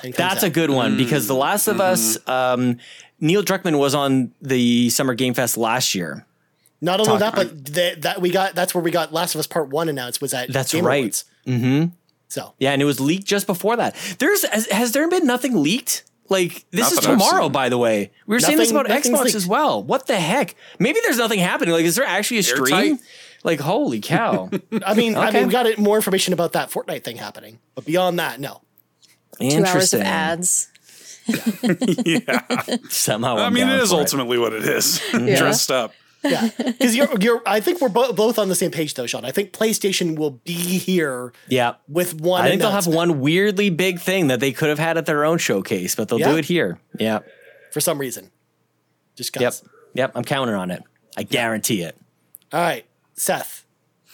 And 0.04 0.13
comes 0.13 0.17
That's 0.17 0.43
a 0.43 0.49
good 0.49 0.71
one 0.71 0.97
because 0.97 1.28
The 1.28 1.36
Last 1.36 1.67
of 1.67 1.80
Us, 1.80 2.17
um, 2.28 2.78
Neil 3.19 3.43
Druckmann 3.43 3.78
was 3.78 3.93
on 3.95 4.34
the 4.41 4.89
Summer 4.89 5.13
Game 5.13 5.34
Fest 5.34 5.56
last 5.56 5.93
year. 5.95 6.26
Not 6.82 6.99
only 6.99 7.19
that, 7.19 7.36
but 7.36 7.65
the, 7.65 7.95
that 7.99 8.19
we 8.19 8.30
got 8.30 8.56
that's 8.56 8.76
where 8.76 8.84
we 8.84 8.91
got 8.91 9.13
Last 9.13 9.36
of 9.36 9.39
Us 9.39 9.47
Part 9.47 9.69
One 9.69 9.88
announced 9.88 10.19
was 10.21 10.34
at 10.34 10.52
That's 10.52 10.73
Game 10.73 10.86
right. 10.86 11.23
Mm-hmm. 11.47 11.86
So 12.33 12.55
Yeah, 12.57 12.71
and 12.71 12.81
it 12.81 12.85
was 12.85 12.99
leaked 12.99 13.25
just 13.25 13.45
before 13.45 13.75
that. 13.75 13.95
There's 14.17 14.43
has, 14.43 14.65
has 14.71 14.91
there 14.91 15.07
been 15.07 15.27
nothing 15.27 15.61
leaked? 15.61 16.03
Like 16.29 16.65
this 16.71 16.81
Not 16.81 16.93
is 16.93 16.99
tomorrow, 16.99 17.47
by 17.47 17.69
the 17.69 17.77
way. 17.77 18.11
We 18.25 18.35
were 18.35 18.39
saying 18.39 18.57
this 18.57 18.71
about 18.71 18.87
Xbox 18.87 19.25
leaked. 19.25 19.35
as 19.35 19.45
well. 19.45 19.83
What 19.83 20.07
the 20.07 20.19
heck? 20.19 20.55
Maybe 20.79 20.99
there's 21.03 21.17
nothing 21.17 21.37
happening. 21.37 21.75
Like, 21.75 21.85
is 21.85 21.95
there 21.95 22.05
actually 22.05 22.39
a 22.39 22.43
stream? 22.43 22.73
Airtight. 22.73 22.99
Like, 23.43 23.59
holy 23.59 23.99
cow! 23.99 24.49
I 24.85 24.93
mean, 24.95 25.15
I 25.15 25.29
mean, 25.29 25.47
we 25.47 25.51
got 25.51 25.77
more 25.77 25.97
information 25.97 26.33
about 26.33 26.53
that 26.53 26.71
Fortnite 26.71 27.03
thing 27.03 27.17
happening, 27.17 27.59
but 27.75 27.85
beyond 27.85 28.17
that, 28.17 28.39
no. 28.39 28.61
Two 29.39 29.63
hours 29.65 29.93
of 29.93 30.01
ads. 30.01 30.69
yeah. 32.05 32.41
Somehow, 32.89 33.37
I 33.37 33.45
I'm 33.45 33.53
mean, 33.53 33.67
down 33.67 33.77
it 33.77 33.83
is 33.83 33.91
for 33.91 33.97
ultimately 33.97 34.37
what 34.39 34.53
it 34.53 34.63
is. 34.63 35.01
Yeah. 35.13 35.37
Dressed 35.37 35.71
up. 35.71 35.93
Yeah, 36.23 36.49
because 36.57 36.95
you're 36.95 37.07
you're. 37.19 37.41
I 37.45 37.59
think 37.59 37.81
we're 37.81 37.89
bo- 37.89 38.13
both 38.13 38.39
on 38.39 38.47
the 38.49 38.55
same 38.55 38.71
page 38.71 38.93
though, 38.93 39.05
Sean. 39.07 39.25
I 39.25 39.31
think 39.31 39.51
PlayStation 39.51 40.17
will 40.17 40.31
be 40.31 40.53
here 40.53 41.33
Yeah, 41.49 41.75
with 41.88 42.19
one. 42.21 42.41
I 42.43 42.49
think 42.49 42.62
they'll 42.62 42.71
have 42.71 42.88
one 42.88 43.19
weirdly 43.19 43.69
big 43.69 43.99
thing 43.99 44.27
that 44.27 44.39
they 44.39 44.51
could 44.51 44.69
have 44.69 44.79
had 44.79 44.97
at 44.97 45.05
their 45.05 45.25
own 45.25 45.38
showcase, 45.38 45.95
but 45.95 46.07
they'll 46.09 46.19
Yeah. 46.19 46.31
do 46.31 46.38
it 46.38 46.45
here. 46.45 46.79
Yeah. 46.97 47.19
for 47.71 47.81
some 47.81 47.97
reason. 47.97 48.29
Just 49.15 49.36
Yep. 49.36 49.41
guys. 49.41 49.63
Yep. 49.95 50.12
I'm 50.15 50.23
counting 50.23 50.55
on 50.55 50.69
it. 50.71 50.83
I 51.17 51.23
guarantee 51.23 51.81
it. 51.81 51.97
All 52.51 52.59
right, 52.62 52.86
Seth, 53.15 53.65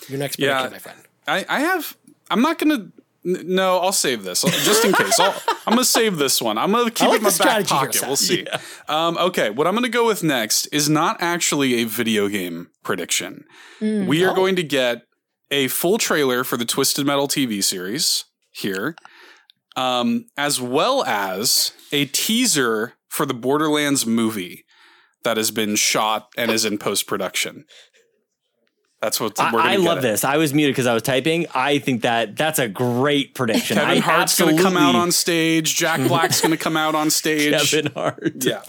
your 0.08 0.18
next 0.20 0.38
prediction, 0.38 0.64
Yeah. 0.66 0.70
my 0.70 0.80
friend. 0.80 1.00
I, 1.28 1.46
I 1.48 1.60
have. 1.60 1.96
I'm 2.32 2.42
not 2.42 2.58
gonna. 2.58 2.88
N- 3.36 3.44
No, 3.46 3.78
I'll 3.80 3.92
save 3.92 4.24
this 4.24 4.42
just 4.42 4.84
in 4.86 4.94
case. 4.94 5.20
I'll, 5.20 5.36
I'm 5.68 5.74
gonna 5.74 5.84
save 5.86 6.18
this 6.18 6.42
one. 6.42 6.58
I'm 6.58 6.72
gonna 6.72 6.90
keep 6.92 7.08
like 7.08 7.16
it 7.16 7.18
in 7.18 7.24
my 7.24 7.46
back 7.46 7.68
pocket. 7.68 8.02
We'll 8.06 8.16
see. 8.16 8.46
Um, 8.88 9.18
okay, 9.18 9.50
what 9.50 9.68
I'm 9.68 9.76
gonna 9.76 9.90
go 9.90 10.06
with 10.08 10.24
next 10.24 10.68
is 10.72 10.90
not 10.90 11.18
actually 11.22 11.76
a 11.82 11.84
video 11.86 12.28
game 12.28 12.70
prediction. 12.84 13.46
We 13.82 14.26
Oh. 14.26 14.30
are 14.32 14.36
going 14.36 14.56
to 14.58 14.64
get 14.64 15.04
a 15.52 15.68
full 15.68 15.98
trailer 15.98 16.44
for 16.44 16.58
the 16.58 16.66
Twisted 16.66 17.06
Metal 17.06 17.28
TV 17.28 17.64
series 17.64 18.26
here, 18.52 18.96
um, 19.76 20.26
as 20.38 20.60
well 20.62 21.04
as 21.06 21.72
a 21.92 22.06
teaser 22.06 22.94
for 23.08 23.26
the 23.26 23.34
Borderlands 23.34 24.06
movie 24.06 24.66
that 25.24 25.38
has 25.38 25.52
been 25.52 25.76
shot 25.76 26.28
and 26.38 26.52
is 26.52 26.66
in 26.66 26.78
post 26.78 27.08
production. 27.08 27.66
That's 29.02 29.18
what 29.20 29.38
we're 29.38 29.46
I, 29.46 29.52
gonna 29.52 29.64
I 29.64 29.76
love 29.78 30.02
this. 30.02 30.26
I 30.26 30.36
was 30.36 30.54
muted 30.54 30.74
because 30.74 30.86
I 30.86 30.94
was 30.94 31.04
typing. 31.04 31.46
I 31.56 31.80
think 31.80 32.02
that 32.02 32.36
that's 32.36 32.60
a 32.60 32.68
great 32.68 33.34
prediction. 33.34 33.78
Kevin 33.78 33.90
I 33.98 34.00
Hart's 34.00 34.38
going 34.38 34.58
to 34.58 34.62
come 34.62 34.76
out 34.76 34.94
on 34.94 35.14
stage. 35.14 35.74
Jack 35.76 36.06
Black's 36.08 36.42
going 36.42 36.52
to 36.52 36.58
come 36.58 36.76
out 36.76 36.96
on 36.96 37.10
stage. 37.10 37.54
Kevin 37.72 37.94
Hart. 37.94 38.34
Yeah, 38.44 38.62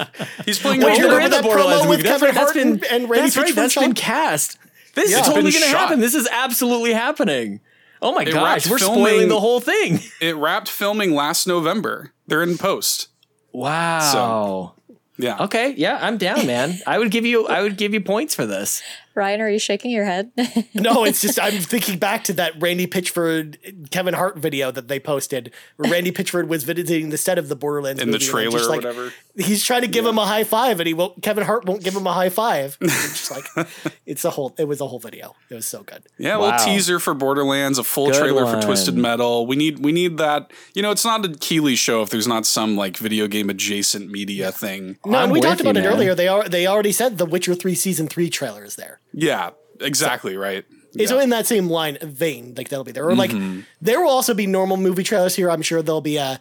he's 0.47 0.61
playing. 0.61 0.83
Wait, 0.83 0.95
the 0.95 1.01
you 1.01 1.09
Well, 1.09 1.17
remember 1.17 1.19
we're 1.19 1.25
in 1.25 1.31
Borderlands. 1.31 1.37
the 1.37 1.43
Borderlands 1.43 1.85
movie. 1.85 1.97
with 1.97 2.03
That's 2.07 2.21
Kevin 2.21 2.27
right. 2.29 2.35
That's 2.35 2.53
Hart 2.53 2.55
been, 2.55 2.69
and- 2.69 2.85
and 3.03 3.11
Randy 3.11 3.25
that's 3.31 3.37
right. 3.39 3.47
Pitchford, 3.49 3.55
That's 3.57 3.75
been 3.75 3.93
cast. 3.95 4.59
This 4.95 5.11
Yeah. 5.11 5.21
is 5.21 5.27
totally 5.27 5.51
going 5.51 5.65
to 5.65 5.77
happen. 5.77 5.99
This 6.01 6.15
is 6.15 6.29
absolutely 6.31 6.93
happening. 6.93 7.61
Oh 8.01 8.13
my 8.13 8.23
It 8.23 8.33
gosh, 8.33 8.71
we're 8.71 8.79
filming- 8.79 9.05
spoiling 9.05 9.29
the 9.29 9.41
whole 9.41 9.59
thing. 9.61 9.99
It 10.21 10.37
wrapped 10.37 10.69
filming 10.69 11.13
last 11.15 11.47
November. 11.49 12.13
They're 12.29 12.43
in 12.45 12.57
post. 12.57 13.09
Wow. 13.53 13.99
So, 14.13 14.75
yeah. 15.19 15.39
okay, 15.45 15.75
yeah, 15.77 15.99
I'm 16.01 16.17
down, 16.19 16.47
man. 16.47 16.79
I 16.87 16.99
would 16.99 17.11
give 17.11 17.27
you 17.27 17.47
I 17.49 17.63
would 17.63 17.77
give 17.77 17.93
you 17.93 18.01
points 18.01 18.35
for 18.35 18.47
this. 18.47 18.81
Ryan, 19.15 19.41
are 19.41 19.51
you 19.51 19.59
shaking 19.59 19.91
your 19.91 20.05
head? 20.05 20.31
No, 20.75 21.05
it's 21.05 21.21
just 21.21 21.39
I'm 21.41 21.59
thinking 21.59 21.99
back 21.99 22.25
to 22.25 22.33
that 22.35 22.53
Randy 22.61 22.87
Pitchford 22.87 23.91
Kevin 23.91 24.15
Hart 24.15 24.39
video 24.39 24.71
that 24.71 24.89
they 24.89 24.99
posted, 25.01 25.53
where 25.77 25.91
Randy 25.91 26.11
Pitchford 26.13 26.47
was 26.49 26.65
visiting 26.65 27.11
the 27.11 27.19
set 27.19 27.39
of 27.39 27.49
the 27.49 27.57
Borderlands 27.57 28.01
In 28.01 28.09
the 28.11 28.13
movie, 28.19 28.25
and 28.25 28.31
trailer 28.31 28.59
just 28.59 28.71
or 28.71 28.77
whatever. 28.77 29.13
He's 29.37 29.65
trying 29.65 29.83
to 29.83 29.89
give 29.89 30.07
him 30.07 30.17
a 30.19 30.25
high 30.27 30.45
five, 30.45 30.81
and 30.81 30.87
he 30.87 30.95
won't. 30.95 31.23
Kevin 31.23 31.45
Hart 31.45 31.65
won't 31.67 31.83
give 31.83 31.95
him 31.95 32.07
a 32.07 32.13
high 32.13 32.29
five. 32.31 32.77
It's 32.91 33.29
just 33.29 33.31
like 33.57 33.69
it's 34.07 34.25
a 34.25 34.31
whole. 34.31 34.55
It 34.59 34.65
was 34.69 34.81
a 34.81 34.87
whole 34.87 34.99
video. 34.99 35.35
It 35.51 35.55
was 35.55 35.67
so 35.67 35.83
good. 35.83 36.03
Yeah, 36.19 36.37
a 36.37 36.39
Wow. 36.39 36.45
little 36.53 36.67
teaser 36.67 36.99
for 37.01 37.13
Borderlands, 37.15 37.79
a 37.79 37.85
full 37.85 38.07
Good 38.11 38.19
trailer 38.21 38.45
one. 38.45 38.61
for 38.61 38.67
Twisted 38.67 38.97
Metal. 38.97 39.47
We 39.47 39.57
need 39.57 39.81
we 39.81 39.93
need 39.93 40.19
that. 40.19 40.53
You 40.75 40.83
know, 40.83 40.91
it's 40.91 41.05
not 41.05 41.25
a 41.25 41.29
Keighley 41.31 41.75
show 41.77 42.03
if 42.03 42.11
there's 42.11 42.29
not 42.29 42.47
some 42.47 42.77
like 42.77 42.97
video 42.97 43.27
game 43.27 43.51
adjacent 43.51 44.11
media 44.11 44.53
thing. 44.53 44.99
No, 45.05 45.19
I'm 45.19 45.25
and 45.25 45.33
we 45.33 45.39
with 45.41 45.49
talked 45.49 45.61
you, 45.61 45.69
about 45.71 45.79
it 45.79 45.85
man. 45.85 45.93
earlier. 45.93 46.15
They 46.15 46.29
are. 46.29 46.49
They 46.49 46.67
already 46.67 46.93
said 46.93 47.19
the 47.19 47.27
Witcher 47.27 47.55
Three 47.55 47.75
season 47.75 48.07
three 48.09 48.31
trailer 48.31 48.65
is 48.65 48.77
there. 48.77 48.99
Yeah, 49.13 49.51
exactly 49.81 50.37
right. 50.37 50.65
So 51.07 51.19
in 51.21 51.31
that 51.31 51.47
same 51.47 51.69
line 51.69 51.99
vein, 52.03 52.55
like 52.57 52.69
that'll 52.69 52.85
be 52.85 52.93
there. 52.93 53.09
Or 53.09 53.15
like 53.15 53.31
Mm-hmm. 53.31 53.61
there 53.81 54.01
will 54.01 54.11
also 54.11 54.35
be 54.35 54.47
normal 54.47 54.77
movie 54.77 55.05
trailers 55.05 55.37
here. 55.37 55.51
I'm 55.51 55.63
sure 55.63 55.83
there'll 55.83 56.01
be 56.01 56.17
a 56.17 56.41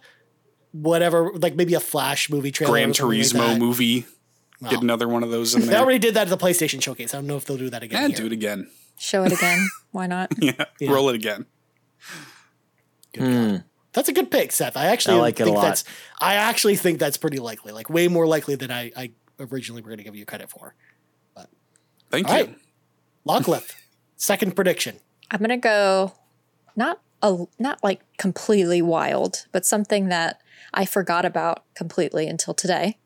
whatever, 0.71 1.31
like 1.35 1.55
maybe 1.55 1.73
a 1.75 1.79
Flash 1.79 2.29
movie 2.29 2.51
trailer. 2.51 2.71
Gran 2.71 2.89
or 2.89 2.93
something 2.93 3.17
like 3.19 3.27
Turismo 3.27 3.47
that. 3.53 3.59
movie. 3.59 4.05
Get 4.69 4.81
another 4.81 5.07
one 5.07 5.23
of 5.23 5.29
those 5.29 5.53
in 5.55 5.61
there. 5.67 5.69
They 5.69 5.77
already 5.77 5.99
did 5.99 6.15
that 6.15 6.23
at 6.23 6.29
the 6.29 6.37
PlayStation 6.45 6.81
showcase. 6.81 7.13
I 7.13 7.17
don't 7.17 7.27
know 7.27 7.37
if 7.37 7.45
they'll 7.45 7.57
do 7.57 7.69
that 7.69 7.83
again. 7.83 8.01
Yeah, 8.01 8.07
here. 8.07 8.17
do 8.17 8.25
it 8.25 8.31
again. 8.33 8.69
Show 8.97 9.23
it 9.23 9.31
again. 9.31 9.69
Why 9.91 10.07
not? 10.07 10.31
Yeah, 10.39 10.65
roll 10.81 11.09
it 11.09 11.15
again. 11.15 11.45
That's 13.93 14.07
a 14.09 14.13
good 14.13 14.29
pick, 14.31 14.51
Seth. 14.51 14.77
I 14.77 14.85
actually 14.87 15.15
I 15.17 15.21
like 15.21 15.39
it 15.39 15.43
a 15.43 15.45
think 15.45 15.57
lot. 15.57 15.63
that's 15.63 15.83
I 16.19 16.35
actually 16.35 16.75
think 16.75 16.99
that's 16.99 17.17
pretty 17.17 17.39
likely. 17.39 17.71
Like 17.71 17.89
way 17.89 18.07
more 18.07 18.27
likely 18.27 18.55
than 18.55 18.71
I, 18.71 18.91
I 18.95 19.11
originally 19.39 19.81
were 19.81 19.89
gonna 19.89 20.03
give 20.03 20.15
you 20.15 20.25
credit 20.25 20.49
for. 20.49 20.75
Thank 22.09 22.29
All 22.29 22.37
you. 22.37 22.45
right. 22.45 22.55
Lockliff. 23.27 23.75
Second 24.15 24.55
prediction. 24.55 24.97
I'm 25.31 25.39
gonna 25.39 25.57
go 25.57 26.13
not 26.75 27.01
a 27.21 27.45
not 27.57 27.83
like 27.83 28.01
completely 28.17 28.81
wild, 28.81 29.45
but 29.51 29.65
something 29.65 30.09
that 30.09 30.41
I 30.73 30.85
forgot 30.85 31.25
about 31.25 31.63
completely 31.75 32.27
until 32.27 32.53
today. 32.53 32.97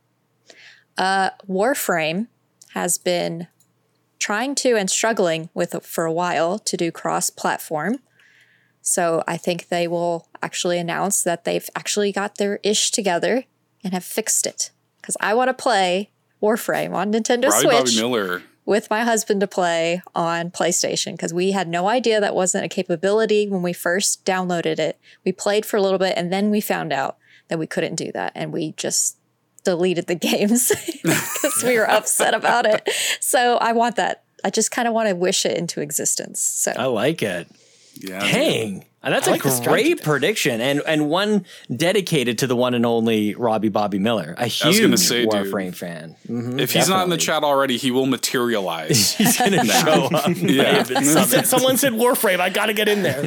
Uh, 0.98 1.32
Warframe 1.50 2.28
has 2.74 2.98
been 2.98 3.48
trying 4.20 4.56
to 4.56 4.76
and 4.76 4.90
struggling 4.90 5.50
with 5.54 5.76
for 5.86 6.06
a 6.06 6.12
while 6.12 6.58
to 6.60 6.78
do 6.78 6.92
cross-platform. 6.92 8.00
So 8.82 9.24
I 9.28 9.38
think 9.38 9.68
they 9.68 9.88
will 9.88 10.28
actually 10.42 10.78
announce 10.78 11.24
that 11.24 11.46
they've 11.46 11.70
actually 11.76 12.12
got 12.12 12.38
their 12.38 12.60
ish 12.64 12.92
together 12.92 13.46
and 13.84 13.94
have 13.94 14.04
fixed 14.04 14.46
it. 14.46 14.72
Because 15.02 15.18
I 15.20 15.34
want 15.34 15.50
to 15.50 15.54
play 15.54 16.12
Warframe 16.42 16.94
on 16.94 17.12
Nintendo 17.12 17.50
Robbie 17.50 17.62
Switch 17.62 17.78
Bobby 17.78 17.96
Miller. 17.96 18.44
With 18.66 18.90
my 18.90 19.04
husband 19.04 19.42
to 19.42 19.48
play 19.48 20.02
on 20.16 20.52
PlayStation 20.52 21.14
because 21.14 21.34
we 21.34 21.52
had 21.52 21.68
no 21.68 21.88
idea 21.88 22.22
that 22.22 22.36
wasn't 22.36 22.64
a 22.64 22.70
capability 22.70 23.48
when 23.48 23.62
we 23.62 23.74
first 23.74 24.24
downloaded 24.26 24.80
it. 24.80 25.00
We 25.26 25.32
played 25.32 25.66
for 25.66 25.78
a 25.78 25.82
little 25.82 26.00
bit 26.00 26.14
and 26.18 26.32
then 26.32 26.50
we 26.50 26.62
found 26.62 26.94
out 26.94 27.18
that 27.50 27.60
we 27.60 27.68
couldn't 27.68 27.96
do 27.96 28.12
that 28.14 28.32
and 28.36 28.54
we 28.54 28.72
just 28.74 29.18
deleted 29.64 30.08
the 30.08 30.16
games 30.30 30.72
because 31.04 31.64
we 31.64 31.78
were 31.78 31.90
upset 31.90 32.34
about 32.34 32.66
it. 32.66 32.90
So 33.20 33.58
I 33.58 33.74
want 33.74 33.96
that. 33.98 34.24
I 34.46 34.50
just 34.50 34.72
kind 34.72 34.88
of 34.88 34.94
want 34.94 35.10
to 35.10 35.16
wish 35.16 35.46
it 35.46 35.58
into 35.58 35.82
existence. 35.82 36.42
So 36.42 36.74
I 36.78 36.86
like 36.86 37.22
it. 37.22 37.48
Yeah. 37.96 38.20
Dang. 38.20 38.86
And 39.06 39.14
that's 39.14 39.28
I 39.28 39.32
like 39.32 39.46
a 39.46 39.62
great 39.66 40.02
prediction 40.02 40.62
and 40.62 40.82
and 40.88 41.10
one 41.10 41.46
dedicated 41.76 42.38
to 42.38 42.48
the 42.48 42.56
one 42.56 42.74
and 42.74 42.86
only 42.86 43.36
Robbie 43.36 43.68
Bobby 43.70 44.00
Miller, 44.00 44.34
a 44.38 44.48
huge 44.48 44.98
say, 45.00 45.24
dude. 45.24 45.30
Warframe 45.32 45.76
fan. 45.76 46.16
Mhm, 46.28 46.60
If 46.60 46.72
he's 46.72 46.88
not 46.88 47.04
in 47.04 47.10
the 47.10 47.18
chat 47.18 47.44
already, 47.44 47.76
he 47.78 47.92
will 47.92 48.06
materialize. 48.06 49.14
he's 49.18 49.38
gonna 49.38 49.66
show 49.84 50.06
up. 50.06 50.28
Yeah. 50.38 50.84
Said- 50.84 51.46
Someone 51.48 51.76
said 51.78 51.94
Warframe. 51.94 52.40
I 52.40 52.50
got 52.50 52.68
to 52.68 52.74
get 52.74 52.88
in 52.88 53.04
there. 53.04 53.22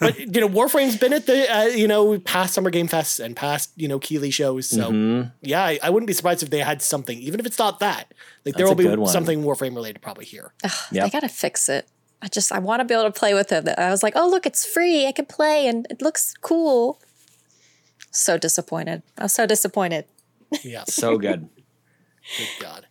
but 0.00 0.18
you 0.18 0.40
know, 0.40 0.48
Warframe's 0.48 0.96
been 0.96 1.12
at 1.12 1.26
the 1.26 1.48
uh, 1.54 1.62
you 1.66 1.86
know 1.86 2.18
past 2.18 2.54
Summer 2.54 2.70
Game 2.70 2.88
Fest 2.88 3.20
and 3.20 3.36
past 3.36 3.70
you 3.76 3.86
know 3.86 3.98
Keighley 4.00 4.30
shows. 4.32 4.68
So 4.68 4.90
Mm-hmm. 4.90 5.28
yeah, 5.42 5.62
I, 5.64 5.78
I 5.82 5.90
wouldn't 5.90 6.06
be 6.08 6.12
surprised 6.12 6.42
if 6.42 6.50
they 6.50 6.58
had 6.58 6.82
something, 6.82 7.18
even 7.18 7.38
if 7.40 7.46
it's 7.46 7.58
not 7.58 7.78
that. 7.80 8.12
Like 8.44 8.56
there 8.56 8.66
will 8.66 8.74
be 8.74 8.86
one. 8.88 9.08
something 9.08 9.42
Warframe 9.42 9.74
related 9.76 10.02
probably 10.02 10.24
here. 10.24 10.52
they 10.62 10.68
Yep. 10.98 11.12
got 11.12 11.20
to 11.20 11.28
fix 11.28 11.68
it. 11.68 11.88
I 12.24 12.28
just, 12.28 12.50
I 12.50 12.58
want 12.58 12.80
to 12.80 12.86
be 12.86 12.94
able 12.94 13.04
to 13.04 13.12
play 13.12 13.34
with 13.34 13.52
it. 13.52 13.68
I 13.68 13.90
was 13.90 14.02
like, 14.02 14.14
oh, 14.16 14.26
look, 14.26 14.46
it's 14.46 14.64
free. 14.64 15.06
I 15.06 15.12
can 15.12 15.26
play 15.26 15.68
and 15.68 15.86
it 15.90 16.00
looks 16.00 16.34
cool. 16.40 16.98
So 18.10 18.38
disappointed. 18.38 19.02
I 19.18 19.24
was 19.24 19.34
so 19.34 19.46
disappointed. 19.46 20.06
Yeah. 20.62 20.84
So 20.88 21.18
good. 21.18 21.50
Good 22.38 22.48
God. 22.60 22.86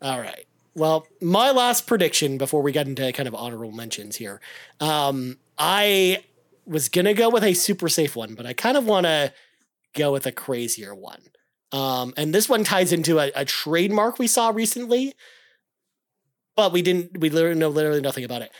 All 0.00 0.20
right. 0.20 0.46
Well, 0.76 1.08
my 1.20 1.50
last 1.50 1.88
prediction 1.88 2.38
before 2.38 2.62
we 2.62 2.70
get 2.70 2.86
into 2.86 3.10
kind 3.12 3.26
of 3.26 3.34
honorable 3.34 3.72
mentions 3.72 4.14
here. 4.14 4.40
Um, 4.78 5.38
I 5.58 6.22
was 6.64 6.88
gonna 6.88 7.14
go 7.14 7.28
with 7.28 7.42
a 7.42 7.54
super 7.54 7.88
safe 7.88 8.14
one, 8.14 8.34
but 8.34 8.46
I 8.46 8.52
kind 8.52 8.76
of 8.76 8.86
want 8.86 9.06
to 9.06 9.32
go 9.94 10.12
with 10.12 10.26
a 10.26 10.32
crazier 10.32 10.94
one. 10.94 11.22
Um, 11.72 12.14
and 12.16 12.32
this 12.32 12.48
one 12.48 12.62
ties 12.62 12.92
into 12.92 13.18
a, 13.18 13.32
a 13.34 13.44
trademark 13.44 14.18
we 14.18 14.26
saw 14.26 14.50
recently, 14.50 15.14
but 16.54 16.72
we 16.72 16.82
didn't. 16.82 17.18
We 17.18 17.30
literally 17.30 17.58
know 17.58 17.70
literally 17.70 18.00
nothing 18.02 18.24
about 18.24 18.42
it. 18.42 18.52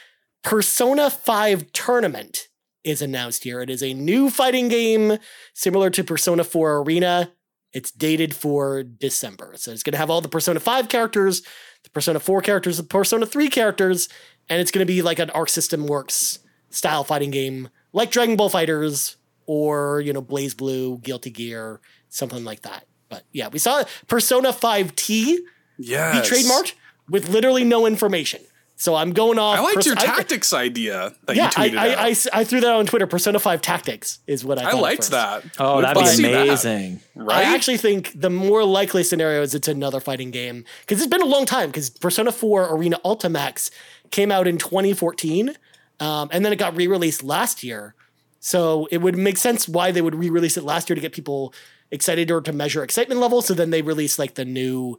Persona 0.46 1.10
Five 1.10 1.72
Tournament 1.72 2.46
is 2.84 3.02
announced 3.02 3.42
here. 3.42 3.60
It 3.60 3.68
is 3.68 3.82
a 3.82 3.92
new 3.92 4.30
fighting 4.30 4.68
game 4.68 5.18
similar 5.52 5.90
to 5.90 6.04
Persona 6.04 6.44
4 6.44 6.82
Arena. 6.82 7.32
It's 7.72 7.90
dated 7.90 8.32
for 8.32 8.84
December. 8.84 9.54
So 9.56 9.72
it's 9.72 9.82
going 9.82 9.94
to 9.94 9.98
have 9.98 10.08
all 10.08 10.20
the 10.20 10.28
Persona 10.28 10.60
5 10.60 10.88
characters, 10.88 11.42
the 11.82 11.90
Persona 11.90 12.20
4 12.20 12.42
characters, 12.42 12.76
the 12.76 12.84
Persona 12.84 13.26
3 13.26 13.48
characters, 13.48 14.08
and 14.48 14.60
it's 14.60 14.70
going 14.70 14.86
to 14.86 14.90
be 14.90 15.02
like 15.02 15.18
an 15.18 15.30
Arc 15.30 15.48
System 15.48 15.88
Works 15.88 16.38
style 16.70 17.02
fighting 17.02 17.32
game 17.32 17.68
like 17.92 18.12
Dragon 18.12 18.36
Ball 18.36 18.48
FighterZ 18.48 19.16
or, 19.46 20.00
you 20.00 20.12
know, 20.12 20.22
BlazBlue, 20.22 21.02
Guilty 21.02 21.30
Gear, 21.30 21.80
something 22.08 22.44
like 22.44 22.62
that. 22.62 22.86
But 23.08 23.24
yeah, 23.32 23.48
we 23.48 23.58
saw 23.58 23.82
Persona 24.06 24.52
5T 24.52 25.38
Yes. 25.76 26.30
be 26.30 26.36
trademarked 26.36 26.74
with 27.10 27.30
literally 27.30 27.64
no 27.64 27.84
information. 27.84 28.42
So 28.78 28.94
I'm 28.94 29.12
going 29.12 29.38
off. 29.38 29.58
I 29.58 29.62
liked 29.62 29.76
pers- 29.76 29.86
your 29.86 29.98
I- 29.98 30.04
tactics 30.04 30.52
idea 30.52 31.14
that 31.24 31.34
yeah, 31.34 31.44
you 31.44 31.50
I, 31.56 31.68
tweeted 31.70 31.78
I, 31.78 31.92
out. 31.92 31.98
I 31.98 32.10
s- 32.10 32.28
I 32.32 32.44
threw 32.44 32.60
that 32.60 32.72
on 32.72 32.84
Twitter. 32.84 33.06
Persona 33.06 33.38
5 33.38 33.62
Tactics 33.62 34.18
is 34.26 34.44
what 34.44 34.58
I 34.62 34.70
I 34.70 34.72
liked 34.74 34.98
first. 34.98 35.10
that. 35.12 35.44
Oh, 35.58 35.76
Would 35.76 35.84
that'd 35.86 36.02
be 36.02 36.08
to 36.08 36.14
see 36.14 36.22
that, 36.24 36.42
amazing. 36.46 37.00
right? 37.14 37.38
I 37.46 37.54
actually 37.54 37.78
think 37.78 38.12
the 38.20 38.28
more 38.28 38.64
likely 38.64 39.02
scenario 39.02 39.40
is 39.40 39.54
it's 39.54 39.66
another 39.68 39.98
fighting 39.98 40.30
game 40.30 40.64
because 40.82 41.00
it's 41.00 41.10
been 41.10 41.22
a 41.22 41.26
long 41.26 41.46
time. 41.46 41.70
Because 41.70 41.88
Persona 41.88 42.30
4 42.30 42.74
Arena 42.74 43.00
Ultimax 43.02 43.70
came 44.10 44.30
out 44.30 44.46
in 44.46 44.58
2014, 44.58 45.56
um, 46.00 46.28
and 46.30 46.44
then 46.44 46.52
it 46.52 46.56
got 46.56 46.76
re-released 46.76 47.22
last 47.24 47.64
year. 47.64 47.94
So 48.40 48.86
it 48.92 48.98
would 48.98 49.16
make 49.16 49.38
sense 49.38 49.66
why 49.66 49.90
they 49.90 50.02
would 50.02 50.14
re-release 50.14 50.58
it 50.58 50.64
last 50.64 50.90
year 50.90 50.94
to 50.94 51.00
get 51.00 51.12
people 51.12 51.54
excited 51.90 52.30
or 52.30 52.40
to 52.42 52.52
measure 52.52 52.82
excitement 52.84 53.20
level. 53.20 53.40
So 53.40 53.54
then 53.54 53.70
they 53.70 53.80
release 53.80 54.18
like 54.18 54.34
the 54.34 54.44
new 54.44 54.98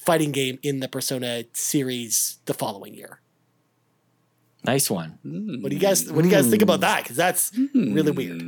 fighting 0.00 0.32
game 0.32 0.58
in 0.62 0.80
the 0.80 0.88
Persona 0.88 1.44
series 1.52 2.38
the 2.46 2.54
following 2.54 2.94
year. 2.94 3.20
Nice 4.64 4.90
one. 4.90 5.18
Hmm. 5.22 5.62
What 5.62 5.70
do 5.70 5.76
you 5.76 5.80
guys 5.80 6.10
What 6.10 6.22
do 6.22 6.28
you 6.28 6.34
guys 6.34 6.48
think 6.48 6.62
about 6.62 6.80
that? 6.80 7.02
Because 7.02 7.16
that's 7.16 7.54
hmm. 7.54 7.94
really 7.94 8.12
weird. 8.12 8.42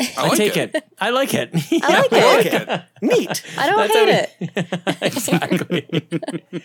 I, 0.00 0.14
I 0.16 0.28
like 0.28 0.36
take 0.36 0.56
it. 0.56 0.74
it. 0.74 0.84
I 1.00 1.10
like 1.10 1.34
it. 1.34 1.50
I 1.82 2.00
like 2.00 2.12
I 2.12 2.18
it. 2.18 2.36
like 2.36 2.46
it. 2.46 2.82
Neat. 3.02 3.42
I 3.58 3.68
don't 3.68 3.88
That's 3.88 3.94
hate 3.94 4.28
it. 4.50 4.98
exactly. 5.02 6.62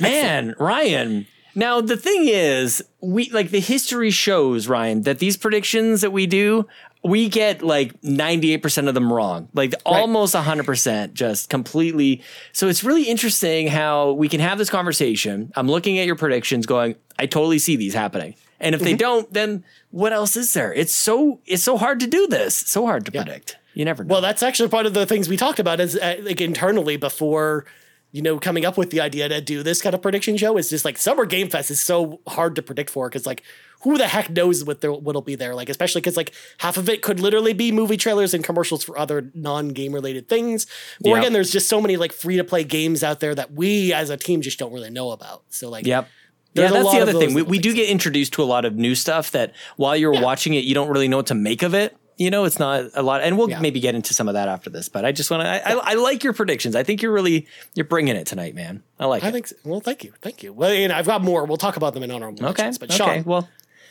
Man, 0.00 0.54
Ryan. 0.58 1.26
Now 1.54 1.80
the 1.80 1.96
thing 1.96 2.28
is, 2.28 2.82
we 3.00 3.30
like 3.30 3.50
the 3.50 3.60
history 3.60 4.10
shows, 4.10 4.68
Ryan, 4.68 5.02
that 5.02 5.18
these 5.18 5.36
predictions 5.36 6.00
that 6.00 6.10
we 6.10 6.26
do, 6.26 6.66
we 7.04 7.28
get 7.28 7.62
like 7.62 8.00
98% 8.02 8.88
of 8.88 8.94
them 8.94 9.12
wrong. 9.12 9.48
Like 9.52 9.74
almost 9.84 10.34
100% 10.34 11.12
just 11.14 11.50
completely. 11.50 12.22
So 12.52 12.68
it's 12.68 12.84
really 12.84 13.04
interesting 13.04 13.66
how 13.66 14.12
we 14.12 14.28
can 14.28 14.40
have 14.40 14.58
this 14.58 14.70
conversation. 14.70 15.52
I'm 15.56 15.68
looking 15.68 15.98
at 15.98 16.06
your 16.06 16.16
predictions 16.16 16.64
going, 16.64 16.94
I 17.18 17.26
totally 17.26 17.58
see 17.58 17.76
these 17.76 17.94
happening. 17.94 18.34
And 18.60 18.76
if 18.76 18.80
they 18.80 18.94
don't, 18.94 19.30
then 19.32 19.64
what 19.90 20.12
else 20.12 20.36
is 20.36 20.54
there? 20.54 20.72
It's 20.72 20.94
so 20.94 21.40
it's 21.46 21.64
so 21.64 21.76
hard 21.76 21.98
to 21.98 22.06
do 22.06 22.28
this. 22.28 22.56
So 22.56 22.86
hard 22.86 23.04
to 23.06 23.10
predict. 23.10 23.56
You 23.74 23.84
never 23.84 24.04
know. 24.04 24.12
Well, 24.12 24.20
that's 24.20 24.42
actually 24.42 24.68
part 24.68 24.86
of 24.86 24.94
the 24.94 25.04
things 25.04 25.28
we 25.28 25.36
talked 25.36 25.58
about 25.58 25.80
is 25.80 25.96
uh, 25.96 26.16
like 26.20 26.40
internally 26.40 26.96
before, 26.96 27.64
you 28.12 28.22
know, 28.22 28.38
coming 28.38 28.64
up 28.64 28.76
with 28.76 28.90
the 28.90 29.00
idea 29.00 29.28
to 29.28 29.40
do 29.40 29.62
this 29.62 29.82
kind 29.82 29.94
of 29.94 30.02
prediction 30.02 30.36
show. 30.36 30.56
Is 30.56 30.70
just 30.70 30.84
like 30.84 30.98
Summer 30.98 31.24
Game 31.24 31.48
Fest 31.48 31.70
is 31.70 31.80
so 31.82 32.20
hard 32.28 32.54
to 32.56 32.62
predict 32.62 32.90
for 32.90 33.08
because 33.08 33.26
like 33.26 33.42
who 33.82 33.98
the 33.98 34.06
heck 34.06 34.30
knows 34.30 34.64
what 34.64 34.80
there 34.80 34.92
what'll 34.92 35.22
be 35.22 35.34
there? 35.34 35.54
Like 35.54 35.68
especially 35.68 36.02
because 36.02 36.16
like 36.16 36.32
half 36.58 36.76
of 36.76 36.88
it 36.88 37.02
could 37.02 37.18
literally 37.18 37.52
be 37.52 37.72
movie 37.72 37.96
trailers 37.96 38.34
and 38.34 38.44
commercials 38.44 38.84
for 38.84 38.96
other 38.98 39.30
non 39.34 39.70
game 39.70 39.92
related 39.92 40.28
things. 40.28 40.66
Or 41.04 41.16
Yeah. 41.16 41.20
again, 41.20 41.32
there's 41.32 41.50
just 41.50 41.68
so 41.68 41.80
many 41.80 41.96
like 41.96 42.12
free 42.12 42.36
to 42.36 42.44
play 42.44 42.64
games 42.64 43.02
out 43.02 43.20
there 43.20 43.34
that 43.34 43.52
we 43.52 43.92
as 43.92 44.10
a 44.10 44.16
team 44.16 44.42
just 44.42 44.58
don't 44.58 44.72
really 44.72 44.90
know 44.90 45.10
about. 45.10 45.42
So 45.48 45.68
like, 45.68 45.86
Yep. 45.86 46.08
There's 46.54 46.70
yeah, 46.70 46.82
that's 46.82 46.92
the 46.92 47.00
other 47.00 47.12
thing. 47.14 47.32
We, 47.32 47.40
we 47.40 47.58
do 47.58 47.72
get 47.72 47.88
introduced 47.88 48.34
to 48.34 48.42
a 48.42 48.44
lot 48.44 48.66
of 48.66 48.76
new 48.76 48.94
stuff 48.94 49.30
that 49.30 49.54
while 49.76 49.96
you're 49.96 50.20
watching 50.20 50.52
it, 50.52 50.64
you 50.64 50.74
don't 50.74 50.90
really 50.90 51.08
know 51.08 51.16
what 51.16 51.28
to 51.28 51.34
make 51.34 51.62
of 51.62 51.72
it. 51.72 51.96
You 52.18 52.30
know, 52.30 52.44
it's 52.44 52.58
not 52.58 52.84
a 52.94 53.02
lot, 53.02 53.22
and 53.22 53.38
we'll 53.38 53.48
Yeah. 53.50 53.60
maybe 53.60 53.80
get 53.80 53.94
into 53.94 54.12
some 54.14 54.28
of 54.28 54.34
that 54.34 54.46
after 54.48 54.68
this. 54.70 54.88
But 54.88 55.04
I 55.04 55.12
just 55.12 55.30
want 55.30 55.42
to. 55.44 55.48
I, 55.48 55.72
I, 55.72 55.80
I 55.92 55.94
like 55.94 56.22
your 56.22 56.32
predictions. 56.34 56.76
I 56.76 56.82
think 56.82 57.00
you're 57.02 57.12
really 57.12 57.46
you're 57.74 57.86
bringing 57.86 58.16
it 58.16 58.26
tonight, 58.26 58.54
man. 58.54 58.82
I 59.00 59.06
like 59.06 59.24
I 59.24 59.28
it. 59.28 59.32
think 59.32 59.46
so. 59.48 59.56
well, 59.64 59.80
thank 59.80 60.04
you, 60.04 60.12
thank 60.20 60.42
you. 60.42 60.52
Well, 60.52 60.70
and 60.70 60.92
I've 60.92 61.06
got 61.06 61.22
more. 61.22 61.44
We'll 61.46 61.56
talk 61.56 61.76
about 61.76 61.94
them 61.94 62.02
in 62.02 62.10
honorable 62.10 62.44
Okay. 62.46 62.62
mentions. 62.64 62.78
But 62.78 62.90
okay. 62.90 62.96
Sean, 63.16 63.24
Well, 63.24 63.48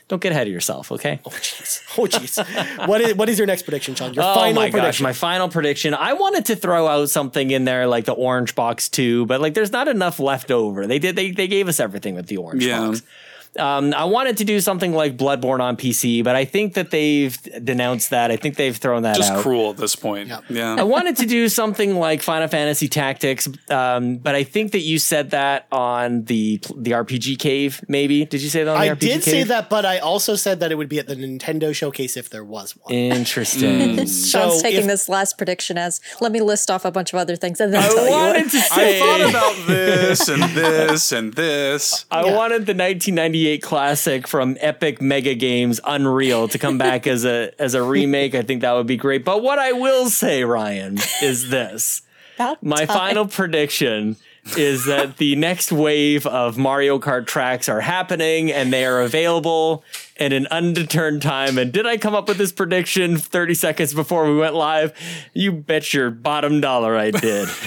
don't 0.08 0.22
get 0.22 0.32
ahead 0.34 0.46
of 0.48 0.54
yourself. 0.54 0.92
Okay. 0.92 1.20
oh 1.26 1.30
jeez, 1.30 1.82
oh 1.98 2.04
jeez, 2.06 2.88
what 2.88 3.02
is 3.02 3.16
what 3.16 3.28
is 3.30 3.38
your 3.40 3.48
next 3.48 3.64
prediction, 3.64 3.96
Sean? 3.96 4.14
Your 4.14 4.24
Oh 4.24 4.34
final 4.36 4.54
my 4.54 4.70
gosh, 4.70 4.80
prediction. 4.80 5.04
my 5.04 5.14
final 5.14 5.50
prediction. 5.50 5.94
I 5.94 6.14
wanted 6.14 6.46
to 6.46 6.56
throw 6.56 6.88
out 6.88 7.10
something 7.10 7.50
in 7.52 7.66
there 7.66 7.88
like 7.88 8.06
the 8.06 8.14
orange 8.14 8.54
box 8.56 8.88
too, 8.88 9.26
but 9.26 9.42
like 9.42 9.54
there's 9.56 9.72
not 9.72 9.88
enough 9.88 10.20
left 10.20 10.52
over. 10.52 10.86
They 10.86 11.00
did 11.00 11.16
they 11.16 11.32
they 11.32 11.48
gave 11.48 11.68
us 11.68 11.80
everything 11.80 12.14
with 12.16 12.28
the 12.28 12.38
orange 12.38 12.66
Yeah. 12.66 12.80
box. 12.88 13.02
Um, 13.60 13.94
I 13.94 14.06
wanted 14.06 14.38
to 14.38 14.46
do 14.46 14.62
something 14.62 14.94
like 14.94 15.18
Bloodborne 15.18 15.60
on 15.60 15.76
PC, 15.76 16.24
but 16.24 16.38
I 16.38 16.46
think 16.46 16.76
that 16.76 16.90
they've 16.92 17.38
denounced 17.64 18.10
that. 18.12 18.32
I 18.32 18.38
think 18.38 18.56
they've 18.56 18.76
thrown 18.76 19.04
that 19.04 19.18
Just 19.18 19.32
out. 19.34 19.42
cruel 19.44 19.72
at 19.72 19.78
this 19.78 19.94
point. 19.96 20.30
Yep. 20.30 20.44
Yeah. 20.50 20.76
I 20.80 20.84
wanted 20.84 21.18
to 21.18 21.26
do 21.26 21.50
something 21.50 21.96
like 22.00 22.22
Final 22.22 22.48
Fantasy 22.48 22.88
Tactics, 22.88 23.50
um, 23.70 24.18
but 24.18 24.36
I 24.36 24.44
think 24.46 24.72
that 24.72 24.80
you 24.80 25.00
said 25.00 25.32
that 25.32 25.68
on 25.72 26.24
the 26.26 26.62
the 26.78 26.92
RPG 26.92 27.40
Cave. 27.40 27.84
Maybe 27.90 28.24
did 28.26 28.42
you 28.42 28.48
say 28.50 28.64
that 28.64 28.72
on 28.74 28.80
the 28.80 28.88
RPG 28.88 28.90
Cave? 28.90 28.92
I 28.92 28.96
RPG 28.96 29.00
did 29.00 29.24
Cave? 29.24 29.34
say 29.34 29.44
that, 29.44 29.70
but 29.70 29.86
I 29.86 30.00
also 30.00 30.36
said 30.36 30.62
that 30.62 30.72
it 30.72 30.76
would 30.76 30.90
be 30.90 31.00
at 31.00 31.08
the 31.08 31.16
Nintendo 31.16 31.76
showcase 31.76 32.16
if 32.16 32.30
there 32.30 32.46
was 32.46 32.76
one. 32.78 32.94
Interesting. 32.94 33.96
Sean's 33.98 34.32
So 34.32 34.62
taking 34.62 34.82
if- 34.82 34.88
this 34.88 35.10
last 35.10 35.38
prediction 35.38 35.78
as 35.78 36.00
let 36.22 36.32
me 36.32 36.42
list 36.42 36.72
off 36.72 36.86
a 36.86 36.92
bunch 36.92 37.12
of 37.14 37.20
other 37.20 37.36
things 37.36 37.60
and 37.60 37.74
then 37.74 37.84
I 37.84 37.88
tell 37.88 38.06
you. 38.06 38.12
wanted 38.12 38.44
what- 38.44 38.52
to 38.52 38.58
I 38.72 39.00
thought 39.00 39.30
about 39.30 39.68
this 39.68 40.28
and 40.30 40.44
this 40.44 41.12
and 41.12 41.34
this. 41.34 42.06
I 42.12 42.26
Yeah. 42.26 42.36
wanted 42.36 42.66
the 42.66 42.74
1998 43.42 43.62
classic 43.62 44.28
from 44.28 44.58
Epic 44.60 45.00
MegaGames 45.00 45.80
Unreal 45.84 46.48
to 46.48 46.58
come 46.60 46.78
back 46.78 47.08
as 47.08 47.26
a 47.26 47.52
as 47.60 47.74
a 47.74 47.82
remake. 47.82 48.36
I 48.36 48.44
think 48.44 48.62
that 48.62 48.74
would 48.74 48.88
be 48.88 48.98
great. 48.98 49.26
But 49.26 49.42
what 49.42 49.58
I 49.60 49.72
will 49.72 50.10
say, 50.10 50.44
Ryan, 50.44 51.00
is 51.22 51.50
this. 51.50 52.04
My 52.62 52.86
final 52.86 53.28
prediction 53.28 54.16
is 54.58 54.86
that 54.86 55.18
the 55.18 55.36
next 55.36 55.72
wave 55.72 56.26
of 56.26 56.58
Mario 56.58 56.98
Kart 56.98 57.28
tracks 57.28 57.70
are 57.70 57.82
happening 57.82 58.52
and 58.52 58.74
they 58.74 58.86
are 58.86 59.02
available 59.02 59.84
in 60.16 60.34
an 60.34 60.48
undetermined 60.48 61.22
time. 61.22 61.60
And 61.60 61.72
did 61.72 61.86
I 61.86 61.98
come 61.98 62.16
up 62.16 62.28
with 62.28 62.38
this 62.38 62.52
prediction 62.52 63.18
30 63.18 63.54
seconds 63.54 63.94
before 63.94 64.28
we 64.28 64.36
went 64.36 64.56
live? 64.56 64.94
You 65.34 65.52
bet 65.52 65.94
your 65.94 66.10
bottom 66.10 66.60
dollar 66.62 66.98
I 66.98 67.12
did. 67.12 67.48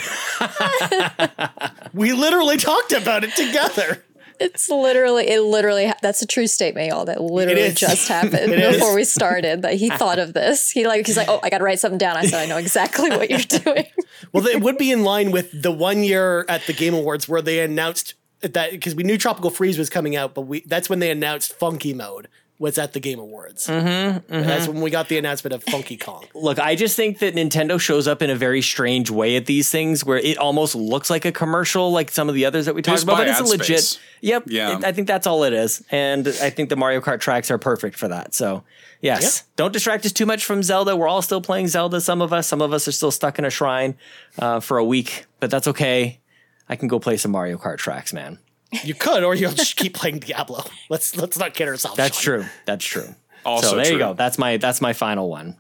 We 1.95 2.13
literally 2.13 2.57
talked 2.57 2.91
about 2.91 3.23
it 3.23 3.37
together. 3.37 4.03
It's 4.41 4.69
literally, 4.69 5.29
it 5.29 5.41
literally, 5.41 5.93
that's 6.03 6.23
a 6.23 6.27
true 6.27 6.47
statement, 6.47 6.89
y'all. 6.89 7.05
That 7.05 7.21
literally 7.21 7.71
just 7.73 8.09
happened 8.09 8.35
It 8.53 8.59
is. 8.59 8.77
before 8.77 8.95
we 8.95 9.05
started. 9.05 9.63
That 9.63 9.75
he 9.75 9.91
thought 9.91 10.19
of 10.19 10.33
this. 10.33 10.71
He 10.71 10.87
like, 10.87 11.07
he's 11.07 11.17
like, 11.17 11.29
oh, 11.29 11.41
I 11.43 11.51
got 11.51 11.59
to 11.59 11.65
write 11.65 11.79
something 11.79 11.99
down. 11.99 12.17
I 12.17 12.25
said, 12.25 12.43
I 12.43 12.47
know 12.47 12.57
exactly 12.57 13.11
what 13.11 13.31
you're 13.31 13.39
doing. 13.61 13.87
Well, 14.33 14.47
it 14.47 14.61
would 14.61 14.79
be 14.79 14.91
in 14.91 15.03
line 15.05 15.31
with 15.31 15.63
the 15.63 15.73
one 15.73 16.03
year 16.03 16.45
at 16.49 16.67
the 16.67 16.73
Game 16.73 16.95
Awards 16.95 17.29
where 17.29 17.43
they 17.43 17.61
announced 17.61 18.15
that 18.41 18.71
because 18.73 18.95
we 18.95 19.03
knew 19.05 19.17
Tropical 19.17 19.51
Freeze 19.51 19.79
was 19.79 19.89
coming 19.89 20.17
out, 20.17 20.35
but 20.35 20.43
we 20.43 20.61
that's 20.67 20.91
when 20.91 20.99
they 20.99 21.11
announced 21.11 21.53
Funky 21.55 21.95
Mode 21.95 22.29
was 22.65 22.79
at 22.79 22.95
the 22.95 23.01
Game 23.01 23.19
Awards. 23.19 23.67
Mm-hmm, 23.67 24.27
That's 24.43 24.67
when 24.67 24.81
we 24.81 24.91
got 24.91 25.09
the 25.09 25.19
announcement 25.19 25.53
of 25.55 25.63
Funky 25.65 25.97
Kong. 25.99 26.25
Look, 26.35 26.59
I 26.59 26.75
just 26.75 26.97
think 26.97 27.19
that 27.19 27.35
Nintendo 27.35 27.79
shows 27.79 28.09
up 28.09 28.23
in 28.23 28.31
a 28.31 28.35
very 28.35 28.63
strange 28.63 29.11
way 29.11 29.37
at 29.37 29.45
these 29.45 29.69
things 29.71 30.05
where 30.05 30.17
it 30.19 30.39
almost 30.39 30.75
looks 30.75 31.11
like 31.11 31.25
a 31.27 31.33
commercial, 31.33 31.93
like 31.93 32.11
some 32.11 32.29
of 32.31 32.35
the 32.35 32.47
others 32.47 32.65
that 32.67 32.75
we 32.75 32.81
talked 32.83 33.03
about, 33.03 33.19
but 33.19 33.29
it's 33.29 33.41
a 33.41 33.45
legit. 33.45 33.81
space. 33.81 33.99
Yep. 34.23 34.45
Yeah. 34.47 34.79
it- 34.79 34.85
I 34.85 34.93
think 34.93 35.07
that's 35.07 35.27
all 35.27 35.45
it 35.45 35.53
is. 35.53 35.85
And 35.91 36.27
I 36.27 36.49
think 36.51 36.71
the 36.71 36.77
Mario 36.77 37.01
Kart 37.03 37.21
tracks 37.21 37.51
are 37.51 37.59
perfect 37.59 37.97
for 37.99 38.09
that. 38.09 38.35
So, 38.35 38.65
yes, 39.03 39.45
don't 39.57 39.73
distract 39.73 40.07
us 40.07 40.13
too 40.13 40.25
much 40.27 40.45
from 40.47 40.63
Zelda. 40.63 40.97
We're 40.97 41.09
all 41.09 41.23
still 41.23 41.43
playing 41.43 41.69
Zelda. 41.69 42.01
Some 42.01 42.23
of 42.23 42.33
us, 42.33 42.47
some 42.49 42.63
of 42.63 42.73
us 42.73 42.89
are 42.89 42.93
still 42.93 43.11
stuck 43.11 43.39
in 43.39 43.45
a 43.45 43.51
shrine 43.51 43.97
uh, 44.39 44.61
for 44.61 44.79
a 44.79 44.85
week, 44.85 45.27
but 45.41 45.51
that's 45.51 45.69
okay. 45.69 46.21
I 46.69 46.77
can 46.77 46.89
go 46.89 46.99
play 46.99 47.19
some 47.19 47.31
Mario 47.31 47.59
Kart 47.59 47.77
tracks, 47.77 48.15
man. 48.15 48.39
You 48.83 48.95
could, 48.95 49.23
or 49.23 49.35
you'll 49.35 49.53
just 49.53 49.77
keep 49.77 49.95
playing 49.95 50.21
Diablo. 50.21 50.65
Let's 50.89 51.17
let's 51.17 51.39
not 51.39 51.55
kid 51.55 51.69
ourselves. 51.69 51.97
That's 51.97 52.19
Sean. 52.19 52.41
true. 52.41 52.49
That's 52.67 52.85
true. 52.85 53.15
Also 53.45 53.69
so 53.69 53.77
there 53.77 53.85
true. 53.85 53.95
you 53.95 53.99
go. 53.99 54.15
That's 54.15 54.39
my 54.39 54.57
that's 54.57 54.81
my 54.81 54.93
final 54.93 55.29
one. 55.29 55.57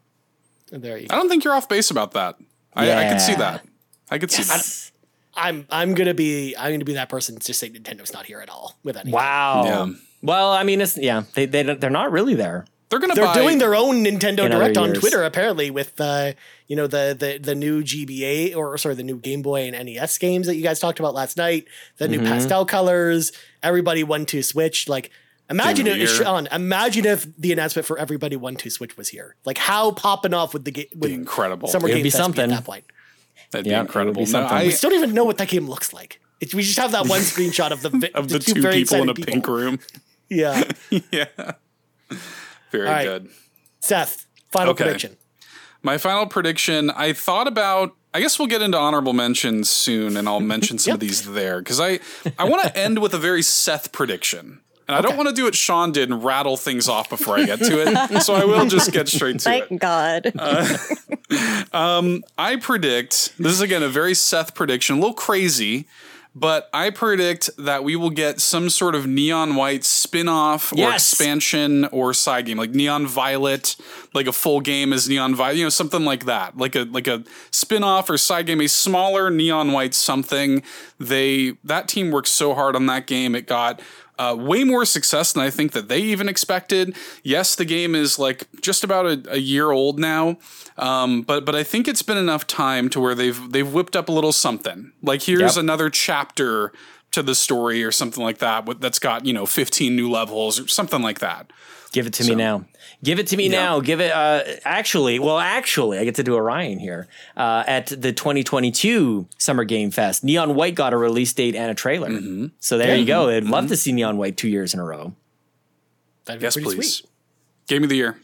There 0.71 0.99
you 0.99 1.07
I 1.11 1.17
don't 1.17 1.29
think 1.29 1.45
you're 1.45 1.55
off 1.55 1.69
base 1.69 1.91
about 1.91 2.12
that. 2.12 2.37
I, 2.75 3.07
I 3.07 3.09
could 3.11 3.21
see 3.21 3.35
that. 3.35 3.65
I 4.11 4.19
could 4.19 4.31
see 4.31 4.43
that. 4.43 4.91
I'm 5.37 5.67
I'm 5.71 5.95
gonna 5.95 6.15
be 6.15 6.55
I'm 6.57 6.73
gonna 6.73 6.85
be 6.85 6.95
that 6.95 7.09
person 7.09 7.37
to 7.39 7.55
say 7.55 7.69
Nintendo's 7.71 8.12
not 8.12 8.27
here 8.27 8.41
at 8.41 8.49
all 8.49 8.79
with 8.83 8.97
any. 8.97 9.11
Wow. 9.11 9.65
Yeah. 9.65 9.95
Well, 10.23 10.53
I 10.53 10.62
mean, 10.62 10.81
it's 10.81 10.97
yeah. 10.97 11.25
They 11.35 11.47
they 11.47 11.62
they're 11.62 11.91
not 11.91 12.12
really 12.12 12.35
there. 12.35 12.67
They're 12.91 12.99
gonna 12.99 13.14
They're 13.14 13.24
buy. 13.24 13.35
doing 13.35 13.59
their 13.59 13.74
own 13.74 14.05
Nintendo 14.05 14.45
In 14.45 14.51
Direct 14.53 14.76
on. 14.76 14.93
Twitter 14.95 15.22
apparently 15.24 15.70
with 15.70 16.01
uh 16.01 16.32
you 16.68 16.76
know 16.76 16.87
the 16.87 17.16
the 17.18 17.39
the 17.39 17.55
new 17.55 17.82
GBA 17.82 18.55
or 18.57 18.76
sorry 18.78 18.95
the 18.95 19.03
new 19.03 19.16
Game 19.18 19.43
Boy 19.43 19.62
and 19.68 19.87
NES 19.87 20.16
games 20.18 20.47
that 20.47 20.57
you 20.57 20.62
guys 20.62 20.78
talked 20.80 21.01
about 21.01 21.14
last 21.14 21.37
night, 21.37 21.64
the 21.97 22.07
Mm-hmm. 22.07 22.22
new 22.24 22.28
pastel 22.30 22.64
colors, 22.66 23.32
everybody 23.62 24.05
one 24.05 24.26
two 24.26 24.43
switch 24.43 24.89
like 24.89 25.11
imagine 25.51 25.87
if 25.87 25.99
the. 25.99 26.07
Sean, 26.07 26.47
imagine 26.53 27.05
if 27.07 27.26
the 27.37 27.53
announcement 27.53 27.87
for 27.87 27.99
everybody 27.99 28.37
one 28.37 28.55
two 28.57 28.70
switch 28.70 28.97
was 28.97 29.09
here. 29.09 29.35
Like 29.45 29.59
how 29.59 29.91
popping 29.91 30.35
off 30.35 30.53
would 30.53 30.64
the 30.64 30.70
game 30.70 30.87
would 30.95 31.11
incredible. 31.11 31.68
Summer 31.68 31.89
It'd 31.89 31.97
Game 31.99 32.03
be 32.05 32.11
Fest 32.11 32.22
something. 32.22 32.45
at 32.45 32.51
that 32.51 32.64
point. 32.64 32.85
That'd 33.51 33.66
Yeah, 33.66 33.78
be 33.80 33.87
incredible. 33.87 34.14
be 34.22 34.26
No, 34.26 34.30
something. 34.30 34.57
I, 34.57 34.64
We 34.64 34.70
still 34.70 34.91
don't 34.91 34.99
even 35.01 35.14
know 35.14 35.24
what 35.24 35.39
that 35.39 35.49
game 35.49 35.68
looks 35.68 35.93
like. 35.93 36.20
It, 36.41 36.55
we 36.55 36.62
just 36.62 36.78
have 36.78 36.93
that 36.93 37.07
one 37.09 37.20
screenshot 37.32 37.70
of 37.72 37.82
the 37.82 38.11
of 38.14 38.28
the, 38.28 38.39
two 38.39 38.61
very 38.62 38.74
people 38.76 38.97
in 39.03 39.09
a 39.09 39.12
excited 39.12 39.26
pink 39.32 39.47
room. 39.49 39.78
Yeah. 40.28 40.64
yeah. 41.12 41.26
Very 42.79 42.89
All 42.89 42.93
right. 42.95 43.05
good. 43.05 43.29
Seth, 43.81 44.27
final 44.51 44.70
Okay. 44.72 44.85
prediction. 44.85 45.16
My 45.83 45.99
final 45.99 46.27
prediction, 46.27 46.91
I 46.91 47.12
thought 47.12 47.47
about 47.47 47.95
I 48.16 48.20
guess 48.20 48.39
we'll 48.39 48.47
get 48.49 48.62
into 48.62 48.79
honorable 48.79 49.12
mentions 49.12 49.68
soon 49.68 50.16
and 50.16 50.29
I'll 50.29 50.39
mention 50.41 50.79
some 50.79 50.95
of 50.95 51.01
these 51.07 51.33
there 51.33 51.61
cuz 51.62 51.79
I 51.81 51.99
I 52.39 52.45
want 52.45 52.62
to 52.64 52.77
end 52.87 53.01
with 53.01 53.12
a 53.14 53.18
very 53.18 53.43
Seth 53.43 53.93
prediction. 53.93 54.61
And 54.87 54.95
I 54.95 55.01
don't 55.01 55.16
want 55.16 55.31
to 55.31 55.35
do 55.35 55.45
what 55.45 55.55
Sean 55.55 55.93
did 55.93 56.11
and 56.11 56.22
rattle 56.22 56.59
things 56.59 56.89
off 56.91 57.09
before 57.09 57.39
I 57.39 57.45
get 57.47 57.59
to 57.61 57.81
it. 57.81 58.22
so 58.22 58.35
I 58.35 58.45
will 58.45 58.66
just 58.66 58.93
get 58.93 59.09
straight 59.09 59.41
to 59.41 59.51
it. 59.57 59.68
Thank 59.68 59.81
God. 59.81 60.33
Uh, 61.31 61.64
um, 61.72 62.22
I 62.37 62.57
predict 62.57 63.33
this 63.39 63.53
is 63.53 63.61
again 63.62 63.83
a 63.83 63.89
very 63.89 64.14
Seth 64.14 64.55
prediction, 64.55 64.97
a 64.97 64.99
little 65.01 65.14
crazy, 65.14 65.87
but 66.35 66.68
I 66.72 66.91
predict 66.91 67.51
that 67.59 67.85
we 67.85 67.95
will 67.95 68.11
get 68.11 68.41
some 68.41 68.68
sort 68.68 68.95
of 68.95 69.07
neon 69.07 69.55
white 69.55 69.85
spin-off 69.85 70.72
or 70.72 70.93
expansion 70.93 71.85
or 71.87 72.12
side 72.12 72.47
game, 72.47 72.59
like 72.59 72.70
Neon 72.70 73.07
Violet, 73.07 73.76
like 74.14 74.26
a 74.26 74.32
full 74.32 74.61
game 74.61 74.93
as 74.93 75.09
Neon 75.09 75.35
Violet, 75.35 75.57
you 75.57 75.64
know, 75.64 75.68
something 75.68 76.05
like 76.05 76.24
that. 76.24 76.57
Like 76.57 76.74
a 76.74 76.85
like 76.85 77.07
a 77.07 77.22
spin-off 77.51 78.11
or 78.11 78.18
side 78.18 78.47
game, 78.47 78.61
a 78.61 78.68
smaller 78.68 79.30
neon 79.30 79.72
white 79.72 79.95
something. 79.95 80.62
They 80.99 81.53
that 81.62 81.87
team 81.87 82.11
worked 82.11 82.28
so 82.28 82.55
hard 82.55 82.74
on 82.74 82.87
that 82.87 83.07
game. 83.07 83.35
It 83.35 83.47
got 83.47 83.80
uh, 84.19 84.37
way 84.39 84.65
more 84.65 84.85
success 84.85 85.33
than 85.33 85.43
I 85.43 85.51
think 85.51 85.73
that 85.73 85.89
they 85.89 85.99
even 86.01 86.29
expected. 86.29 86.95
Yes, 87.23 87.55
the 87.57 87.65
game 87.65 87.95
is 87.95 88.19
like 88.19 88.47
just 88.61 88.85
about 88.85 89.07
a, 89.07 89.23
a 89.33 89.39
year 89.39 89.71
old 89.73 89.99
now, 89.99 90.39
um, 90.79 91.23
but 91.23 91.45
but 91.45 91.55
I 91.55 91.62
think 91.65 91.89
it's 91.89 92.03
been 92.03 92.19
enough 92.19 92.47
time 92.47 92.89
to 92.91 93.01
where 93.01 93.15
they've 93.15 93.51
they've 93.53 93.73
whipped 93.73 93.97
up 93.97 94.09
a 94.09 94.12
little 94.12 94.33
something. 94.33 94.93
Like 95.03 95.23
here's 95.23 95.57
Yep. 95.57 95.62
another 95.65 95.91
chapter 95.91 96.73
to 97.15 97.23
the 97.23 97.35
story 97.35 97.83
or 97.83 97.91
something 97.91 98.23
like 98.23 98.39
that. 98.39 98.81
That's 98.81 98.99
got 98.99 99.25
you 99.27 99.33
know 99.33 99.47
15 99.47 99.95
new 99.97 100.11
levels 100.11 100.61
or 100.61 100.69
something 100.69 101.03
like 101.03 101.19
that. 101.21 101.53
Give 101.93 102.07
it 102.07 102.12
to 102.15 102.25
me 102.29 102.35
now. 102.35 102.65
Give 103.05 103.19
it 103.21 103.29
to 103.29 103.37
me 103.37 103.49
now. 103.49 103.79
Give 103.81 104.01
it. 104.01 104.11
Uh, 104.12 104.43
actually, 104.65 105.19
well, 105.21 105.39
actually, 105.39 105.99
I 105.99 106.05
get 106.05 106.17
to 106.17 106.25
do 106.25 106.35
orion 106.35 106.79
here. 106.81 107.07
Uh, 107.37 107.62
at 107.67 107.87
the 107.87 108.12
2022 108.12 109.29
Summer 109.39 109.62
Game 109.65 109.91
Fest, 109.93 110.25
Neon 110.25 110.55
White 110.57 110.75
got 110.75 110.93
a 110.93 110.97
release 110.97 111.33
date 111.33 111.55
and 111.55 111.71
a 111.71 111.75
trailer. 111.75 112.09
Mm-hmm. 112.11 112.47
So 112.61 112.79
there 112.79 112.97
you 112.97 113.05
go. 113.07 113.29
I'd 113.29 113.45
love 113.45 113.69
to 113.69 113.77
see 113.77 113.93
Neon 113.93 114.17
White 114.17 114.37
two 114.37 114.49
years 114.49 114.75
in 114.75 114.81
a 114.81 114.85
row. 114.85 115.15
That'd 116.25 116.41
be 116.41 116.45
Yes, 116.45 116.55
pretty 116.55 116.75
please. 116.77 116.95
sweet. 116.97 117.11
Game 117.69 117.83
of 117.85 117.91
the 117.91 117.97
year. 117.97 118.12
Game 118.12 118.21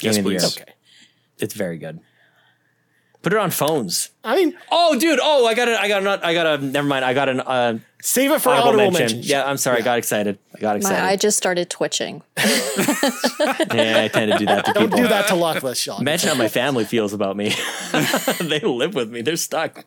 Yes, 0.00 0.18
of 0.18 0.24
the 0.24 0.30
year. 0.30 0.40
please. 0.40 0.58
Okay. 0.60 0.72
It's 1.38 1.54
very 1.54 1.78
good. 1.78 2.00
Put 3.24 3.32
it 3.32 3.38
on 3.38 3.50
phones. 3.50 4.10
I 4.22 4.36
mean, 4.36 4.54
Oh, 4.70 4.98
dude. 4.98 5.18
Oh, 5.20 5.46
I 5.46 5.54
got 5.54 5.66
it. 5.68 5.76
I 5.78 5.88
got 5.88 6.02
not. 6.02 6.24
I 6.24 6.34
got 6.34 6.46
a. 6.46 6.58
Never 6.64 6.86
mind. 6.86 7.04
I 7.04 7.14
got 7.14 7.28
an 7.28 7.40
uh, 7.40 7.78
save 8.02 8.30
it 8.30 8.40
for 8.40 8.50
honorable, 8.50 8.68
honorable 8.68 8.90
mention. 8.92 9.16
mentions. 9.16 9.28
Yeah, 9.30 9.44
I'm 9.44 9.56
sorry. 9.56 9.78
I 9.78 9.80
got 9.80 9.98
excited. 9.98 10.38
I 10.54 10.60
got 10.60 10.76
excited. 10.76 10.92
My 10.94 10.98
excited. 11.00 11.12
eye 11.12 11.16
just 11.16 11.36
started 11.38 11.70
twitching. 11.70 12.22
yeah, 12.36 14.02
I 14.04 14.10
tend 14.12 14.32
to 14.32 14.38
do 14.38 14.46
that 14.46 14.66
to 14.66 14.72
Don't 14.74 14.84
people. 14.84 14.98
do 14.98 15.08
that 15.08 15.26
to 15.28 15.34
Lockleth, 15.34 15.82
Sean. 15.82 16.00
Imagine 16.02 16.28
how 16.28 16.34
my 16.36 16.48
family 16.48 16.84
feels 16.84 17.12
about 17.12 17.36
me. 17.36 17.48
they 18.40 18.60
live 18.60 18.94
with 18.94 19.10
me. 19.10 19.22
They're 19.22 19.36
stuck. 19.36 19.84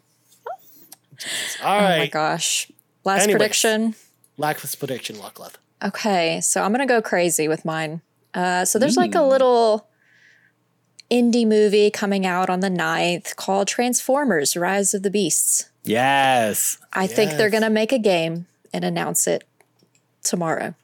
All 1.64 1.80
Oh 1.80 1.82
my 1.82 2.08
gosh. 2.08 2.72
Last 3.04 3.24
Anyways. 3.24 3.38
prediction. 3.38 3.96
Lockleth 4.38 4.78
prediction, 4.80 5.16
Lockleth. 5.18 5.54
Okay, 5.84 6.42
so 6.42 6.64
I'm 6.64 6.72
gonna 6.72 6.86
go 6.88 7.02
crazy 7.02 7.48
with 7.48 7.66
mine. 7.66 8.02
Uh, 8.34 8.66
so 8.66 8.78
there's 8.80 8.98
like 8.98 9.16
a 9.16 9.22
little 9.22 9.88
indie 11.10 11.47
movie 11.47 11.89
coming 11.89 12.26
out 12.26 12.49
on 12.49 12.60
the 12.60 12.70
9th 12.70 13.36
called 13.36 13.68
Transformers: 13.68 14.55
Rise 14.58 14.93
of 14.93 15.03
the 15.03 15.12
Beasts. 15.12 15.70
Yes. 15.84 16.78
I 16.93 17.08
think 17.08 17.32
they're 17.32 17.49
gonna 17.49 17.70
make 17.70 17.91
a 17.91 17.99
game 17.99 18.47
and 18.74 18.84
announce 18.84 19.28
it 19.28 19.43
tomorrow. 20.24 20.76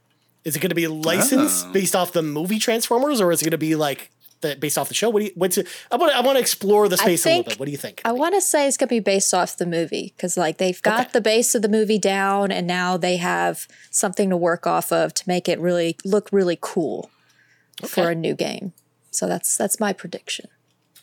Is 0.44 0.56
it 0.56 0.60
going 0.60 0.70
to 0.70 0.76
be 0.76 0.88
licensed 0.88 1.68
oh. 1.70 1.72
based 1.72 1.96
off 1.96 2.12
the 2.12 2.22
movie 2.22 2.60
Transformers, 2.60 3.22
or 3.22 3.32
is 3.32 3.42
it 3.42 3.46
going 3.46 3.52
to 3.52 3.58
be 3.58 3.76
like 3.76 4.12
the, 4.42 4.56
based 4.56 4.78
off 4.78 4.90
the 4.90 4.94
show? 4.94 5.10
What 5.10 5.20
do 5.20 5.26
you? 5.26 5.32
What's 5.36 5.58
it? 5.58 5.68
I 5.90 5.96
want. 5.96 6.12
to 6.12 6.18
I 6.18 6.22
want 6.22 6.36
to 6.36 6.42
explore 6.42 6.90
the 6.90 6.98
space 6.98 7.26
a 7.26 7.30
little 7.30 7.44
bit. 7.44 7.60
What 7.60 7.66
do 7.66 7.72
you 7.72 7.78
think? 7.78 8.02
I 8.04 8.12
want 8.12 8.36
to 8.36 8.42
say 8.42 8.68
it's 8.68 8.76
gonna 8.76 8.90
be 8.90 9.00
based 9.00 9.34
off 9.34 9.58
the 9.58 9.66
movie 9.66 10.14
because 10.16 10.36
like 10.36 10.58
they've 10.58 10.82
got 10.82 11.02
Okay. 11.02 11.10
the 11.14 11.22
base 11.22 11.56
of 11.56 11.62
the 11.62 11.70
movie 11.70 12.00
down, 12.00 12.52
and 12.52 12.68
now 12.68 12.98
they 12.98 13.18
have 13.18 13.68
something 13.90 14.30
to 14.30 14.38
work 14.38 14.68
off 14.68 14.92
of 14.92 15.14
to 15.14 15.24
make 15.28 15.48
it 15.48 15.60
really 15.60 15.98
look 16.04 16.30
really 16.32 16.58
cool 16.60 17.10
for 17.88 18.10
a 18.10 18.16
new 18.16 18.36
game. 18.36 18.74
So 19.16 19.28
that's 19.28 19.56
that's 19.58 19.80
my 19.80 19.94
prediction. 19.94 20.48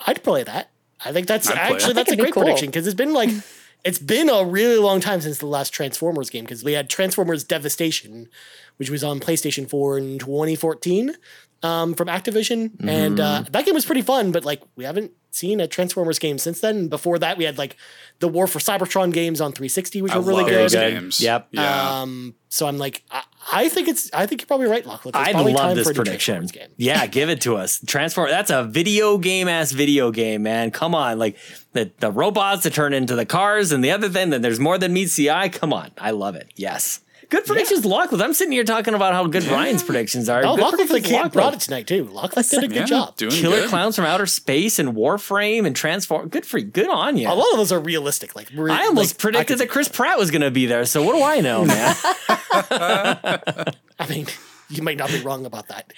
I'd 0.07 0.23
play 0.23 0.43
that. 0.45 0.71
I 1.05 1.13
think 1.13 1.27
that's 1.27 1.49
I'd 1.51 1.57
actually 1.59 1.95
that's 1.95 2.13
a 2.13 2.17
great 2.17 2.33
cool. 2.35 2.43
prediction 2.43 2.67
because 2.69 2.87
it's 2.87 2.95
been 2.95 3.13
like 3.13 3.31
it's 3.85 3.99
been 3.99 4.29
a 4.29 4.45
really 4.45 4.77
long 4.79 5.01
time 5.01 5.21
since 5.21 5.39
the 5.39 5.47
last 5.47 5.71
Transformers 5.73 6.31
game 6.31 6.45
because 6.45 6.63
we 6.65 6.73
had 6.75 6.89
Transformers 6.91 7.45
Devastation, 7.45 8.29
which 8.77 8.91
was 8.91 9.03
on 9.05 9.21
PlayStation 9.21 9.69
4 9.69 9.99
in 9.99 10.19
2014 10.19 11.15
um, 11.63 11.95
from 11.95 12.09
Activision, 12.09 12.73
and 12.87 13.21
uh, 13.21 13.41
Mm-hmm. 13.43 13.53
that 13.53 13.65
game 13.65 13.75
was 13.75 13.85
pretty 13.87 14.03
fun. 14.03 14.33
But 14.33 14.45
like 14.45 14.63
we 14.77 14.85
haven't 14.85 15.13
seen 15.31 15.61
a 15.61 15.67
Transformers 15.69 16.19
game 16.19 16.39
since 16.39 16.61
then. 16.61 16.89
Before 16.89 17.19
that, 17.19 17.39
we 17.39 17.45
had 17.45 17.57
like 17.57 17.77
the 18.19 18.29
War 18.29 18.47
for 18.47 18.59
Cybertron 18.59 19.13
games 19.13 19.41
on 19.41 19.53
360, 19.53 20.03
which 20.03 20.13
I 20.13 20.19
were 20.19 20.25
really 20.25 20.45
good. 20.45 20.71
good. 20.71 20.93
games. 20.95 21.21
Yep. 21.21 21.49
Yeah. 21.53 22.01
Um, 22.01 22.35
so 22.49 22.67
I'm 22.67 22.79
like, 22.79 23.05
I, 23.11 23.23
I 23.53 23.68
think 23.68 23.88
it's, 23.88 24.12
I 24.12 24.26
think 24.26 24.43
you're 24.43 24.47
probably 24.47 24.66
right, 24.66 24.84
Lachlan. 24.84 25.14
It's 25.14 25.28
I 25.28 25.32
probably 25.32 25.55
love 25.55 25.74
this 25.74 25.84
for 25.84 25.91
a 25.91 25.95
new 25.95 26.03
prediction. 26.03 26.47
Game. 26.47 26.68
Yeah, 26.76 27.07
give 27.07 27.30
it 27.30 27.41
to 27.43 27.57
us. 27.57 27.80
Transform. 27.86 28.28
That's 28.28 28.51
a 28.51 28.64
video 28.64 29.18
game 29.18 29.49
ass 29.49 29.72
video 29.72 30.11
game, 30.11 30.43
man. 30.43 30.70
Come 30.70 30.95
on, 30.95 31.18
like 31.18 31.36
the 31.72 31.91
the 32.01 32.11
robots 32.11 32.64
that 32.64 32.74
turn 32.74 32.93
into 32.93 33.16
the 33.16 33.26
cars 33.26 33.72
and 33.72 33.82
the 33.82 33.91
other 33.91 34.09
thing. 34.09 34.30
Then 34.30 34.43
there's 34.43 34.61
more 34.61 34.78
than 34.78 34.93
meets 34.93 35.16
the 35.16 35.30
eye. 35.30 35.49
Come 35.49 35.72
on, 35.72 35.91
I 35.99 36.11
love 36.11 36.34
it. 36.34 36.53
Yes, 36.55 37.01
good 37.31 37.47
predictions, 37.47 37.85
Lachlan. 37.85 38.20
I'm 38.20 38.35
sitting 38.35 38.53
here 38.53 38.64
talking 38.64 38.93
about 38.95 39.14
how 39.14 39.26
good 39.26 39.45
Ryan's 39.45 39.83
predictions 39.83 40.28
are. 40.28 40.45
Oh, 40.45 40.57
good 40.57 40.62
Lachlan 40.62 40.87
predictions, 40.89 41.07
can't 41.11 41.24
Lachlan. 41.24 41.31
brought 41.43 41.55
it 41.55 41.61
tonight 41.61 41.87
too. 41.87 42.05
Lachlan 42.05 42.45
did 42.51 42.64
a 42.64 42.68
good 42.68 42.76
yeah, 42.76 42.85
job. 42.85 43.16
Doing 43.16 43.33
Killer 43.33 43.61
good. 43.61 43.70
clowns 43.70 43.97
from 43.97 44.05
outer 44.05 44.26
space 44.26 44.78
and 44.78 44.95
Warframe 44.95 45.66
and 45.66 45.74
transform. 45.74 46.28
Good 46.28 46.45
for 46.45 46.59
you. 46.59 46.66
Good 46.66 46.89
on 46.89 47.16
you. 47.16 47.28
A 47.28 47.33
lot 47.33 47.51
of 47.53 47.57
those 47.57 47.72
are 47.72 47.81
realistic. 47.81 48.37
Like 48.37 48.51
we're- 48.55 48.70
I 48.72 48.87
almost 48.87 49.14
like, 49.14 49.18
predicted 49.18 49.57
I 49.57 49.64
that 49.64 49.70
Chris 49.70 49.89
Pratt 49.89 50.18
was 50.18 50.31
going 50.31 50.43
to 50.43 50.51
be 50.51 50.66
there. 50.66 50.85
So 50.85 51.03
what 51.03 51.16
do 51.16 51.22
I 51.22 51.41
know, 51.41 51.64
man? 51.64 51.97
I 53.99 54.07
mean, 54.09 54.26
you 54.68 54.83
might 54.83 54.97
not 54.99 55.09
be 55.09 55.20
wrong 55.20 55.47
about 55.47 55.68
that. 55.68 55.93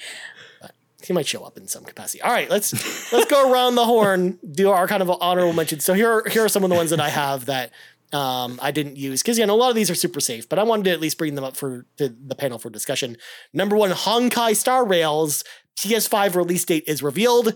But 0.61 0.75
he 1.03 1.13
might 1.13 1.27
show 1.27 1.45
up 1.45 1.57
in 1.57 1.69
some 1.69 1.85
capacity. 1.85 2.23
All 2.23 2.33
right, 2.33 2.49
let's 2.51 3.13
let's 3.13 3.31
go 3.31 3.51
around 3.51 3.75
the 3.75 3.85
horn. 3.85 4.39
Do 4.51 4.71
our 4.71 4.87
kind 4.87 5.03
of 5.03 5.11
honorable 5.11 5.53
mentions. 5.53 5.85
So 5.85 5.95
here 5.95 6.11
are, 6.11 6.29
here 6.29 6.45
are 6.45 6.49
some 6.49 6.65
of 6.65 6.71
the 6.71 6.77
ones 6.77 6.91
that 6.91 7.01
I 7.01 7.09
have 7.09 7.47
that 7.47 7.73
um, 8.13 8.59
I 8.63 8.71
didn't 8.71 8.97
use 8.97 9.23
because 9.23 9.39
you 9.39 9.47
know 9.47 9.55
a 9.55 9.57
lot 9.57 9.71
of 9.71 9.77
these 9.77 9.91
are 9.91 9.95
super 9.95 10.21
safe, 10.21 10.49
but 10.49 10.59
I 10.59 10.65
wanted 10.65 10.85
to 10.85 10.91
at 10.91 11.01
least 11.01 11.19
bring 11.19 11.35
them 11.35 11.45
up 11.45 11.57
for 11.57 11.87
to 11.97 12.09
the 12.09 12.35
panel 12.35 12.59
for 12.59 12.71
discussion. 12.71 13.17
Number 13.53 13.77
one, 13.77 13.91
Honkai 13.91 14.55
Star 14.55 14.85
Rails 14.87 15.45
PS5 15.79 16.35
release 16.35 16.65
date 16.65 16.85
is 16.87 17.03
revealed. 17.03 17.55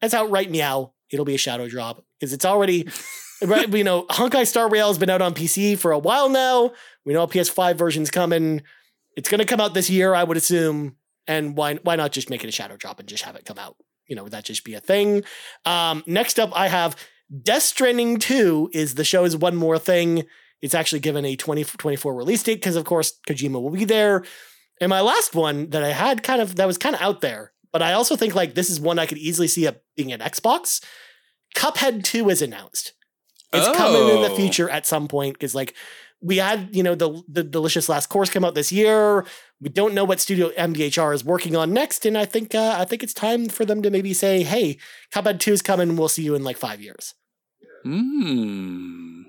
That's 0.00 0.14
out 0.14 0.30
right 0.30 0.50
meow. 0.50 0.92
It'll 1.10 1.24
be 1.24 1.34
a 1.34 1.38
shadow 1.38 1.68
drop 1.68 2.04
because 2.18 2.32
it's 2.32 2.44
already 2.44 2.88
right. 3.42 3.68
You 3.72 3.84
know, 3.84 4.04
Honkai 4.04 4.46
Star 4.46 4.68
Rail 4.68 4.88
has 4.88 4.98
been 4.98 5.10
out 5.10 5.22
on 5.22 5.34
PC 5.34 5.78
for 5.78 5.92
a 5.92 5.98
while 5.98 6.28
now. 6.28 6.72
We 7.04 7.12
know 7.12 7.22
a 7.22 7.28
PS5 7.28 7.76
version's 7.76 8.10
coming. 8.10 8.62
It's 9.16 9.28
going 9.28 9.40
to 9.40 9.46
come 9.46 9.60
out 9.60 9.74
this 9.74 9.88
year, 9.88 10.14
I 10.14 10.24
would 10.24 10.36
assume. 10.36 10.96
And 11.26 11.56
why 11.56 11.74
why 11.76 11.96
not 11.96 12.12
just 12.12 12.30
make 12.30 12.44
it 12.44 12.48
a 12.48 12.52
shadow 12.52 12.76
drop 12.76 13.00
and 13.00 13.08
just 13.08 13.24
have 13.24 13.34
it 13.34 13.44
come 13.44 13.58
out? 13.58 13.76
You 14.06 14.14
know, 14.14 14.22
would 14.22 14.32
that 14.32 14.44
just 14.44 14.64
be 14.64 14.74
a 14.74 14.80
thing? 14.80 15.24
Um, 15.64 16.04
next 16.06 16.38
up, 16.38 16.50
I 16.54 16.68
have 16.68 16.94
Death 17.42 17.62
Stranding 17.62 18.18
2 18.18 18.70
is 18.72 18.94
the 18.94 19.04
show's 19.04 19.36
one 19.36 19.56
more 19.56 19.78
thing. 19.78 20.24
It's 20.62 20.74
actually 20.74 21.00
given 21.00 21.24
a 21.24 21.36
2024 21.36 22.14
release 22.14 22.42
date 22.42 22.56
because, 22.56 22.76
of 22.76 22.84
course, 22.84 23.18
Kojima 23.28 23.60
will 23.60 23.70
be 23.70 23.84
there. 23.84 24.24
And 24.80 24.90
my 24.90 25.00
last 25.00 25.34
one 25.34 25.70
that 25.70 25.82
I 25.82 25.88
had 25.90 26.22
kind 26.22 26.40
of 26.40 26.56
that 26.56 26.66
was 26.66 26.78
kind 26.78 26.94
of 26.94 27.00
out 27.00 27.20
there, 27.20 27.52
but 27.72 27.82
I 27.82 27.92
also 27.94 28.14
think 28.16 28.34
like 28.34 28.54
this 28.54 28.70
is 28.70 28.80
one 28.80 28.98
I 28.98 29.06
could 29.06 29.18
easily 29.18 29.48
see 29.48 29.66
it 29.66 29.82
being 29.96 30.12
an 30.12 30.20
Xbox. 30.20 30.82
Cuphead 31.54 32.04
2 32.04 32.28
is 32.30 32.42
announced. 32.42 32.92
It's 33.52 33.76
coming 33.76 34.08
in 34.14 34.22
the 34.22 34.30
Oh. 34.30 34.36
future 34.36 34.68
at 34.68 34.86
some 34.86 35.08
point 35.08 35.34
because 35.34 35.54
like 35.54 35.74
we 36.20 36.36
had, 36.38 36.74
you 36.76 36.82
know, 36.82 36.94
the 36.94 37.22
the 37.28 37.42
delicious 37.42 37.88
last 37.88 38.08
course 38.08 38.28
come 38.30 38.44
out 38.44 38.54
this 38.54 38.70
year. 38.72 39.24
We 39.60 39.70
don't 39.70 39.94
know 39.94 40.04
what 40.04 40.20
studio 40.20 40.50
MDHR 40.50 41.14
is 41.14 41.24
working 41.24 41.56
on 41.56 41.72
next, 41.72 42.04
and 42.04 42.16
I 42.18 42.26
think 42.26 42.54
uh, 42.54 42.76
I 42.78 42.84
think 42.84 43.02
it's 43.02 43.14
time 43.14 43.48
for 43.48 43.64
them 43.64 43.82
to 43.82 43.90
maybe 43.90 44.12
say, 44.12 44.42
"Hey, 44.42 44.76
Cuphead 45.10 45.40
Two 45.40 45.52
is 45.52 45.62
coming. 45.62 45.96
We'll 45.96 46.08
see 46.08 46.22
you 46.22 46.34
in 46.34 46.44
like 46.44 46.58
five 46.58 46.80
years." 46.80 47.14
Hmm. 47.82 49.22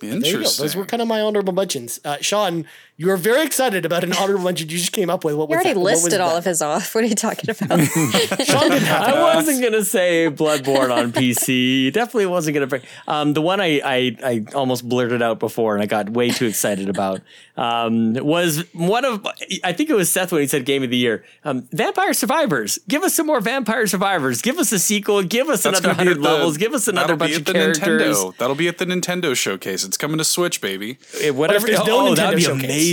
There 0.00 0.14
you 0.14 0.20
go. 0.20 0.26
Interesting. 0.26 0.62
Those 0.62 0.76
were 0.76 0.84
kind 0.84 1.02
of 1.02 1.08
my 1.08 1.20
honorable 1.20 1.52
mentions. 1.52 1.98
Uh, 2.04 2.18
Sean, 2.20 2.64
you 3.00 3.06
were 3.06 3.16
very 3.16 3.46
excited 3.46 3.86
about 3.86 4.02
an 4.02 4.12
honorable 4.12 4.42
mention 4.44 4.68
you 4.68 4.76
just 4.76 4.90
came 4.90 5.08
up 5.08 5.24
with. 5.24 5.36
What 5.36 5.48
You 5.48 5.56
was 5.56 5.64
already 5.64 5.74
that? 5.74 5.80
What 5.80 5.90
was 5.92 6.02
listed 6.02 6.20
all 6.20 6.30
that? 6.30 6.38
of 6.38 6.44
his 6.44 6.60
off. 6.60 6.94
What 6.96 7.04
are 7.04 7.06
you 7.06 7.14
talking 7.14 7.48
about? 7.48 7.78
Sean 8.44 8.68
didn't 8.70 8.82
have 8.88 9.02
I 9.14 9.22
wasn't 9.36 9.62
gonna 9.62 9.84
say 9.84 10.28
Bloodborne 10.28 10.90
on 10.94 11.12
PC. 11.12 11.92
Definitely 11.92 12.26
wasn't 12.26 12.54
gonna 12.54 12.66
bring. 12.66 12.82
Um, 13.06 13.34
the 13.34 13.40
one 13.40 13.60
I, 13.60 13.80
I 13.84 14.16
I 14.24 14.44
almost 14.52 14.88
blurted 14.88 15.22
out 15.22 15.38
before 15.38 15.74
and 15.74 15.82
I 15.82 15.86
got 15.86 16.10
way 16.10 16.30
too 16.30 16.46
excited 16.46 16.88
about 16.88 17.20
um, 17.56 18.14
was 18.14 18.64
one 18.72 19.04
of 19.04 19.24
I 19.62 19.72
think 19.72 19.90
it 19.90 19.94
was 19.94 20.10
Seth 20.10 20.32
when 20.32 20.40
he 20.40 20.48
said 20.48 20.64
Game 20.64 20.82
of 20.82 20.90
the 20.90 20.96
Year. 20.96 21.24
Um, 21.44 21.68
Vampire 21.72 22.12
Survivors. 22.12 22.80
Give 22.88 23.04
us 23.04 23.14
some 23.14 23.28
more 23.28 23.40
Vampire 23.40 23.86
Survivors. 23.86 24.42
Give 24.42 24.58
us 24.58 24.72
a 24.72 24.78
sequel. 24.80 25.22
Give 25.22 25.48
us 25.48 25.62
That's 25.62 25.78
another 25.78 25.94
hundred 25.94 26.18
levels. 26.18 26.56
Give 26.56 26.74
us 26.74 26.88
another 26.88 27.14
that'll 27.14 27.16
be 27.28 27.32
bunch 27.32 27.34
at 27.34 27.38
of 27.40 27.44
the 27.46 27.52
characters. 27.52 28.16
Nintendo. 28.16 28.36
That'll 28.38 28.56
be 28.56 28.66
at 28.66 28.78
the 28.78 28.86
Nintendo 28.86 29.36
showcase. 29.36 29.84
It's 29.84 29.96
coming 29.96 30.18
to 30.18 30.24
Switch, 30.24 30.60
baby. 30.60 30.98
Eh, 31.22 31.30
Whatever. 31.30 31.66
there's 31.68 31.86
no 31.86 32.08
oh, 32.08 32.14
that 32.16 32.30
would 32.30 32.34
Nintendo 32.34 32.36
be 32.36 32.42
showcase? 32.42 32.64
amazing. 32.64 32.87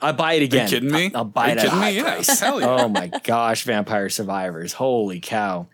I 0.00 0.12
buy 0.12 0.34
it 0.34 0.42
again. 0.44 0.60
Are 0.60 0.64
you 0.64 0.68
kidding 0.70 0.90
me? 0.92 1.06
I'll, 1.14 1.18
I'll 1.18 1.24
buy 1.24 1.48
Are 1.48 1.50
it 1.50 1.62
you 1.62 1.68
a 1.68 1.70
kidding 1.70 1.80
me? 1.80 1.96
Yeah, 1.96 2.24
hell 2.40 2.60
yeah. 2.60 2.66
Oh 2.68 2.88
my 2.88 3.08
gosh, 3.24 3.64
Vampire 3.64 4.08
Survivors! 4.08 4.74
Holy 4.74 5.20
cow! 5.20 5.68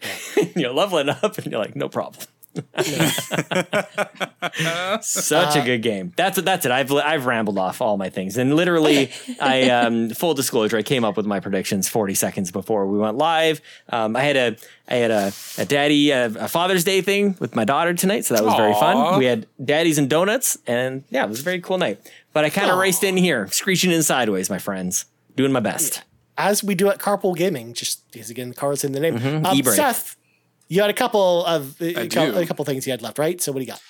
you're 0.56 0.72
leveling 0.72 1.08
up, 1.08 1.38
and 1.38 1.46
you're 1.46 1.60
like, 1.60 1.76
no 1.76 1.88
problem. 1.88 2.26
Such 5.02 5.56
a 5.56 5.62
good 5.64 5.82
game. 5.82 6.12
That's 6.16 6.38
it. 6.38 6.44
That's 6.44 6.64
it. 6.64 6.72
I've 6.72 6.90
I've 6.92 7.26
rambled 7.26 7.58
off 7.58 7.82
all 7.82 7.96
my 7.96 8.08
things, 8.08 8.36
and 8.38 8.54
literally, 8.54 9.12
I 9.40 9.68
um, 9.70 10.10
full 10.10 10.34
disclosure, 10.34 10.76
I 10.76 10.82
came 10.82 11.04
up 11.04 11.16
with 11.16 11.26
my 11.26 11.40
predictions 11.40 11.88
40 11.88 12.14
seconds 12.14 12.50
before 12.50 12.86
we 12.86 12.98
went 12.98 13.18
live. 13.18 13.60
Um, 13.90 14.16
I 14.16 14.22
had 14.22 14.36
a 14.36 14.56
I 14.88 14.94
had 14.94 15.10
a, 15.10 15.32
a 15.58 15.64
daddy 15.66 16.10
a, 16.10 16.26
a 16.26 16.48
Father's 16.48 16.84
Day 16.84 17.02
thing 17.02 17.36
with 17.40 17.54
my 17.54 17.64
daughter 17.64 17.92
tonight, 17.94 18.24
so 18.24 18.34
that 18.34 18.44
was 18.44 18.54
very 18.54 18.72
fun. 18.74 19.18
We 19.18 19.26
had 19.26 19.46
daddies 19.62 19.98
and 19.98 20.08
donuts, 20.08 20.56
and 20.66 21.04
yeah, 21.10 21.24
it 21.24 21.28
was 21.28 21.40
a 21.40 21.44
very 21.44 21.60
cool 21.60 21.76
night. 21.78 22.00
But 22.36 22.44
I 22.44 22.50
kind 22.50 22.70
of 22.70 22.76
Aw. 22.76 22.80
raced 22.82 23.02
in 23.02 23.16
here, 23.16 23.46
screeching 23.50 23.90
in 23.90 24.02
sideways, 24.02 24.50
my 24.50 24.58
friends, 24.58 25.06
doing 25.36 25.52
my 25.52 25.60
best. 25.60 26.02
As 26.36 26.62
we 26.62 26.74
do 26.74 26.90
at 26.90 26.98
Carpool 26.98 27.34
Gaming, 27.34 27.72
just 27.72 28.12
because 28.12 28.28
again, 28.28 28.50
the 28.50 28.54
car's 28.54 28.84
in 28.84 28.92
the 28.92 29.00
name. 29.00 29.16
Um, 29.46 29.56
E-brake. 29.56 29.74
Seth, 29.74 30.16
you 30.68 30.82
had 30.82 30.90
a 30.90 30.92
couple 30.92 31.46
of 31.46 31.80
a, 31.80 32.02
I 32.02 32.08
cou- 32.08 32.32
do. 32.32 32.38
a 32.38 32.44
couple 32.44 32.62
things 32.66 32.86
you 32.86 32.90
had 32.90 33.00
left, 33.00 33.18
right? 33.18 33.40
So 33.40 33.52
what 33.52 33.60
do 33.60 33.64
you 33.64 33.70
got? 33.72 33.80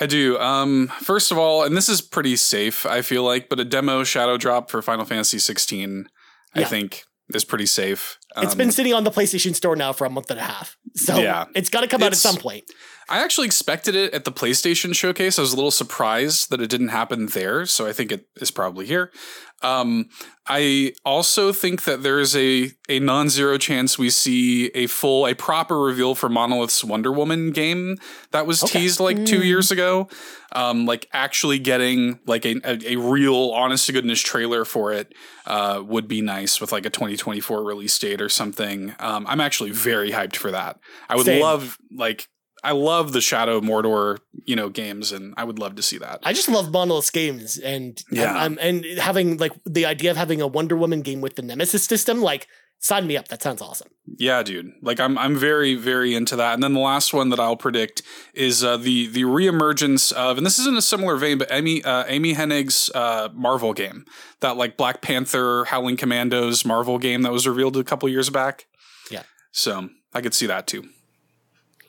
I 0.00 0.06
do. 0.06 0.38
Um, 0.38 0.88
first 1.02 1.30
of 1.32 1.36
all, 1.36 1.64
and 1.64 1.76
this 1.76 1.90
is 1.90 2.00
pretty 2.00 2.34
safe, 2.36 2.86
I 2.86 3.02
feel 3.02 3.24
like, 3.24 3.50
but 3.50 3.60
a 3.60 3.64
demo 3.64 4.04
shadow 4.04 4.38
drop 4.38 4.70
for 4.70 4.80
Final 4.80 5.04
Fantasy 5.04 5.38
16, 5.38 6.08
I 6.54 6.60
Yeah. 6.60 6.66
think, 6.68 7.04
is 7.34 7.44
pretty 7.44 7.66
safe. 7.66 8.16
It's 8.38 8.52
Um, 8.52 8.56
been 8.58 8.72
sitting 8.72 8.94
on 8.94 9.04
the 9.04 9.10
PlayStation 9.10 9.54
Store 9.54 9.76
now 9.76 9.92
for 9.92 10.06
a 10.06 10.10
month 10.10 10.30
and 10.30 10.40
a 10.40 10.44
half, 10.44 10.78
so 10.96 11.18
Yeah. 11.18 11.44
it's 11.54 11.68
got 11.68 11.82
to 11.82 11.88
come 11.88 12.02
out 12.02 12.06
at 12.06 12.12
It's- 12.14 12.22
some 12.22 12.36
point. 12.38 12.64
I 13.12 13.22
actually 13.22 13.44
expected 13.46 13.94
it 13.94 14.14
at 14.14 14.24
the 14.24 14.32
PlayStation 14.32 14.94
showcase. 14.94 15.38
I 15.38 15.42
was 15.42 15.52
a 15.52 15.56
little 15.56 15.70
surprised 15.70 16.48
that 16.50 16.62
it 16.62 16.70
didn't 16.70 16.88
happen 16.88 17.26
there, 17.26 17.66
so 17.66 17.86
I 17.86 17.92
think 17.92 18.10
it 18.10 18.26
is 18.40 18.50
probably 18.50 18.86
here. 18.86 19.12
Um, 19.60 20.08
I 20.48 20.92
also 21.04 21.52
think 21.52 21.84
that 21.84 22.02
there 22.02 22.18
is 22.18 22.34
a 22.34 22.70
a 22.88 22.98
non-zero 22.98 23.58
chance 23.58 23.96
we 23.98 24.10
see 24.10 24.68
a 24.74 24.86
full, 24.88 25.26
a 25.26 25.34
proper 25.34 25.78
reveal 25.78 26.14
for 26.16 26.28
Monolith's 26.28 26.82
Wonder 26.82 27.12
Woman 27.12 27.52
game 27.52 27.96
that 28.32 28.44
was 28.46 28.62
Okay. 28.64 28.80
teased 28.80 28.98
like 28.98 29.24
two 29.24 29.44
years 29.44 29.70
ago. 29.70 30.08
Um, 30.50 30.84
like 30.84 31.06
actually 31.12 31.58
getting 31.60 32.18
like 32.26 32.44
a, 32.44 32.56
a, 32.64 32.94
a 32.94 32.96
real, 32.96 33.50
honest 33.52 33.86
to 33.86 33.92
goodness 33.92 34.20
trailer 34.20 34.64
for 34.64 34.92
it 34.92 35.14
uh, 35.46 35.82
would 35.86 36.08
be 36.08 36.20
nice 36.22 36.60
with 36.60 36.72
like 36.72 36.84
a 36.86 36.90
2024 36.90 37.62
release 37.62 37.96
date 37.98 38.20
or 38.20 38.28
something. 38.28 38.94
Um, 38.98 39.26
I'm 39.28 39.40
actually 39.40 39.70
very 39.70 40.10
hyped 40.10 40.36
for 40.36 40.50
that. 40.50 40.80
I 41.08 41.14
would 41.16 41.26
Same. 41.26 41.40
love 41.40 41.78
like 41.94 42.28
I 42.64 42.72
love 42.72 43.12
the 43.12 43.20
Shadow 43.20 43.56
of 43.56 43.64
Mordor, 43.64 44.18
you 44.44 44.54
know, 44.54 44.68
games, 44.68 45.10
and 45.12 45.34
I 45.36 45.44
would 45.44 45.58
love 45.58 45.74
to 45.76 45.82
see 45.82 45.98
that. 45.98 46.20
I 46.22 46.32
just 46.32 46.48
love 46.48 46.70
Monolith 46.70 47.12
games, 47.12 47.58
and 47.58 48.02
Yeah. 48.10 48.34
I'm, 48.34 48.58
and 48.60 48.84
having 48.98 49.36
like 49.38 49.52
the 49.64 49.86
idea 49.86 50.10
of 50.10 50.16
having 50.16 50.40
a 50.40 50.46
Wonder 50.46 50.76
Woman 50.76 51.02
game 51.02 51.20
with 51.20 51.34
the 51.36 51.42
Nemesis 51.42 51.84
system, 51.84 52.20
like 52.22 52.46
sign 52.78 53.06
me 53.06 53.16
up. 53.16 53.28
That 53.28 53.42
sounds 53.42 53.62
awesome. 53.62 53.88
Yeah, 54.18 54.42
dude. 54.42 54.72
Like 54.82 55.00
I'm 55.00 55.16
I'm 55.18 55.36
very 55.36 55.74
very 55.74 56.14
into 56.14 56.36
that. 56.36 56.54
And 56.54 56.62
then 56.62 56.74
the 56.74 56.80
last 56.80 57.12
one 57.14 57.30
that 57.30 57.40
I'll 57.40 57.56
predict 57.56 58.02
is 58.34 58.62
uh, 58.62 58.76
the 58.76 59.06
the 59.06 59.22
reemergence 59.22 60.12
of, 60.12 60.36
and 60.36 60.44
this 60.46 60.58
is 60.58 60.66
in 60.66 60.76
a 60.76 60.82
similar 60.82 61.16
vein, 61.16 61.38
but 61.38 61.48
Amy 61.50 61.82
uh, 61.82 62.04
Amy 62.06 62.34
Hennig's 62.34 62.90
uh, 62.94 63.28
Marvel 63.32 63.72
game, 63.72 64.04
that 64.40 64.56
like 64.56 64.76
Black 64.76 65.00
Panther, 65.00 65.64
Howling 65.66 65.96
Commandos 65.96 66.64
Marvel 66.64 66.98
game 66.98 67.22
that 67.22 67.32
was 67.32 67.46
revealed 67.46 67.76
a 67.76 67.84
couple 67.84 68.08
years 68.08 68.30
back. 68.30 68.66
Yeah. 69.10 69.22
So 69.52 69.88
I 70.14 70.20
could 70.20 70.34
see 70.34 70.46
that 70.46 70.66
too. 70.66 70.84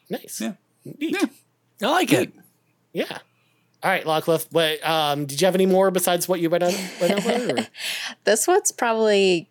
Nice. 0.09 0.41
Yeah. 0.41 0.53
Neat. 0.85 1.17
I 1.81 1.87
like 1.87 2.13
it. 2.13 2.31
Yeah. 2.93 3.17
All 3.83 3.91
right, 3.91 4.05
Lockcliff. 4.05 4.47
What 4.51 4.85
um, 4.87 5.25
did 5.25 5.41
you 5.41 5.45
have 5.45 5.55
any 5.55 5.65
more 5.65 5.91
besides 5.91 6.27
what 6.27 6.39
you 6.39 6.49
went, 6.49 6.63
on, 6.63 6.73
Read 7.01 7.11
over. 7.11 7.67
This 8.23 8.47
one's 8.47 8.71
probably 8.71 9.49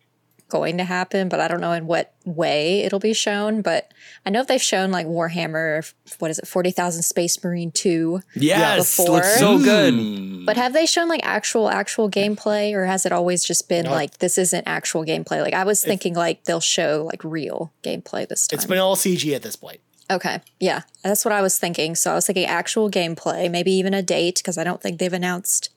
going 0.49 0.77
to 0.77 0.83
happen, 0.83 1.29
but 1.29 1.39
I 1.39 1.47
don't 1.47 1.61
know 1.61 1.71
in 1.71 1.87
what 1.87 2.13
way 2.25 2.81
it'll 2.81 2.99
be 2.99 3.13
shown. 3.13 3.61
But 3.61 3.91
I 4.25 4.29
know 4.29 4.43
they've 4.43 4.61
shown 4.61 4.91
like 4.91 5.07
Warhammer, 5.07 5.91
what 6.19 6.29
is 6.31 6.37
it, 6.39 6.47
40,000 6.47 7.01
Space 7.03 7.43
Marine 7.43 7.71
2. 7.71 8.21
Yes, 8.35 8.97
before. 8.97 9.15
looks 9.15 9.39
so 9.39 9.57
good. 9.57 9.93
Mm. 9.95 10.45
But 10.45 10.57
have 10.57 10.73
they 10.73 10.85
shown 10.85 11.09
like 11.09 11.21
actual, 11.23 11.69
actual 11.69 12.09
gameplay 12.09 12.73
or 12.73 12.85
has 12.85 13.05
it 13.05 13.11
always 13.11 13.43
just 13.43 13.67
been 13.67 13.85
No. 13.85 13.91
like 13.91 14.19
this 14.19 14.37
isn't 14.37 14.67
actual 14.67 15.03
gameplay? 15.05 15.41
Like 15.41 15.53
I 15.55 15.63
was 15.63 15.83
thinking 15.83 16.13
like 16.13 16.43
they'll 16.43 16.59
show 16.59 17.03
like 17.11 17.23
real 17.23 17.71
gameplay 17.83 18.27
this 18.27 18.47
time. 18.47 18.57
It's 18.57 18.65
been 18.65 18.79
all 18.79 18.95
CG 18.95 19.33
at 19.35 19.41
this 19.41 19.55
point. 19.55 19.79
Okay. 20.11 20.41
Yeah. 20.59 20.81
That's 21.03 21.25
what 21.25 21.31
I 21.31 21.41
was 21.41 21.57
thinking. 21.57 21.95
So 21.95 22.11
I 22.11 22.15
was 22.15 22.27
thinking 22.27 22.45
actual 22.45 22.91
gameplay, 22.91 23.49
maybe 23.49 23.71
even 23.71 23.93
a 23.93 24.01
date, 24.01 24.37
because 24.37 24.57
I 24.57 24.63
don't 24.63 24.81
think 24.81 24.99
they've 24.99 25.13
announced 25.13 25.69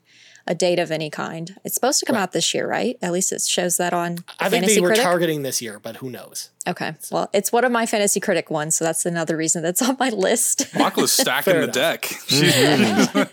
a 0.46 0.54
date 0.54 0.78
of 0.78 0.90
any 0.90 1.10
kind. 1.10 1.56
It's 1.64 1.74
supposed 1.74 1.98
to 2.00 2.06
come 2.06 2.16
out 2.16 2.32
this 2.32 2.54
year, 2.54 2.68
right? 2.68 2.96
At 3.02 3.12
least 3.12 3.32
it 3.32 3.42
shows 3.42 3.76
that 3.78 3.92
on 3.92 4.18
I 4.38 4.48
think 4.48 4.62
Fantasy 4.62 4.74
they 4.76 4.80
were 4.80 4.88
Critic. 4.88 5.04
targeting 5.04 5.42
this 5.42 5.60
year, 5.60 5.78
but 5.78 5.96
who 5.96 6.10
knows? 6.10 6.50
okay. 6.68 6.94
Well, 7.12 7.30
it's 7.32 7.52
one 7.52 7.64
of 7.64 7.70
my 7.70 7.86
Fantasy 7.86 8.18
Critic 8.18 8.50
ones, 8.50 8.76
so 8.76 8.84
that's 8.84 9.06
another 9.06 9.36
reason 9.36 9.62
that's 9.62 9.80
on 9.88 9.96
my 10.00 10.08
list. 10.10 10.74
Lachlan's 10.74 11.12
stacking 11.12 11.54
the 11.54 11.62
enough. 11.62 11.74
deck. 11.74 12.10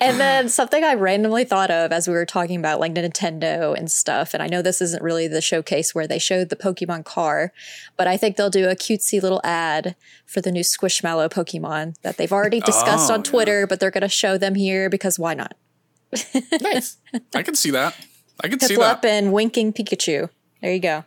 and 0.00 0.20
then 0.20 0.48
something 0.48 0.82
I 0.84 0.94
randomly 0.94 1.44
thought 1.44 1.70
of 1.70 1.92
as 1.92 2.08
we 2.08 2.14
were 2.14 2.26
talking 2.26 2.58
about 2.58 2.80
like 2.80 2.94
Nintendo 2.94 3.76
and 3.76 3.90
stuff. 3.90 4.34
And 4.34 4.42
I 4.42 4.46
know 4.48 4.62
this 4.62 4.80
isn't 4.82 5.02
really 5.02 5.28
the 5.28 5.40
showcase 5.40 5.94
where 5.94 6.06
they 6.06 6.18
showed 6.18 6.48
the 6.48 6.56
Pokemon 6.56 7.04
car, 7.04 7.52
but 7.96 8.06
I 8.06 8.16
think 8.16 8.36
they'll 8.36 8.50
do 8.50 8.68
a 8.68 8.74
cutesy 8.74 9.22
little 9.22 9.40
ad 9.44 9.94
for 10.26 10.40
the 10.40 10.52
new 10.52 10.62
Squishmallow 10.62 11.30
Pokemon 11.30 11.96
that 12.02 12.16
they've 12.16 12.32
already 12.32 12.60
discussed 12.60 13.10
Oh, 13.10 13.14
on 13.14 13.22
Twitter, 13.22 13.66
but 13.66 13.80
they're 13.80 13.90
going 13.90 14.02
to 14.02 14.08
show 14.08 14.36
them 14.38 14.54
here 14.56 14.90
because 14.90 15.18
why 15.18 15.34
not? 15.34 15.54
Nice. 16.60 16.96
I 17.34 17.42
can 17.42 17.54
see 17.54 17.70
that. 17.70 17.94
I 18.42 18.48
can 18.48 18.60
see 18.60 18.76
Piplup 18.76 19.02
that. 19.02 19.04
and 19.06 19.32
Winking 19.32 19.72
Pikachu. 19.72 20.30
There 20.62 20.72
you 20.72 20.80
go. 20.80 21.04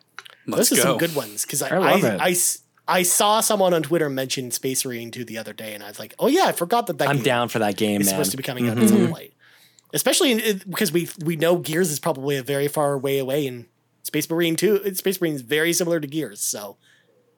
Let's 0.47 0.69
Those 0.69 0.79
are 0.79 0.83
go. 0.83 0.89
some 0.89 0.97
good 0.97 1.15
ones 1.15 1.43
because 1.45 1.61
I 1.61 1.69
I 1.69 1.77
love 1.77 2.03
I, 2.03 2.07
it. 2.15 2.21
I 2.21 2.29
s- 2.31 2.59
I 2.87 3.03
saw 3.03 3.39
someone 3.41 3.73
on 3.73 3.83
Twitter 3.83 4.09
mention 4.09 4.51
Space 4.51 4.83
Marine 4.83 5.11
2 5.11 5.23
the 5.23 5.37
other 5.37 5.53
day, 5.53 5.73
and 5.73 5.83
I 5.83 5.87
was 5.87 5.99
like, 5.99 6.13
oh 6.19 6.27
yeah, 6.27 6.45
I 6.45 6.51
forgot 6.51 6.87
that 6.87 6.97
that 6.97 7.07
I'm 7.09 7.17
game 7.17 7.23
down 7.25 7.47
for 7.49 7.59
that 7.59 7.77
game, 7.77 8.01
It's 8.01 8.09
supposed 8.09 8.31
to 8.31 8.37
be 8.37 8.43
coming 8.43 8.67
out 8.67 8.77
at 8.77 8.83
mm-hmm. 8.85 9.03
some 9.05 9.11
point. 9.13 9.31
Especially 9.93 10.31
in, 10.31 10.39
it- 10.39 10.69
because 10.69 10.91
we 10.91 11.07
we 11.23 11.35
know 11.35 11.57
Gears 11.57 11.89
is 11.91 11.99
probably 11.99 12.37
a 12.37 12.43
very 12.43 12.67
far 12.67 12.97
way 12.97 13.17
away, 13.19 13.47
and 13.47 13.65
Space 14.03 14.29
Marine 14.29 14.55
2, 14.55 14.93
Space 14.95 15.21
Marine 15.21 15.35
is 15.35 15.41
very 15.41 15.73
similar 15.73 15.99
to 15.99 16.07
Gears, 16.07 16.41
so 16.41 16.77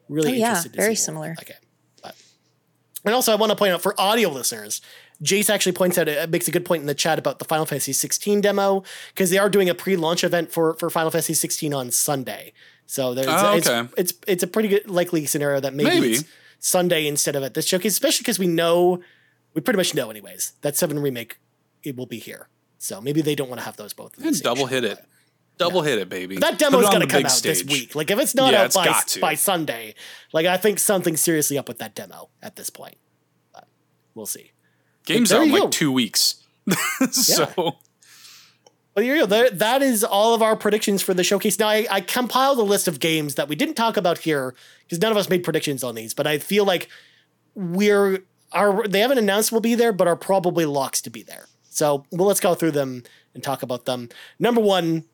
really 0.10 0.32
Oh, 0.32 0.36
yeah, 0.36 0.48
interested 0.50 0.74
to 0.74 0.78
very 0.78 0.96
see 0.96 1.04
similar. 1.04 1.32
of 1.32 1.38
that. 1.46 1.60
But, 2.02 2.16
and 3.06 3.14
also, 3.14 3.32
I 3.32 3.36
want 3.36 3.52
to 3.52 3.56
point 3.56 3.74
out 3.74 3.82
for 3.82 4.00
audio 4.00 4.30
listeners, 4.30 4.82
Jace 5.22 5.50
actually 5.50 5.72
points 5.74 5.98
out, 5.98 6.08
it 6.08 6.30
makes 6.30 6.48
a 6.48 6.52
good 6.52 6.66
point 6.66 6.82
in 6.82 6.88
the 6.88 6.96
chat 6.96 7.20
about 7.20 7.40
the 7.40 7.46
Final 7.46 7.66
Fantasy 7.66 7.94
16 7.94 8.42
demo 8.42 8.84
because 9.14 9.30
they 9.30 9.38
are 9.38 9.50
doing 9.50 9.70
a 9.70 9.76
pre-launch 9.76 10.24
event 10.24 10.52
for 10.52 10.74
for 10.76 10.90
Final 10.90 11.12
Fantasy 11.12 11.34
16 11.34 11.74
on 11.74 11.92
Sunday. 11.92 12.54
So 12.86 13.14
there's 13.14 13.28
Oh, 13.30 13.56
it's, 13.56 13.68
okay. 13.70 13.90
it's 13.98 14.14
it's 14.28 14.44
a 14.44 14.48
pretty 14.48 14.70
good 14.70 14.90
likely 14.90 15.26
scenario 15.26 15.60
that 15.60 15.74
maybe, 15.74 15.90
Maybe. 15.90 16.12
it's 16.14 16.24
Sunday 16.60 17.08
instead 17.08 17.36
of 17.36 17.44
at 17.44 17.54
this 17.54 17.66
showcase, 17.68 17.94
especially 17.94 18.24
because 18.24 18.40
we 18.40 18.48
know 18.48 19.02
we 19.54 19.62
pretty 19.62 19.78
much 19.78 19.94
know 19.94 20.10
anyways 20.10 20.54
that 20.62 20.76
seven 20.76 21.00
remake 21.00 21.38
it 21.84 21.96
will 21.96 22.06
be 22.08 22.20
here. 22.20 22.48
So 22.78 23.00
maybe 23.00 23.22
they 23.22 23.36
don't 23.36 23.50
want 23.50 23.60
to 23.60 23.66
have 23.66 23.78
those 23.78 23.94
both. 23.94 24.18
And 24.18 24.42
double 24.42 24.66
hit 24.66 24.84
it. 24.84 24.98
but- 24.98 25.08
Double 25.60 25.84
hit 25.84 26.00
it, 26.00 26.10
baby. 26.10 26.38
That 26.38 26.52
Put 26.54 26.60
demo 26.60 26.80
is 26.80 26.90
going 26.90 27.02
to 27.02 27.08
come 27.08 27.24
out 27.26 27.40
this 27.44 27.64
week. 27.64 27.94
Like 27.94 28.10
if 28.10 28.18
it's 28.20 28.34
not 28.34 28.52
Yeah, 28.52 28.62
out 28.62 28.66
it's 28.66 28.76
by 29.18 29.22
by 29.22 29.36
Sunday, 29.36 29.94
like 30.34 30.48
I 30.48 30.58
think 30.58 30.80
something's 30.80 31.22
seriously 31.22 31.60
up 31.60 31.68
with 31.68 31.78
that 31.78 31.94
demo 31.94 32.30
at 32.42 32.56
this 32.56 32.72
point. 32.72 32.96
But 33.54 33.68
we'll 34.16 34.26
see. 34.26 34.52
Game's 35.06 35.30
There 35.30 35.40
out 35.40 35.46
in 35.46 35.52
like 35.52 35.62
go. 35.64 35.70
two 35.70 35.92
weeks. 35.92 36.36
so 37.12 37.48
Well, 38.96 39.04
here 39.04 39.16
you 39.16 39.22
go. 39.22 39.26
There, 39.28 39.50
that 39.50 39.82
is 39.82 40.04
all 40.04 40.34
of 40.34 40.42
our 40.42 40.56
predictions 40.56 41.02
for 41.02 41.14
the 41.14 41.24
showcase. 41.24 41.58
Now, 41.58 41.68
I, 41.68 41.88
I 41.90 42.02
compiled 42.02 42.60
a 42.60 42.64
list 42.64 42.88
of 42.88 43.00
games 43.00 43.36
that 43.36 43.48
we 43.48 43.56
didn't 43.56 43.76
talk 43.76 43.98
about 43.98 44.20
here 44.20 44.54
because 44.84 45.00
none 45.00 45.12
of 45.12 45.18
us 45.18 45.30
made 45.30 45.44
predictions 45.44 45.84
on 45.84 45.96
these. 45.96 46.14
But 46.14 46.28
I 46.28 46.38
feel 46.38 46.66
like 46.66 46.90
we're 47.56 48.24
are 48.52 48.88
they 48.88 49.00
haven't 49.00 49.18
announced 49.18 49.52
we'll 49.52 49.62
be 49.62 49.76
there, 49.76 49.92
but 49.92 50.08
are 50.08 50.16
probably 50.16 50.66
locks 50.66 51.02
to 51.02 51.10
be 51.10 51.24
there. 51.24 51.48
So 51.70 52.06
well, 52.12 52.28
let's 52.28 52.40
go 52.40 52.54
through 52.54 52.72
them 52.72 53.04
and 53.34 53.44
talk 53.44 53.64
about 53.64 53.86
them. 53.86 54.10
Number 54.40 54.62
one, 54.62 55.06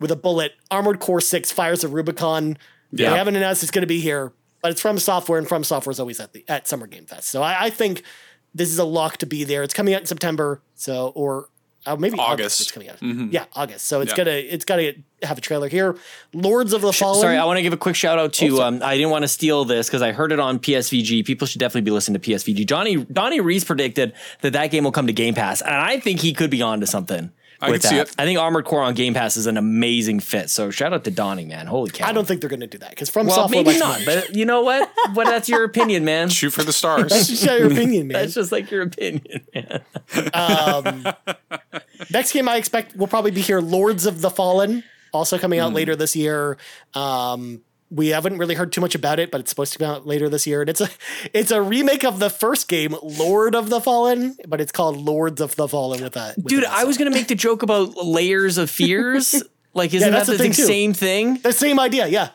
with 0.00 0.10
a 0.10 0.16
bullet, 0.16 0.52
Armored 0.70 0.98
Core 1.00 1.20
Six 1.20 1.52
Fires 1.52 1.84
a 1.84 1.88
Rubicon. 1.88 2.58
Yeah. 2.90 3.10
They 3.10 3.16
haven't 3.16 3.36
announced 3.36 3.62
it's 3.62 3.70
going 3.70 3.82
to 3.82 3.86
be 3.86 4.00
here, 4.00 4.32
but 4.62 4.72
it's 4.72 4.82
FromSoftware, 4.82 5.38
and 5.38 5.46
FromSoftware 5.46 5.90
is 5.90 6.00
always 6.00 6.18
at 6.20 6.32
the 6.32 6.44
at 6.48 6.66
Summer 6.66 6.86
Game 6.86 7.06
Fest. 7.06 7.28
So 7.28 7.42
I, 7.42 7.66
I 7.66 7.70
think 7.70 8.02
this 8.58 8.68
is 8.70 8.78
a 8.78 8.84
lock 8.84 9.16
to 9.18 9.26
be 9.26 9.44
there. 9.44 9.62
It's 9.62 9.74
coming 9.74 9.94
out 9.94 10.00
in 10.00 10.06
September, 10.06 10.60
so 10.74 11.12
or 11.14 11.48
uh, 11.86 11.96
maybe 11.96 12.18
August. 12.18 12.30
August. 12.32 12.60
It's 12.60 12.70
coming 12.72 12.88
out. 12.90 13.00
Mhm. 13.00 13.32
Yeah, 13.32 13.44
August. 13.54 13.86
So 13.86 14.00
it's 14.02 14.10
Yeah. 14.12 14.16
gonna 14.16 14.30
it's 14.32 14.64
gotta 14.66 14.94
have 15.22 15.38
a 15.38 15.40
trailer 15.40 15.68
here. 15.68 15.96
Lords 16.34 16.72
of 16.72 16.82
the 16.82 16.92
Fallen. 16.92 17.20
Sorry, 17.20 17.38
I 17.38 17.44
want 17.44 17.56
to 17.56 17.62
give 17.62 17.72
a 17.72 17.76
quick 17.78 17.96
shout 17.96 18.18
out 18.18 18.32
to. 18.34 18.58
Oh, 18.60 18.62
um, 18.62 18.82
I 18.82 18.96
didn't 18.96 19.10
want 19.10 19.22
to 19.22 19.28
steal 19.28 19.64
this 19.64 19.86
because 19.88 20.02
I 20.02 20.12
heard 20.12 20.30
it 20.32 20.38
on 20.40 20.58
PSVG. 20.58 21.24
People 21.24 21.46
should 21.46 21.60
definitely 21.60 21.82
be 21.82 21.90
listening 21.90 22.20
to 22.20 22.30
PSVG. 22.30 22.66
Johnny 22.66 22.96
Donnie 22.96 23.40
Reese 23.40 23.64
predicted 23.64 24.12
that 24.42 24.52
that 24.52 24.70
game 24.70 24.84
will 24.84 24.92
come 24.92 25.06
to 25.06 25.12
Game 25.14 25.34
Pass, 25.34 25.62
and 25.62 25.74
I 25.74 25.98
think 25.98 26.20
he 26.20 26.34
could 26.34 26.50
be 26.50 26.60
onto 26.60 26.84
something. 26.86 27.30
I 27.60 27.70
with 27.70 27.82
can 27.82 27.90
see 27.90 27.96
that. 27.96 28.08
it. 28.08 28.14
I 28.18 28.24
think 28.24 28.38
Armored 28.38 28.64
Core 28.64 28.82
on 28.82 28.94
Game 28.94 29.14
Pass 29.14 29.36
is 29.36 29.46
an 29.46 29.56
amazing 29.56 30.20
fit. 30.20 30.48
So 30.50 30.70
shout 30.70 30.92
out 30.92 31.04
to 31.04 31.10
Donnie, 31.10 31.44
man. 31.44 31.66
Holy 31.66 31.90
cow! 31.90 32.06
I 32.08 32.12
don't 32.12 32.26
think 32.26 32.40
they're 32.40 32.50
gonna 32.50 32.66
do 32.66 32.78
that 32.78 32.90
because 32.90 33.10
from 33.10 33.26
Well, 33.26 33.34
software 33.36 33.64
maybe 33.64 33.78
likes 33.80 33.98
not, 33.98 34.06
but 34.06 34.34
you 34.36 34.44
know 34.44 34.62
what? 34.62 34.90
But 35.14 35.24
that's 35.26 35.48
your 35.48 35.64
opinion, 35.70 36.04
man. 36.04 36.28
shoot 36.28 36.50
for 36.50 36.62
the 36.62 36.72
stars. 36.74 37.10
That's 37.10 37.28
just 37.28 37.44
your 37.44 37.66
opinion, 37.66 38.06
man. 38.08 38.20
That's 38.22 38.34
just 38.34 38.52
like 38.52 38.70
your 38.70 38.82
opinion, 38.82 39.44
man. 39.54 39.82
Um, 40.34 41.04
next 42.10 42.32
game 42.32 42.48
I 42.48 42.56
expect 42.56 42.96
will 42.96 43.08
probably 43.08 43.30
be 43.32 43.40
here 43.40 43.60
Lords 43.60 44.06
of 44.06 44.20
the 44.20 44.30
Fallen, 44.30 44.84
also 45.12 45.38
coming 45.38 45.58
out 45.58 45.72
later 45.72 45.96
this 45.96 46.14
year. 46.14 46.56
Um, 46.94 47.62
we 47.90 48.08
haven't 48.08 48.38
really 48.38 48.54
heard 48.54 48.72
too 48.72 48.80
much 48.80 48.94
about 48.94 49.18
it, 49.18 49.30
but 49.30 49.40
it's 49.40 49.50
supposed 49.50 49.72
to 49.72 49.78
come 49.78 49.90
out 49.90 50.06
later 50.06 50.28
this 50.28 50.46
year. 50.46 50.60
And 50.60 50.68
it's 50.70 50.80
a 50.80 50.88
it's 51.32 51.50
a 51.50 51.60
remake 51.62 52.04
of 52.04 52.18
the 52.18 52.30
first 52.30 52.68
game, 52.68 52.94
Lord 53.02 53.54
of 53.54 53.70
the 53.70 53.80
Fallen, 53.80 54.36
but 54.46 54.60
it's 54.60 54.72
called 54.72 54.96
Lords 54.98 55.40
of 55.40 55.56
the 55.56 55.68
Fallen 55.68 56.02
with 56.02 56.12
that. 56.14 56.42
Dude, 56.44 56.64
I 56.64 56.84
was 56.84 56.98
gonna 56.98 57.10
make 57.10 57.28
the 57.28 57.34
joke 57.34 57.62
about 57.62 57.96
layers 57.96 58.58
of 58.58 58.70
fears. 58.70 59.42
Like, 59.74 59.94
isn't 59.94 60.10
that's 60.10 60.26
that 60.26 60.32
the 60.32 60.38
the, 60.38 60.42
thing, 60.44 60.52
too. 60.54 60.64
same 60.64 60.92
thing? 60.94 61.34
the 61.38 61.52
same 61.52 61.78
idea, 61.78 62.08
yeah. 62.08 62.30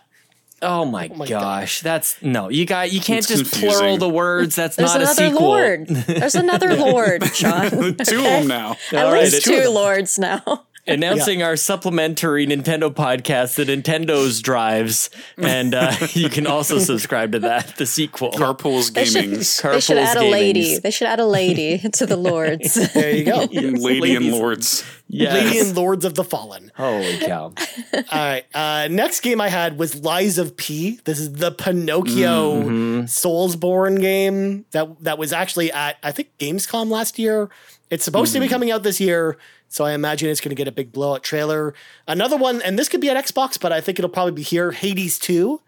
Oh 0.62 0.86
my, 0.86 1.10
oh 1.12 1.16
my 1.18 1.28
gosh, 1.28 1.82
that's 1.82 2.22
no. 2.22 2.48
You 2.50 2.66
got 2.66 2.92
you 2.94 3.02
can't 3.02 3.20
It's 3.20 3.28
just 3.28 3.52
confusing. 3.52 3.70
plural 3.80 3.98
the 3.98 4.08
words. 4.08 4.56
That's 4.56 4.78
There's 4.78 4.94
not 4.94 5.02
a 5.02 5.04
another 5.04 5.30
sequel. 5.30 5.42
lord. 5.48 5.88
There's 5.88 6.36
another 6.36 6.76
lord, 6.78 7.26
Sean. 7.36 7.70
Two 7.70 8.18
of 8.18 8.24
them 8.24 8.48
now. 8.48 8.78
At 8.94 9.06
All 9.08 9.12
right, 9.12 9.24
least 9.24 9.46
it's- 9.48 9.64
two 9.66 9.70
lords 9.70 10.18
now. 10.18 10.42
Announcing 10.86 11.42
our 11.42 11.56
supplementary 11.56 12.46
Nintendo 12.46 12.94
podcast, 12.94 13.56
the 13.56 13.64
Nintendo's 13.64 14.42
drives, 14.42 15.10
and 15.38 15.74
uh, 15.74 15.96
you 16.14 16.28
can 16.30 16.46
also 16.46 16.78
subscribe 16.80 17.32
to 17.32 17.40
that, 17.40 17.78
the 17.78 17.86
sequel. 17.86 18.32
Carpool's 18.32 18.92
They 18.92 19.06
should, 19.06 19.24
Gaming's. 19.24 19.62
they 19.62 19.80
should 19.80 19.96
Carpool's 19.98 20.10
add 20.10 20.18
a 20.18 20.30
lady. 20.30 20.78
They 20.80 20.92
should 20.92 21.08
add 21.08 21.20
a 21.22 21.26
lady 21.26 21.78
to 21.94 22.06
the 22.06 22.18
lords. 22.18 22.74
There 22.94 23.12
you 23.16 23.24
go. 23.24 23.38
Lady 23.54 24.16
and. 24.16 24.32
Lords. 24.32 24.84
Yes. 25.08 25.34
Lady 25.34 25.60
and 25.60 25.78
Lords 25.78 26.06
of 26.06 26.16
the 26.16 26.24
Fallen. 26.24 26.72
Holy 26.76 27.18
cow! 27.20 27.54
All 27.94 28.04
right. 28.12 28.44
Uh, 28.54 28.88
next 28.90 29.20
game 29.22 29.40
I 29.40 29.48
had 29.50 29.78
was 29.78 30.02
Lies 30.04 30.38
of 30.38 30.58
P. 30.58 31.00
This 31.06 31.20
is 31.20 31.34
the 31.34 31.52
Pinocchio 31.52 32.62
Mm-hmm. 32.64 33.02
Soulsborne 33.04 34.02
game 34.02 34.66
that 34.72 35.02
that 35.04 35.18
was 35.18 35.32
actually 35.32 35.72
at 35.72 35.98
I 36.04 36.12
think 36.12 36.30
Gamescom 36.40 36.90
last 36.90 37.20
year. 37.20 37.50
It's 37.90 38.04
supposed 38.04 38.34
to 38.34 38.40
Mm-hmm. 38.40 38.46
be 38.46 38.50
coming 38.50 38.72
out 38.72 38.82
this 38.84 39.00
year, 39.00 39.38
so 39.74 39.84
I 39.86 39.94
imagine 39.94 40.30
it's 40.30 40.40
going 40.40 40.52
to 40.52 40.56
get 40.56 40.68
a 40.68 40.72
big 40.72 40.92
blowout 40.92 41.24
trailer. 41.24 41.74
Another 42.08 42.38
one, 42.38 42.62
and 42.62 42.78
this 42.78 42.88
could 42.88 43.02
be 43.02 43.10
at 43.10 43.18
Xbox, 43.26 43.60
but 43.60 43.72
I 43.74 43.82
think 43.82 43.98
it'll 43.98 44.12
probably 44.12 44.34
be 44.34 44.44
here. 44.44 44.72
Hades 44.72 45.18
Two 45.18 45.62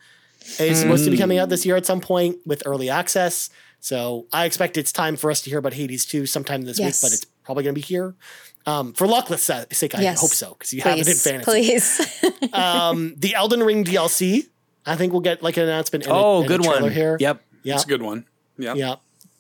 is 0.60 0.80
supposed 0.80 1.06
to 1.06 1.10
be 1.10 1.18
coming 1.18 1.40
out 1.40 1.50
this 1.50 1.66
year 1.66 1.76
at 1.76 1.88
some 1.88 2.02
point 2.02 2.38
with 2.46 2.62
early 2.68 2.88
access. 2.88 3.50
So 3.80 4.28
I 4.32 4.46
expect 4.46 4.78
it's 4.78 4.92
time 4.92 5.16
for 5.16 5.32
us 5.32 5.42
to 5.42 5.50
hear 5.50 5.58
about 5.58 5.74
Hades 5.74 6.06
2 6.06 6.26
sometime 6.28 6.62
this 6.64 6.78
Yes. 6.80 7.02
week, 7.02 7.08
but 7.10 7.14
it's 7.16 7.26
probably 7.44 7.64
going 7.64 7.74
to 7.74 7.80
be 7.82 7.86
here. 7.86 8.14
Um, 8.68 8.94
for 8.94 9.08
Lockleth 9.08 9.74
sake, 9.74 9.96
I 9.96 10.02
Yes. 10.02 10.22
hope 10.22 10.30
so 10.32 10.54
because 10.54 10.72
you 10.74 10.82
have 10.82 10.98
it 11.00 11.00
in 11.00 11.06
Please, 11.06 11.24
fantasy 11.24 11.52
please. 12.32 12.54
um, 12.54 13.16
the 13.18 13.34
Elden 13.36 13.62
Ring 13.64 13.84
DLC. 13.84 14.48
I 14.86 14.96
think 14.96 15.14
we'll 15.14 15.22
get 15.22 15.42
like 15.42 15.58
an 15.58 15.64
announcement. 15.64 16.06
And 16.06 16.14
a- 16.14 16.16
Oh, 16.16 16.38
and 16.38 16.46
a 16.46 16.48
good 16.48 16.62
trailer 16.64 16.82
one. 16.84 16.92
here. 16.92 17.18
Yep. 17.20 17.42
Yeah, 17.64 17.74
It's 17.76 17.84
a 17.86 17.88
good 17.88 18.04
one. 18.04 18.26
Yeah. 18.60 18.76
yeah. 18.76 18.96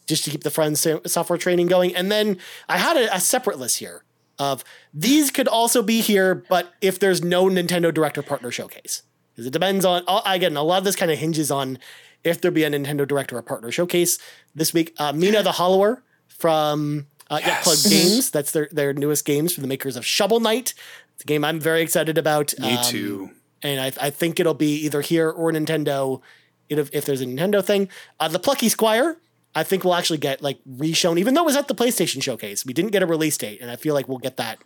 Just 0.07 0.23
to 0.25 0.31
keep 0.31 0.41
the 0.43 0.51
friends 0.51 0.85
software 1.05 1.37
training 1.37 1.67
going, 1.67 1.95
and 1.95 2.11
then 2.11 2.37
I 2.69 2.77
had 2.79 2.97
a, 2.97 3.15
a 3.15 3.19
separate 3.19 3.57
list 3.59 3.77
here 3.79 4.03
of 4.39 4.63
these 4.93 5.31
could 5.31 5.47
also 5.47 5.81
be 5.81 6.01
here, 6.01 6.35
but 6.49 6.73
if 6.81 6.99
there's 6.99 7.23
no 7.23 7.45
Nintendo 7.45 7.93
Director 7.93 8.21
Partner 8.21 8.51
Showcase, 8.51 9.03
because 9.31 9.45
it 9.45 9.51
depends 9.53 9.85
on. 9.85 10.03
uh, 10.07 10.21
Again, 10.25 10.55
a 10.57 10.63
lot 10.63 10.77
of 10.79 10.83
this 10.83 10.95
kind 10.95 11.11
of 11.11 11.17
hinges 11.17 11.51
on 11.51 11.77
if 12.23 12.41
there 12.41 12.51
be 12.51 12.63
a 12.63 12.69
Nintendo 12.69 13.07
Director 13.07 13.37
or 13.37 13.41
Partner 13.41 13.71
Showcase 13.71 14.17
this 14.53 14.73
week. 14.73 14.93
Uh, 14.97 15.13
Mina 15.13 15.43
the 15.43 15.51
Hollower 15.53 16.03
from 16.27 17.07
uh, 17.29 17.39
yeah, 17.41 17.61
Plug 17.61 17.77
Games. 17.89 18.31
That's 18.31 18.51
their 18.51 18.67
their 18.71 18.93
newest 18.93 19.25
games 19.25 19.53
from 19.53 19.61
the 19.61 19.67
makers 19.67 19.95
of 19.95 20.05
Shovel 20.05 20.39
Knight. 20.39 20.73
It's 21.13 21.23
a 21.23 21.27
game 21.27 21.43
I'm 21.45 21.59
very 21.59 21.81
excited 21.81 22.17
about. 22.17 22.53
Me 22.59 22.75
Um, 22.75 22.83
too. 22.83 23.29
and 23.63 23.79
I, 23.79 23.91
I 24.07 24.09
think 24.09 24.39
it'll 24.39 24.53
be 24.53 24.75
either 24.85 25.01
here 25.01 25.29
or 25.29 25.51
Nintendo. 25.51 26.21
If, 26.67 26.89
if 26.93 27.05
there's 27.05 27.21
a 27.21 27.25
Nintendo 27.25 27.63
thing, 27.63 27.89
uh, 28.19 28.27
the 28.27 28.39
Plucky 28.39 28.69
Squire, 28.69 29.17
I 29.55 29.63
think 29.63 29.83
we'll 29.83 29.95
actually 29.95 30.17
get 30.19 30.41
like 30.41 30.59
reshown, 30.69 31.17
even 31.17 31.33
though 31.33 31.43
it 31.43 31.45
was 31.45 31.55
at 31.55 31.67
the 31.67 31.75
PlayStation 31.75 32.21
showcase. 32.21 32.65
We 32.65 32.73
didn't 32.73 32.91
get 32.91 33.01
a 33.01 33.05
release 33.05 33.37
date, 33.37 33.61
and 33.61 33.71
I 33.71 33.77
feel 33.77 33.93
like 33.93 34.07
we'll 34.09 34.17
get 34.17 34.37
that 34.37 34.59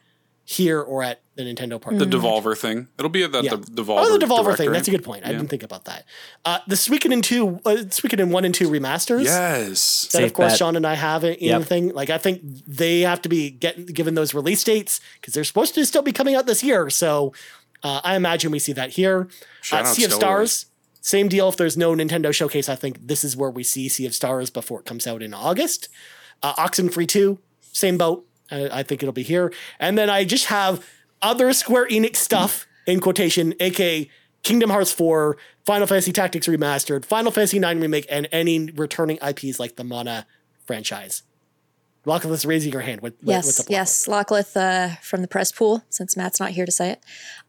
here 0.46 0.82
or 0.82 1.04
at 1.04 1.22
the 1.36 1.44
Nintendo 1.44 1.80
part. 1.80 2.00
The 2.00 2.06
Devolver 2.06 2.58
thing. 2.58 2.88
It'll 2.98 3.10
be 3.10 3.22
at 3.22 3.32
that 3.34 3.44
Yeah. 3.44 3.52
the 3.58 3.58
Devolver. 3.84 4.00
Oh, 4.00 4.18
the 4.18 4.26
Devolver 4.26 4.46
direct, 4.46 4.58
thing. 4.58 4.72
That's 4.72 4.88
a 4.88 4.92
good 4.92 5.04
point. 5.04 5.24
I 5.24 5.32
didn't 5.32 5.48
think 5.50 5.62
about 5.62 5.86
that. 5.86 6.06
Uh, 6.44 6.58
the 6.66 6.74
Suikoden 6.74 7.22
two, 7.22 7.60
uh, 7.68 7.84
Suikoden 7.90 8.32
one 8.32 8.46
and 8.46 8.56
two 8.56 8.68
remasters. 8.68 9.26
Yes. 9.26 10.08
That 10.12 10.24
of 10.24 10.34
course 10.34 10.54
bet. 10.54 10.58
Sean 10.58 10.76
and 10.76 10.88
I 10.88 10.96
have 10.96 11.24
in 11.24 11.36
Yep. 11.40 11.64
thing. 11.66 11.90
Like 11.94 12.10
I 12.10 12.18
think 12.18 12.42
they 12.68 13.02
have 13.02 13.22
to 13.22 13.30
be 13.30 13.52
getting 13.52 13.86
given 13.86 14.16
those 14.16 14.34
release 14.34 14.64
dates 14.64 15.02
because 15.22 15.36
they're 15.36 15.44
supposed 15.44 15.76
to 15.76 15.86
still 15.86 16.02
be 16.02 16.12
coming 16.12 16.34
out 16.34 16.48
this 16.48 16.64
year. 16.64 16.90
So 16.90 17.32
uh, 17.84 18.02
I 18.04 18.16
imagine 18.16 18.50
we 18.52 18.58
see 18.58 18.74
that 18.74 18.90
here. 18.90 19.28
Shout 19.62 19.86
uh, 19.86 19.90
out 19.90 19.96
sea 19.96 20.06
of 20.06 20.12
Stellar. 20.14 20.48
Stars, 20.48 20.66
same 21.10 21.28
deal. 21.28 21.49
If 21.49 21.57
there's 21.57 21.76
no 21.78 21.93
Nintendo 21.93 22.34
showcase, 22.34 22.70
I 22.70 22.76
think 22.76 23.07
this 23.07 23.24
is 23.24 23.36
where 23.36 23.49
we 23.49 23.64
see 23.64 23.89
Sea 23.89 24.05
of 24.05 24.14
Stars 24.14 24.49
before 24.49 24.80
it 24.80 24.86
comes 24.86 25.07
out 25.07 25.22
in 25.24 25.34
August. 25.34 25.89
Uh, 26.43 26.53
Oxenfree 26.55 27.07
two, 27.07 27.39
same 27.62 27.97
boat. 27.97 28.26
I, 28.51 28.70
I 28.80 28.84
think 28.84 29.01
it'll 29.03 29.14
be 29.14 29.24
here. 29.24 29.51
And 29.80 29.97
then 29.97 30.10
I 30.10 30.24
just 30.24 30.45
have 30.45 30.86
other 31.22 31.51
Square 31.53 31.88
Enix 31.89 32.18
stuff 32.18 32.68
in 32.86 32.99
quotation, 32.99 33.53
aka 33.60 34.10
Kingdom 34.43 34.70
Hearts 34.70 34.91
4, 34.93 35.36
Final 35.66 35.86
Fantasy 35.88 36.14
Tactics 36.14 36.47
Remastered, 36.47 37.03
Final 37.03 37.32
Fantasy 37.32 37.60
9 37.60 37.82
Remake, 37.82 38.05
and 38.10 38.28
any 38.32 38.72
returning 38.72 39.18
IPs 39.22 39.60
like 39.60 39.76
the 39.76 39.84
Mana 39.84 40.26
franchise. 40.66 41.24
Lockleth 42.05 42.45
raising 42.45 42.72
your 42.72 42.82
hand. 42.82 43.01
What, 43.01 43.16
what- 43.22 43.36
what's 43.36 43.47
yes, 43.47 43.60
up? 43.60 43.66
yes. 43.70 44.07
Lockleth 44.07 44.55
uh, 44.55 44.95
from 45.01 45.22
the 45.22 45.28
press 45.28 45.51
pool, 45.51 45.84
since 45.89 46.16
Matt's 46.16 46.39
not 46.39 46.51
here 46.51 46.66
to 46.66 46.72
say 46.72 46.91
it. 46.91 47.03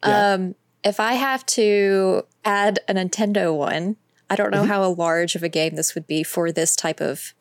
Yeah. 0.04 0.32
Um, 0.32 0.54
if 0.84 0.98
I 1.00 1.14
have 1.14 1.44
to 1.46 2.22
add 2.44 2.80
a 2.88 2.94
Nintendo 2.94 3.56
one, 3.56 3.96
I 4.28 4.36
don't 4.36 4.52
Mm-hmm. 4.52 4.62
know 4.62 4.68
how 4.68 4.88
large 4.90 5.34
of 5.34 5.42
a 5.42 5.48
game 5.48 5.74
this 5.76 5.94
would 5.94 6.06
be 6.06 6.22
for 6.22 6.52
this 6.52 6.76
type 6.76 7.00
of 7.00 7.34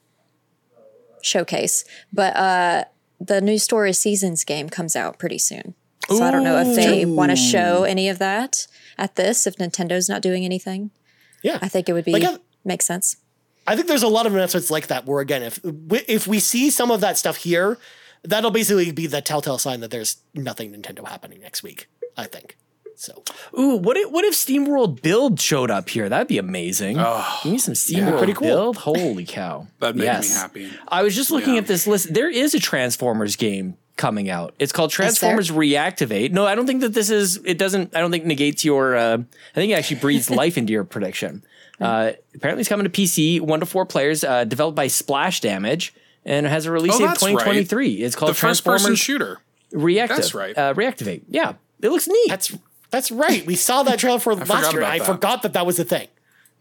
showcase, 1.21 1.83
but 2.13 2.35
uh, 2.35 2.85
the 3.19 3.41
new 3.41 3.57
Story 3.57 3.93
Seasons 3.93 4.43
game 4.43 4.69
comes 4.69 4.95
out 4.95 5.19
pretty 5.19 5.37
soon. 5.37 5.75
So 6.09 6.23
I 6.23 6.31
don't 6.31 6.43
know 6.43 6.57
if 6.57 6.75
they 6.75 7.05
want 7.05 7.29
to 7.29 7.35
show 7.35 7.83
any 7.83 8.09
of 8.09 8.17
that 8.17 8.65
at 8.97 9.15
this, 9.15 9.45
if 9.45 9.57
Nintendo's 9.57 10.09
not 10.09 10.23
doing 10.23 10.43
anything. 10.43 10.89
Yeah. 11.43 11.59
I 11.61 11.67
think 11.67 11.87
it 11.87 11.93
would 11.93 12.05
be 12.05 12.13
Like, 12.13 12.41
make 12.65 12.81
sense. 12.81 13.17
I 13.67 13.75
think 13.75 13.87
there's 13.87 14.01
a 14.01 14.07
lot 14.07 14.25
of 14.25 14.33
announcements 14.33 14.71
like 14.71 14.87
that 14.87 15.05
where 15.05 15.19
again, 15.21 15.43
if 15.43 15.59
if 15.63 16.25
we 16.25 16.39
see 16.39 16.71
some 16.71 16.89
of 16.89 17.01
that 17.01 17.19
stuff 17.19 17.37
here, 17.37 17.77
that'll 18.23 18.49
basically 18.49 18.91
be 18.91 19.05
the 19.05 19.21
telltale 19.21 19.59
sign 19.59 19.81
that 19.81 19.91
there's 19.91 20.17
nothing 20.33 20.73
Nintendo 20.73 21.07
happening 21.07 21.39
next 21.41 21.61
week. 21.61 21.87
I 22.17 22.25
think. 22.25 22.57
So 23.01 23.23
Ooh, 23.57 23.77
what 23.77 23.95
if 23.95 24.11
what 24.11 24.25
if 24.25 24.33
SteamWorld 24.33 25.01
Build 25.01 25.39
showed 25.39 25.71
up 25.71 25.87
here? 25.87 26.09
That'd 26.09 26.27
be 26.27 26.37
amazing. 26.37 26.97
Oh, 26.99 27.39
Give 27.43 27.53
me 27.53 27.57
some 27.57 27.73
SteamWorld 27.73 28.17
pretty 28.17 28.33
cool. 28.33 28.47
Build. 28.47 28.75
Holy 28.75 29.23
cow! 29.23 29.67
That'd 29.79 29.95
make 29.95 30.03
Yes. 30.03 30.29
me 30.29 30.35
happy. 30.35 30.71
I 30.85 31.01
was 31.03 31.15
just 31.15 31.31
looking 31.31 31.53
Yeah. 31.53 31.61
at 31.61 31.67
this 31.67 31.87
list. 31.87 32.13
There 32.13 32.29
is 32.29 32.53
a 32.53 32.59
Transformers 32.59 33.37
game 33.37 33.77
coming 33.95 34.29
out. 34.29 34.53
It's 34.59 34.73
called? 34.73 34.91
Transformers 34.91 35.49
Reactivate. 35.49 36.31
No, 36.31 36.45
I 36.45 36.55
don't 36.55 36.67
think 36.67 36.81
that 36.81 36.93
this 36.93 37.09
is. 37.09 37.39
It 37.45 37.57
doesn't. 37.57 37.95
I 37.95 38.01
don't 38.01 38.11
think 38.11 38.25
negates 38.25 38.65
your. 38.65 38.97
Uh, 38.97 39.13
I 39.19 39.55
think 39.55 39.71
it 39.71 39.75
actually 39.75 40.01
breathes 40.01 40.29
life 40.41 40.57
into 40.57 40.73
your 40.73 40.83
prediction. 40.83 41.41
Uh, 41.79 42.11
apparently, 42.35 42.59
it's 42.59 42.67
coming 42.69 42.83
to 42.83 42.89
PC, 42.89 43.39
one 43.39 43.61
to 43.61 43.65
four 43.65 43.85
players, 43.85 44.25
uh, 44.25 44.43
developed 44.43 44.75
by 44.75 44.87
Splash 44.87 45.39
Damage, 45.39 45.93
and 46.25 46.45
it 46.45 46.49
has 46.49 46.65
a 46.65 46.71
release 46.71 46.95
Oh, 46.95 46.99
date 46.99 47.03
of 47.05 47.09
that's 47.11 47.23
right. 47.23 47.29
2023. 47.31 47.93
It's 48.03 48.17
called 48.17 48.31
The 48.31 48.33
first 48.33 48.65
person 48.65 48.87
Transformers 48.87 48.99
shooter. 48.99 49.39
Reactive. 49.71 50.17
That's 50.17 50.33
right. 50.33 50.57
Uh, 50.57 50.73
Reactivate. 50.73 51.21
Yeah, 51.29 51.53
it 51.81 51.87
looks 51.89 52.05
neat. 52.09 52.25
that's 52.27 52.51
that's 52.91 53.11
right. 53.11 53.45
We 53.45 53.55
saw 53.55 53.83
that 53.83 53.99
trailer 53.99 54.19
for 54.19 54.35
forgot 54.37 54.49
last 54.63 54.73
year. 54.73 54.83
I 54.83 54.97
that. 54.99 55.05
forgot 55.07 55.41
that 55.43 55.53
that 55.53 55.65
was 55.65 55.79
a 55.79 55.83
thing. 55.85 56.07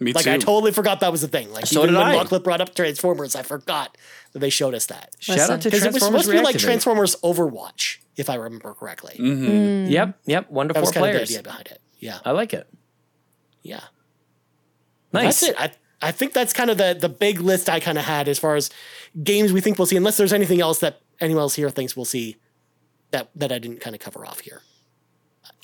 Me 0.01 0.12
Like 0.12 0.24
too. 0.24 0.31
I 0.33 0.39
totally 0.39 0.70
forgot 0.72 1.01
that 1.01 1.11
was 1.11 1.24
a 1.24 1.29
thing. 1.29 1.53
Like 1.53 1.66
So 1.66 1.81
even 1.83 1.95
did 1.95 1.99
when 1.99 2.07
I. 2.09 2.14
Lachlan 2.16 2.43
brought 2.43 2.61
up 2.61 2.74
Transformers, 2.74 3.35
I 3.35 3.43
forgot 3.43 3.97
that 4.33 4.39
they 4.39 4.51
showed 4.51 4.74
us 4.74 4.87
that. 4.87 5.14
Shout 5.18 5.39
Listen. 5.39 5.55
out 5.55 5.61
to 5.62 5.70
Because 5.70 5.85
it 5.87 5.93
was 5.93 6.03
supposed 6.05 6.26
to 6.26 6.33
be 6.33 6.41
like 6.41 6.57
Transformers 6.59 7.16
Overwatch, 7.16 7.99
if 8.16 8.31
I 8.31 8.37
remember 8.37 8.74
correctly. 8.74 9.16
Mm-hmm. 9.18 9.91
Yep, 9.91 10.18
yep. 10.26 10.51
One 10.51 10.68
to 10.68 10.74
That 10.74 10.81
four 10.81 10.83
was 10.83 10.91
kind 10.93 11.07
of 11.07 11.12
the 11.12 11.16
players. 11.18 11.31
idea 11.31 11.43
behind 11.43 11.66
it. 11.68 11.81
Yeah, 11.99 12.18
I 12.24 12.31
like 12.31 12.55
it. 12.55 12.68
yeah. 13.62 13.81
Nice. 15.12 15.41
That's 15.41 15.43
it. 15.43 15.57
I 15.61 15.70
I 16.01 16.12
think 16.12 16.33
that's 16.33 16.53
kind 16.53 16.70
of 16.70 16.79
the 16.79 16.97
the 16.99 17.09
big 17.09 17.41
list 17.41 17.68
I 17.68 17.81
kind 17.81 17.99
of 17.99 18.05
had 18.05 18.29
as 18.29 18.39
far 18.39 18.55
as 18.55 18.70
games 19.24 19.53
we 19.53 19.61
think 19.61 19.79
we'll 19.79 19.87
see, 19.87 19.97
unless 19.97 20.16
there's 20.16 20.33
anything 20.33 20.61
else 20.61 20.79
that 20.81 21.01
anyone 21.18 21.41
else 21.41 21.55
here 21.57 21.70
thinks 21.70 21.97
we'll 21.97 22.05
see 22.05 22.37
that 23.11 23.31
that 23.35 23.51
I 23.51 23.59
didn't 23.59 23.81
kind 23.81 23.97
of 23.97 24.01
cover 24.01 24.24
off 24.24 24.41
here. 24.41 24.62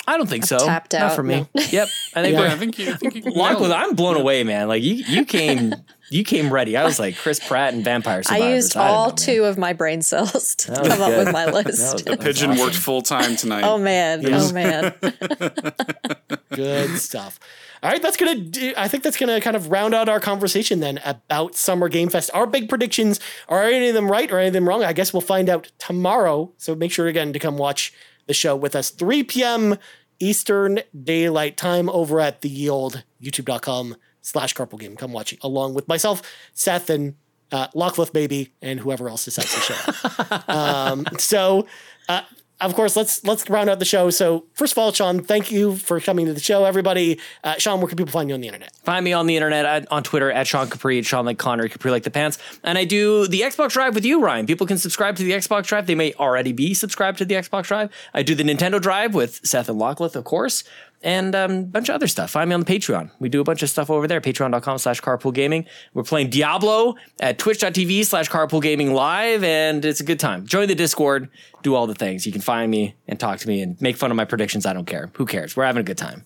I 0.07 0.17
don't 0.19 0.29
think 0.29 0.45
so. 0.45 0.59
tapped 0.59 0.93
Not 0.93 1.03
out. 1.03 1.15
for 1.17 1.23
me. 1.23 1.47
Yep. 1.55 1.89
I 2.15 2.23
think 2.23 2.35
Yeah, 2.35 2.41
we're 2.41 2.47
I 2.49 2.57
think 2.57 2.79
you. 2.79 2.93
I 2.93 2.97
think 2.97 3.15
you 3.15 3.23
nailed 3.23 3.37
Lockwood, 3.37 3.71
it. 3.71 3.75
I'm 3.75 3.95
blown 3.95 4.17
away, 4.17 4.45
man. 4.45 4.69
Like 4.69 4.83
you, 4.83 4.95
you 4.95 5.25
came, 5.25 5.75
you 6.11 6.25
came 6.25 6.53
ready. 6.53 6.77
I 6.77 6.85
was 6.85 6.99
like 6.99 7.17
Chris 7.17 7.41
Pratt 7.41 7.73
and 7.73 7.83
Vampire 7.83 8.23
Survivors. 8.23 8.45
I 8.45 8.55
used 8.55 8.73
don't 8.75 8.83
all 8.87 9.09
know, 9.11 9.15
two 9.17 9.45
of 9.45 9.57
my 9.57 9.73
brain 9.73 10.03
cells 10.03 10.55
to 10.57 10.73
That 10.73 10.81
was 10.83 10.89
come 10.91 11.01
up 11.01 11.17
with 11.19 11.33
my 11.33 11.47
That 11.47 11.55
was- 11.55 11.65
list. 11.81 12.05
that 12.05 12.19
was 12.19 12.27
Pigeon 12.27 12.51
awesome. 12.51 12.63
worked 12.65 12.77
full 12.77 13.01
time 13.03 13.37
tonight. 13.37 13.65
Oh 13.65 13.79
man, 13.79 14.21
Yes. 14.23 14.51
oh 14.51 14.53
man. 14.55 14.95
Good 16.51 16.99
stuff. 16.99 17.41
All 17.83 17.91
right, 17.91 18.01
that's 18.01 18.17
gonna. 18.17 18.37
Do, 18.37 18.73
I 18.77 18.89
think 18.89 19.03
that's 19.03 19.17
gonna 19.17 19.41
kind 19.41 19.57
of 19.57 19.71
round 19.71 19.95
out 19.95 20.09
our 20.09 20.21
conversation 20.21 20.81
then 20.81 21.01
about 21.05 21.55
Summer 21.55 21.89
Game 21.89 22.09
Fest. 22.09 22.31
Our 22.33 22.47
big 22.47 22.69
predictions 22.69 23.21
are 23.49 23.63
any 23.65 23.89
of 23.89 23.95
them 23.95 24.11
right 24.11 24.31
or 24.31 24.39
any 24.39 24.49
of 24.49 24.55
them 24.55 24.67
wrong? 24.69 24.83
I 24.85 24.93
guess 24.95 25.13
we'll 25.13 25.21
find 25.21 25.49
out 25.51 25.71
tomorrow. 25.79 26.53
So 26.57 26.75
make 26.75 26.93
sure 26.93 27.07
again 27.09 27.33
to 27.35 27.39
come 27.39 27.59
watch 27.59 27.93
the 28.27 28.35
show 28.35 28.57
with 28.57 28.75
us 28.75 28.91
3 28.91 29.25
p.m. 29.25 29.77
Eastern 30.21 30.81
Daylight 30.99 31.57
Time 31.57 31.89
over 31.89 32.21
at 32.21 32.41
the 32.41 32.49
Yield 32.49 33.05
YouTube.com 33.23 33.97
slash 34.23 34.55
Carpool 34.55 34.79
Game. 34.79 34.97
Come 34.97 35.13
watch 35.13 35.33
it 35.33 35.39
along 35.43 35.75
with 35.75 35.89
myself, 35.89 36.23
Seth, 36.53 36.89
and 36.89 37.15
uh, 37.53 37.69
Lockleth 37.69 38.13
Baby, 38.13 38.53
and 38.63 38.81
whoever 38.81 39.09
else 39.09 39.25
decides 39.25 39.55
to 39.55 39.61
show 39.61 40.25
up. 40.31 40.49
um, 40.49 41.07
so. 41.19 41.67
Uh, 42.09 42.23
of 42.61 42.75
course, 42.75 42.97
let's 42.97 43.25
let's 43.25 43.49
round 43.51 43.69
out 43.69 43.79
the 43.79 43.85
show. 43.85 44.11
So, 44.11 44.45
first 44.55 44.73
of 44.73 44.79
all, 44.79 44.93
Sean, 44.93 45.23
thank 45.23 45.51
you 45.51 45.77
for 45.77 46.01
coming 46.01 46.27
to 46.27 46.33
the 46.33 46.41
show. 46.41 46.65
Everybody, 46.65 47.21
uh, 47.43 47.57
Sean, 47.59 47.81
where 47.81 47.89
can 47.89 47.97
people 47.97 48.13
find 48.13 48.29
you 48.29 48.35
on 48.35 48.41
the 48.41 48.47
internet? 48.47 48.75
Find 48.85 49.05
me 49.05 49.13
on 49.13 49.27
the 49.27 49.37
internet 49.37 49.65
at, 49.65 49.91
on 49.91 50.03
Twitter 50.03 50.31
at 50.31 50.47
Sean 50.47 50.69
Capri, 50.69 51.03
Sean 51.03 51.27
like 51.27 51.39
Connor, 51.39 51.69
Capri 51.69 51.91
like 51.91 52.05
the 52.05 52.11
pants. 52.11 52.39
And 52.63 52.79
I 52.79 52.85
do 52.85 53.27
the 53.27 53.41
Xbox 53.41 53.71
Drive 53.71 53.95
with 53.95 54.05
you, 54.05 54.23
Ryan. 54.23 54.47
People 54.47 54.67
can 54.67 54.79
subscribe 54.79 55.17
to 55.17 55.25
the 55.25 55.33
Xbox 55.33 55.67
Drive. 55.67 55.87
They 55.87 55.95
may 55.95 56.15
already 56.15 56.53
be 56.53 56.75
subscribed 56.75 57.19
to 57.19 57.25
the 57.25 57.35
Xbox 57.35 57.65
Drive. 57.65 57.91
I 58.15 58.23
do 58.23 58.35
the 58.35 58.45
Nintendo 58.45 58.81
Drive 58.81 59.15
with 59.15 59.41
Seth 59.45 59.69
and 59.69 59.81
Lockleth, 59.81 60.15
of 60.15 60.25
course 60.25 60.65
and 61.05 61.35
um, 61.35 61.51
a 61.53 61.63
bunch 61.63 61.89
of 61.89 61.95
other 61.95 62.09
stuff. 62.09 62.31
Find 62.31 62.49
me 62.49 62.55
on 62.55 62.61
the 62.61 62.67
Patreon. 62.67 63.11
We 63.21 63.29
do 63.29 63.41
a 63.41 63.45
bunch 63.45 63.63
of 63.63 63.71
stuff 63.71 63.91
over 63.91 64.09
there. 64.09 64.21
Patreon.com 64.21 64.79
slash 64.79 65.01
carpool 65.01 65.33
gaming. 65.33 65.67
We're 65.93 66.03
playing 66.03 66.31
Diablo 66.31 66.97
at 67.21 67.39
twitch.tv 67.39 68.05
slash 68.07 68.29
carpool 68.29 68.63
gaming 68.63 68.95
live, 68.95 69.45
and 69.45 69.85
it's 69.85 70.01
a 70.01 70.05
good 70.05 70.19
time. 70.19 70.47
Join 70.47 70.67
the 70.67 70.75
Discord, 70.75 71.29
do 71.63 71.75
all 71.75 71.87
the 71.87 71.95
things. 71.95 72.27
You 72.27 72.33
can 72.33 72.41
find 72.41 72.71
me 72.71 72.97
and 73.07 73.21
talk 73.21 73.39
to 73.41 73.49
me 73.49 73.61
and 73.61 73.81
make 73.81 73.97
fun 73.97 74.11
of 74.11 74.17
my 74.17 74.25
predictions. 74.25 74.67
I 74.67 74.73
don't 74.73 74.87
care. 74.87 75.11
Who 75.15 75.27
cares? 75.27 75.57
We're 75.57 75.67
having 75.67 75.81
a 75.81 75.85
good 75.85 75.99
time. 75.99 76.25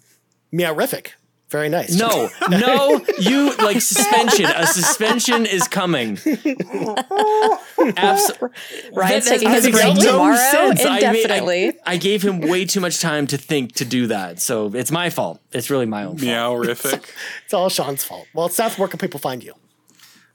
Meowrific. 0.53 1.09
Very 1.51 1.70
nice. 1.70 1.94
No, 1.94 2.28
no, 2.51 3.01
you 3.18 3.57
like 3.57 3.80
suspension. 3.80 4.44
A 4.44 4.66
suspension 4.66 5.46
is 5.46 5.66
coming. 5.66 6.18
Abs- 7.96 8.32
Ryan's 8.92 9.24
that, 9.24 9.24
taking 9.24 9.51
his 9.51 9.70
break 9.70 9.96
no 9.96 10.12
tomorrow 10.12 10.36
sense. 10.36 10.84
indefinitely. 10.84 11.64
I, 11.64 11.66
made, 11.66 11.78
I, 11.86 11.92
I, 11.92 11.96
gave 11.96 12.22
him 12.22 12.40
way 12.40 12.66
too 12.66 12.80
much 12.80 13.01
time 13.01 13.26
to 13.28 13.38
think 13.38 13.72
to 13.76 13.86
do 13.86 14.09
that, 14.09 14.42
so 14.42 14.74
it's 14.74 14.90
my 14.90 15.09
fault. 15.09 15.40
It's 15.53 15.70
really 15.70 15.86
my 15.86 16.05
own 16.05 16.18
fault. 16.18 16.30
Meowrific. 16.30 17.11
it's 17.44 17.55
all 17.55 17.70
Sean's 17.70 18.05
fault. 18.05 18.26
Well, 18.34 18.51
Seth, 18.51 18.78
where 18.78 18.88
can 18.88 18.99
people 18.99 19.18
find 19.18 19.42
you? 19.42 19.55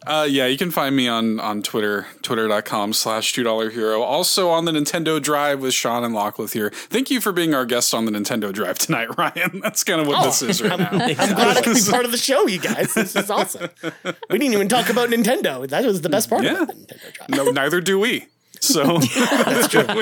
Uh, 0.06 0.28
yeah, 0.30 0.45
you 0.47 0.58
can 0.58 0.70
find 0.70 0.95
me 0.95 1.08
on 1.08 1.39
on 1.39 1.62
Twitter, 1.62 2.08
twitter.com 2.22 2.91
slash 2.93 3.32
two 3.32 3.43
dollar 3.43 3.70
hero. 3.70 4.01
Also 4.01 4.49
on 4.49 4.66
the 4.66 4.72
Nintendo 4.72 5.22
Drive 5.22 5.62
with 5.62 5.74
Sean 5.74 6.04
and 6.04 6.14
Lockleth 6.14 6.54
here. 6.54 6.72
Thank 6.72 7.10
you 7.10 7.22
for 7.22 7.32
being 7.32 7.54
our 7.54 7.66
guest 7.66 7.93
on 7.93 8.06
the 8.06 8.12
Nintendo 8.12 8.51
Drive 8.51 8.78
tonight, 8.80 9.08
Ryan. 9.18 9.62
That's 9.62 9.84
kind 9.84 10.01
of 10.01 10.08
what 10.08 10.22
oh, 10.22 10.26
this 10.26 10.41
is 10.41 10.62
right 10.62 10.78
now. 10.78 10.89
I'm 10.91 11.16
glad 11.16 11.58
I 11.58 11.62
can 11.62 11.74
be 11.74 11.82
part 11.89 12.04
of 12.06 12.12
the 12.12 12.18
show, 12.18 12.47
you 12.47 12.60
guys. 12.60 12.93
This 12.93 13.16
is 13.16 13.30
awesome. 13.30 13.70
We 14.30 14.39
didn't 14.39 14.54
even 14.54 14.68
talk 14.68 14.89
about 14.89 15.10
Nintendo. 15.10 15.68
That 15.68 15.86
was 15.86 16.01
the 16.01 16.10
best 16.10 16.30
part 16.30 16.43
yeah. 16.43 16.64
of 16.64 16.68
the 16.68 16.74
Nintendo 16.74 17.14
Drive. 17.14 17.30
No, 17.30 17.45
neither 17.51 17.80
do 17.80 17.97
we. 17.99 18.28
So 18.60 18.97
that's 19.16 19.68
true. 19.70 19.86
oh 19.88 19.95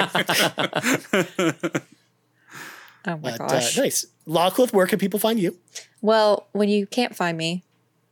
my 3.06 3.18
but, 3.18 3.41
uh, 3.41 3.47
gosh. 3.47 3.78
Uh, 3.78 3.82
nice. 3.82 4.06
Lockleth, 4.28 4.74
where 4.74 4.88
can 4.88 4.97
people 4.97 5.20
find 5.20 5.39
you? 5.39 5.58
Well, 6.02 6.47
when 6.52 6.70
you 6.70 6.88
can't 6.88 7.16
find 7.16 7.38
me, 7.38 7.64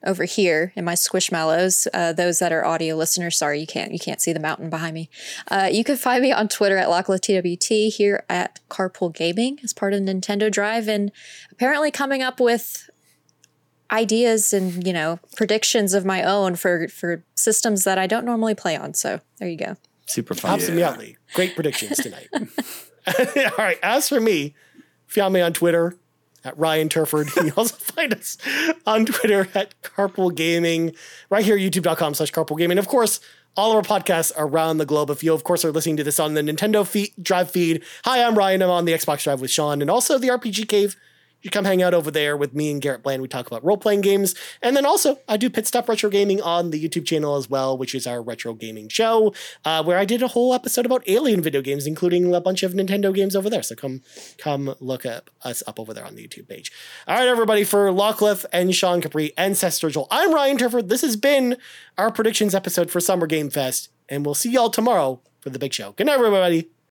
over 0.05 0.23
here 0.23 0.71
in 0.75 0.85
my 0.85 0.93
squishmallows. 0.93 1.87
Uh, 1.93 2.13
those 2.13 2.39
that 2.39 2.51
are 2.51 2.65
audio 2.65 2.95
listeners, 2.95 3.37
sorry, 3.37 3.59
you 3.59 3.67
can't 3.67 3.91
you 3.91 3.99
can't 3.99 4.21
see 4.21 4.33
the 4.33 4.39
mountain 4.39 4.69
behind 4.69 4.93
me. 4.93 5.09
Uh, 5.49 5.69
you 5.71 5.83
can 5.83 5.97
find 5.97 6.21
me 6.21 6.31
on 6.31 6.47
Twitter 6.47 6.77
at 6.77 6.87
LocklethTWT, 6.87 7.93
here 7.93 8.23
at 8.29 8.59
Carpool 8.69 9.13
Gaming 9.13 9.59
as 9.63 9.73
part 9.73 9.93
of 9.93 10.01
Nintendo 10.01 10.51
Drive, 10.51 10.87
and 10.87 11.11
apparently 11.51 11.91
coming 11.91 12.21
up 12.21 12.39
with 12.39 12.89
ideas 13.91 14.53
and 14.53 14.85
you 14.85 14.93
know 14.93 15.19
predictions 15.35 15.93
of 15.93 16.05
my 16.05 16.23
own 16.23 16.55
for 16.55 16.87
for 16.87 17.23
systems 17.35 17.83
that 17.83 17.97
I 17.97 18.07
don't 18.07 18.25
normally 18.25 18.55
play 18.55 18.75
on. 18.75 18.93
So 18.93 19.19
there 19.39 19.49
you 19.49 19.57
go. 19.57 19.75
Super 20.05 20.33
fun. 20.33 20.51
Absolutely, 20.51 21.09
yeah. 21.09 21.35
great 21.35 21.55
predictions 21.55 21.97
tonight. 21.97 22.29
All 22.33 23.57
right, 23.57 23.77
as 23.83 24.09
for 24.09 24.19
me, 24.19 24.55
found 25.07 25.33
me 25.33 25.41
on 25.41 25.53
Twitter 25.53 25.95
at 26.43 26.57
Ryan 26.57 26.89
Turford. 26.89 27.29
You 27.39 27.43
can 27.43 27.51
also 27.57 27.75
find 27.75 28.13
us 28.13 28.37
on 28.85 29.05
Twitter 29.05 29.47
at 29.55 29.81
Carpool 29.81 30.33
Gaming, 30.33 30.93
right 31.29 31.45
here, 31.45 31.57
youtube.com 31.57 32.13
slash 32.13 32.31
carpool 32.31 32.57
gaming. 32.57 32.77
Of 32.77 32.87
course, 32.87 33.19
all 33.55 33.77
of 33.77 33.77
our 33.77 33.99
podcasts 33.99 34.31
around 34.37 34.77
the 34.77 34.85
globe. 34.85 35.09
If 35.09 35.23
you, 35.23 35.33
of 35.33 35.43
course, 35.43 35.63
are 35.65 35.71
listening 35.71 35.97
to 35.97 36.03
this 36.03 36.19
on 36.19 36.33
the 36.33 36.41
Nintendo 36.41 36.85
feed, 36.85 37.11
Drive 37.21 37.51
feed, 37.51 37.83
hi, 38.05 38.23
I'm 38.23 38.37
Ryan. 38.37 38.61
I'm 38.61 38.69
on 38.69 38.85
the 38.85 38.93
Xbox 38.93 39.23
Drive 39.23 39.41
with 39.41 39.51
Sean 39.51 39.81
and 39.81 39.89
also 39.89 40.17
the 40.17 40.27
RPG 40.29 40.67
Cave 40.67 40.95
you 41.41 41.49
come 41.49 41.65
hang 41.65 41.81
out 41.81 41.93
over 41.93 42.11
there 42.11 42.35
with 42.35 42.53
me 42.53 42.71
and 42.71 42.81
Garrett 42.81 43.03
Bland. 43.03 43.21
We 43.21 43.27
talk 43.27 43.47
about 43.47 43.63
role 43.63 43.77
playing 43.77 44.01
games. 44.01 44.35
And 44.61 44.75
then 44.75 44.85
also, 44.85 45.19
I 45.27 45.37
do 45.37 45.49
Pit 45.49 45.67
Stop 45.67 45.87
Retro 45.87 46.09
Gaming 46.09 46.41
on 46.41 46.71
the 46.71 46.83
YouTube 46.83 47.05
channel 47.05 47.35
as 47.35 47.49
well, 47.49 47.77
which 47.77 47.95
is 47.95 48.05
our 48.05 48.21
retro 48.21 48.53
gaming 48.53 48.89
show, 48.89 49.33
uh, 49.65 49.83
where 49.83 49.97
I 49.97 50.05
did 50.05 50.21
a 50.21 50.27
whole 50.27 50.53
episode 50.53 50.85
about 50.85 51.07
alien 51.07 51.41
video 51.41 51.61
games, 51.61 51.87
including 51.87 52.33
a 52.33 52.41
bunch 52.41 52.63
of 52.63 52.73
Nintendo 52.73 53.13
games 53.13 53.35
over 53.35 53.49
there. 53.49 53.63
So 53.63 53.75
come 53.75 54.01
come 54.37 54.75
look 54.79 55.05
up 55.05 55.29
us 55.43 55.63
up 55.67 55.79
over 55.79 55.93
there 55.93 56.05
on 56.05 56.15
the 56.15 56.27
YouTube 56.27 56.47
page. 56.47 56.71
All 57.07 57.15
right, 57.15 57.27
everybody, 57.27 57.63
for 57.63 57.89
Lockleth 57.89 58.45
and 58.51 58.75
Sean 58.75 59.01
Capri 59.01 59.33
and 59.37 59.57
Seth 59.57 59.73
Sturgill, 59.73 60.07
I'm 60.11 60.33
Ryan 60.33 60.57
Turford. 60.57 60.89
This 60.89 61.01
has 61.01 61.15
been 61.15 61.57
our 61.97 62.11
predictions 62.11 62.53
episode 62.53 62.91
for 62.91 62.99
Summer 62.99 63.27
Game 63.27 63.49
Fest, 63.49 63.89
and 64.07 64.25
we'll 64.25 64.35
see 64.35 64.51
y'all 64.51 64.69
tomorrow 64.69 65.21
for 65.39 65.49
the 65.49 65.59
big 65.59 65.73
show. 65.73 65.93
Good 65.93 66.07
night, 66.07 66.15
everybody. 66.15 66.69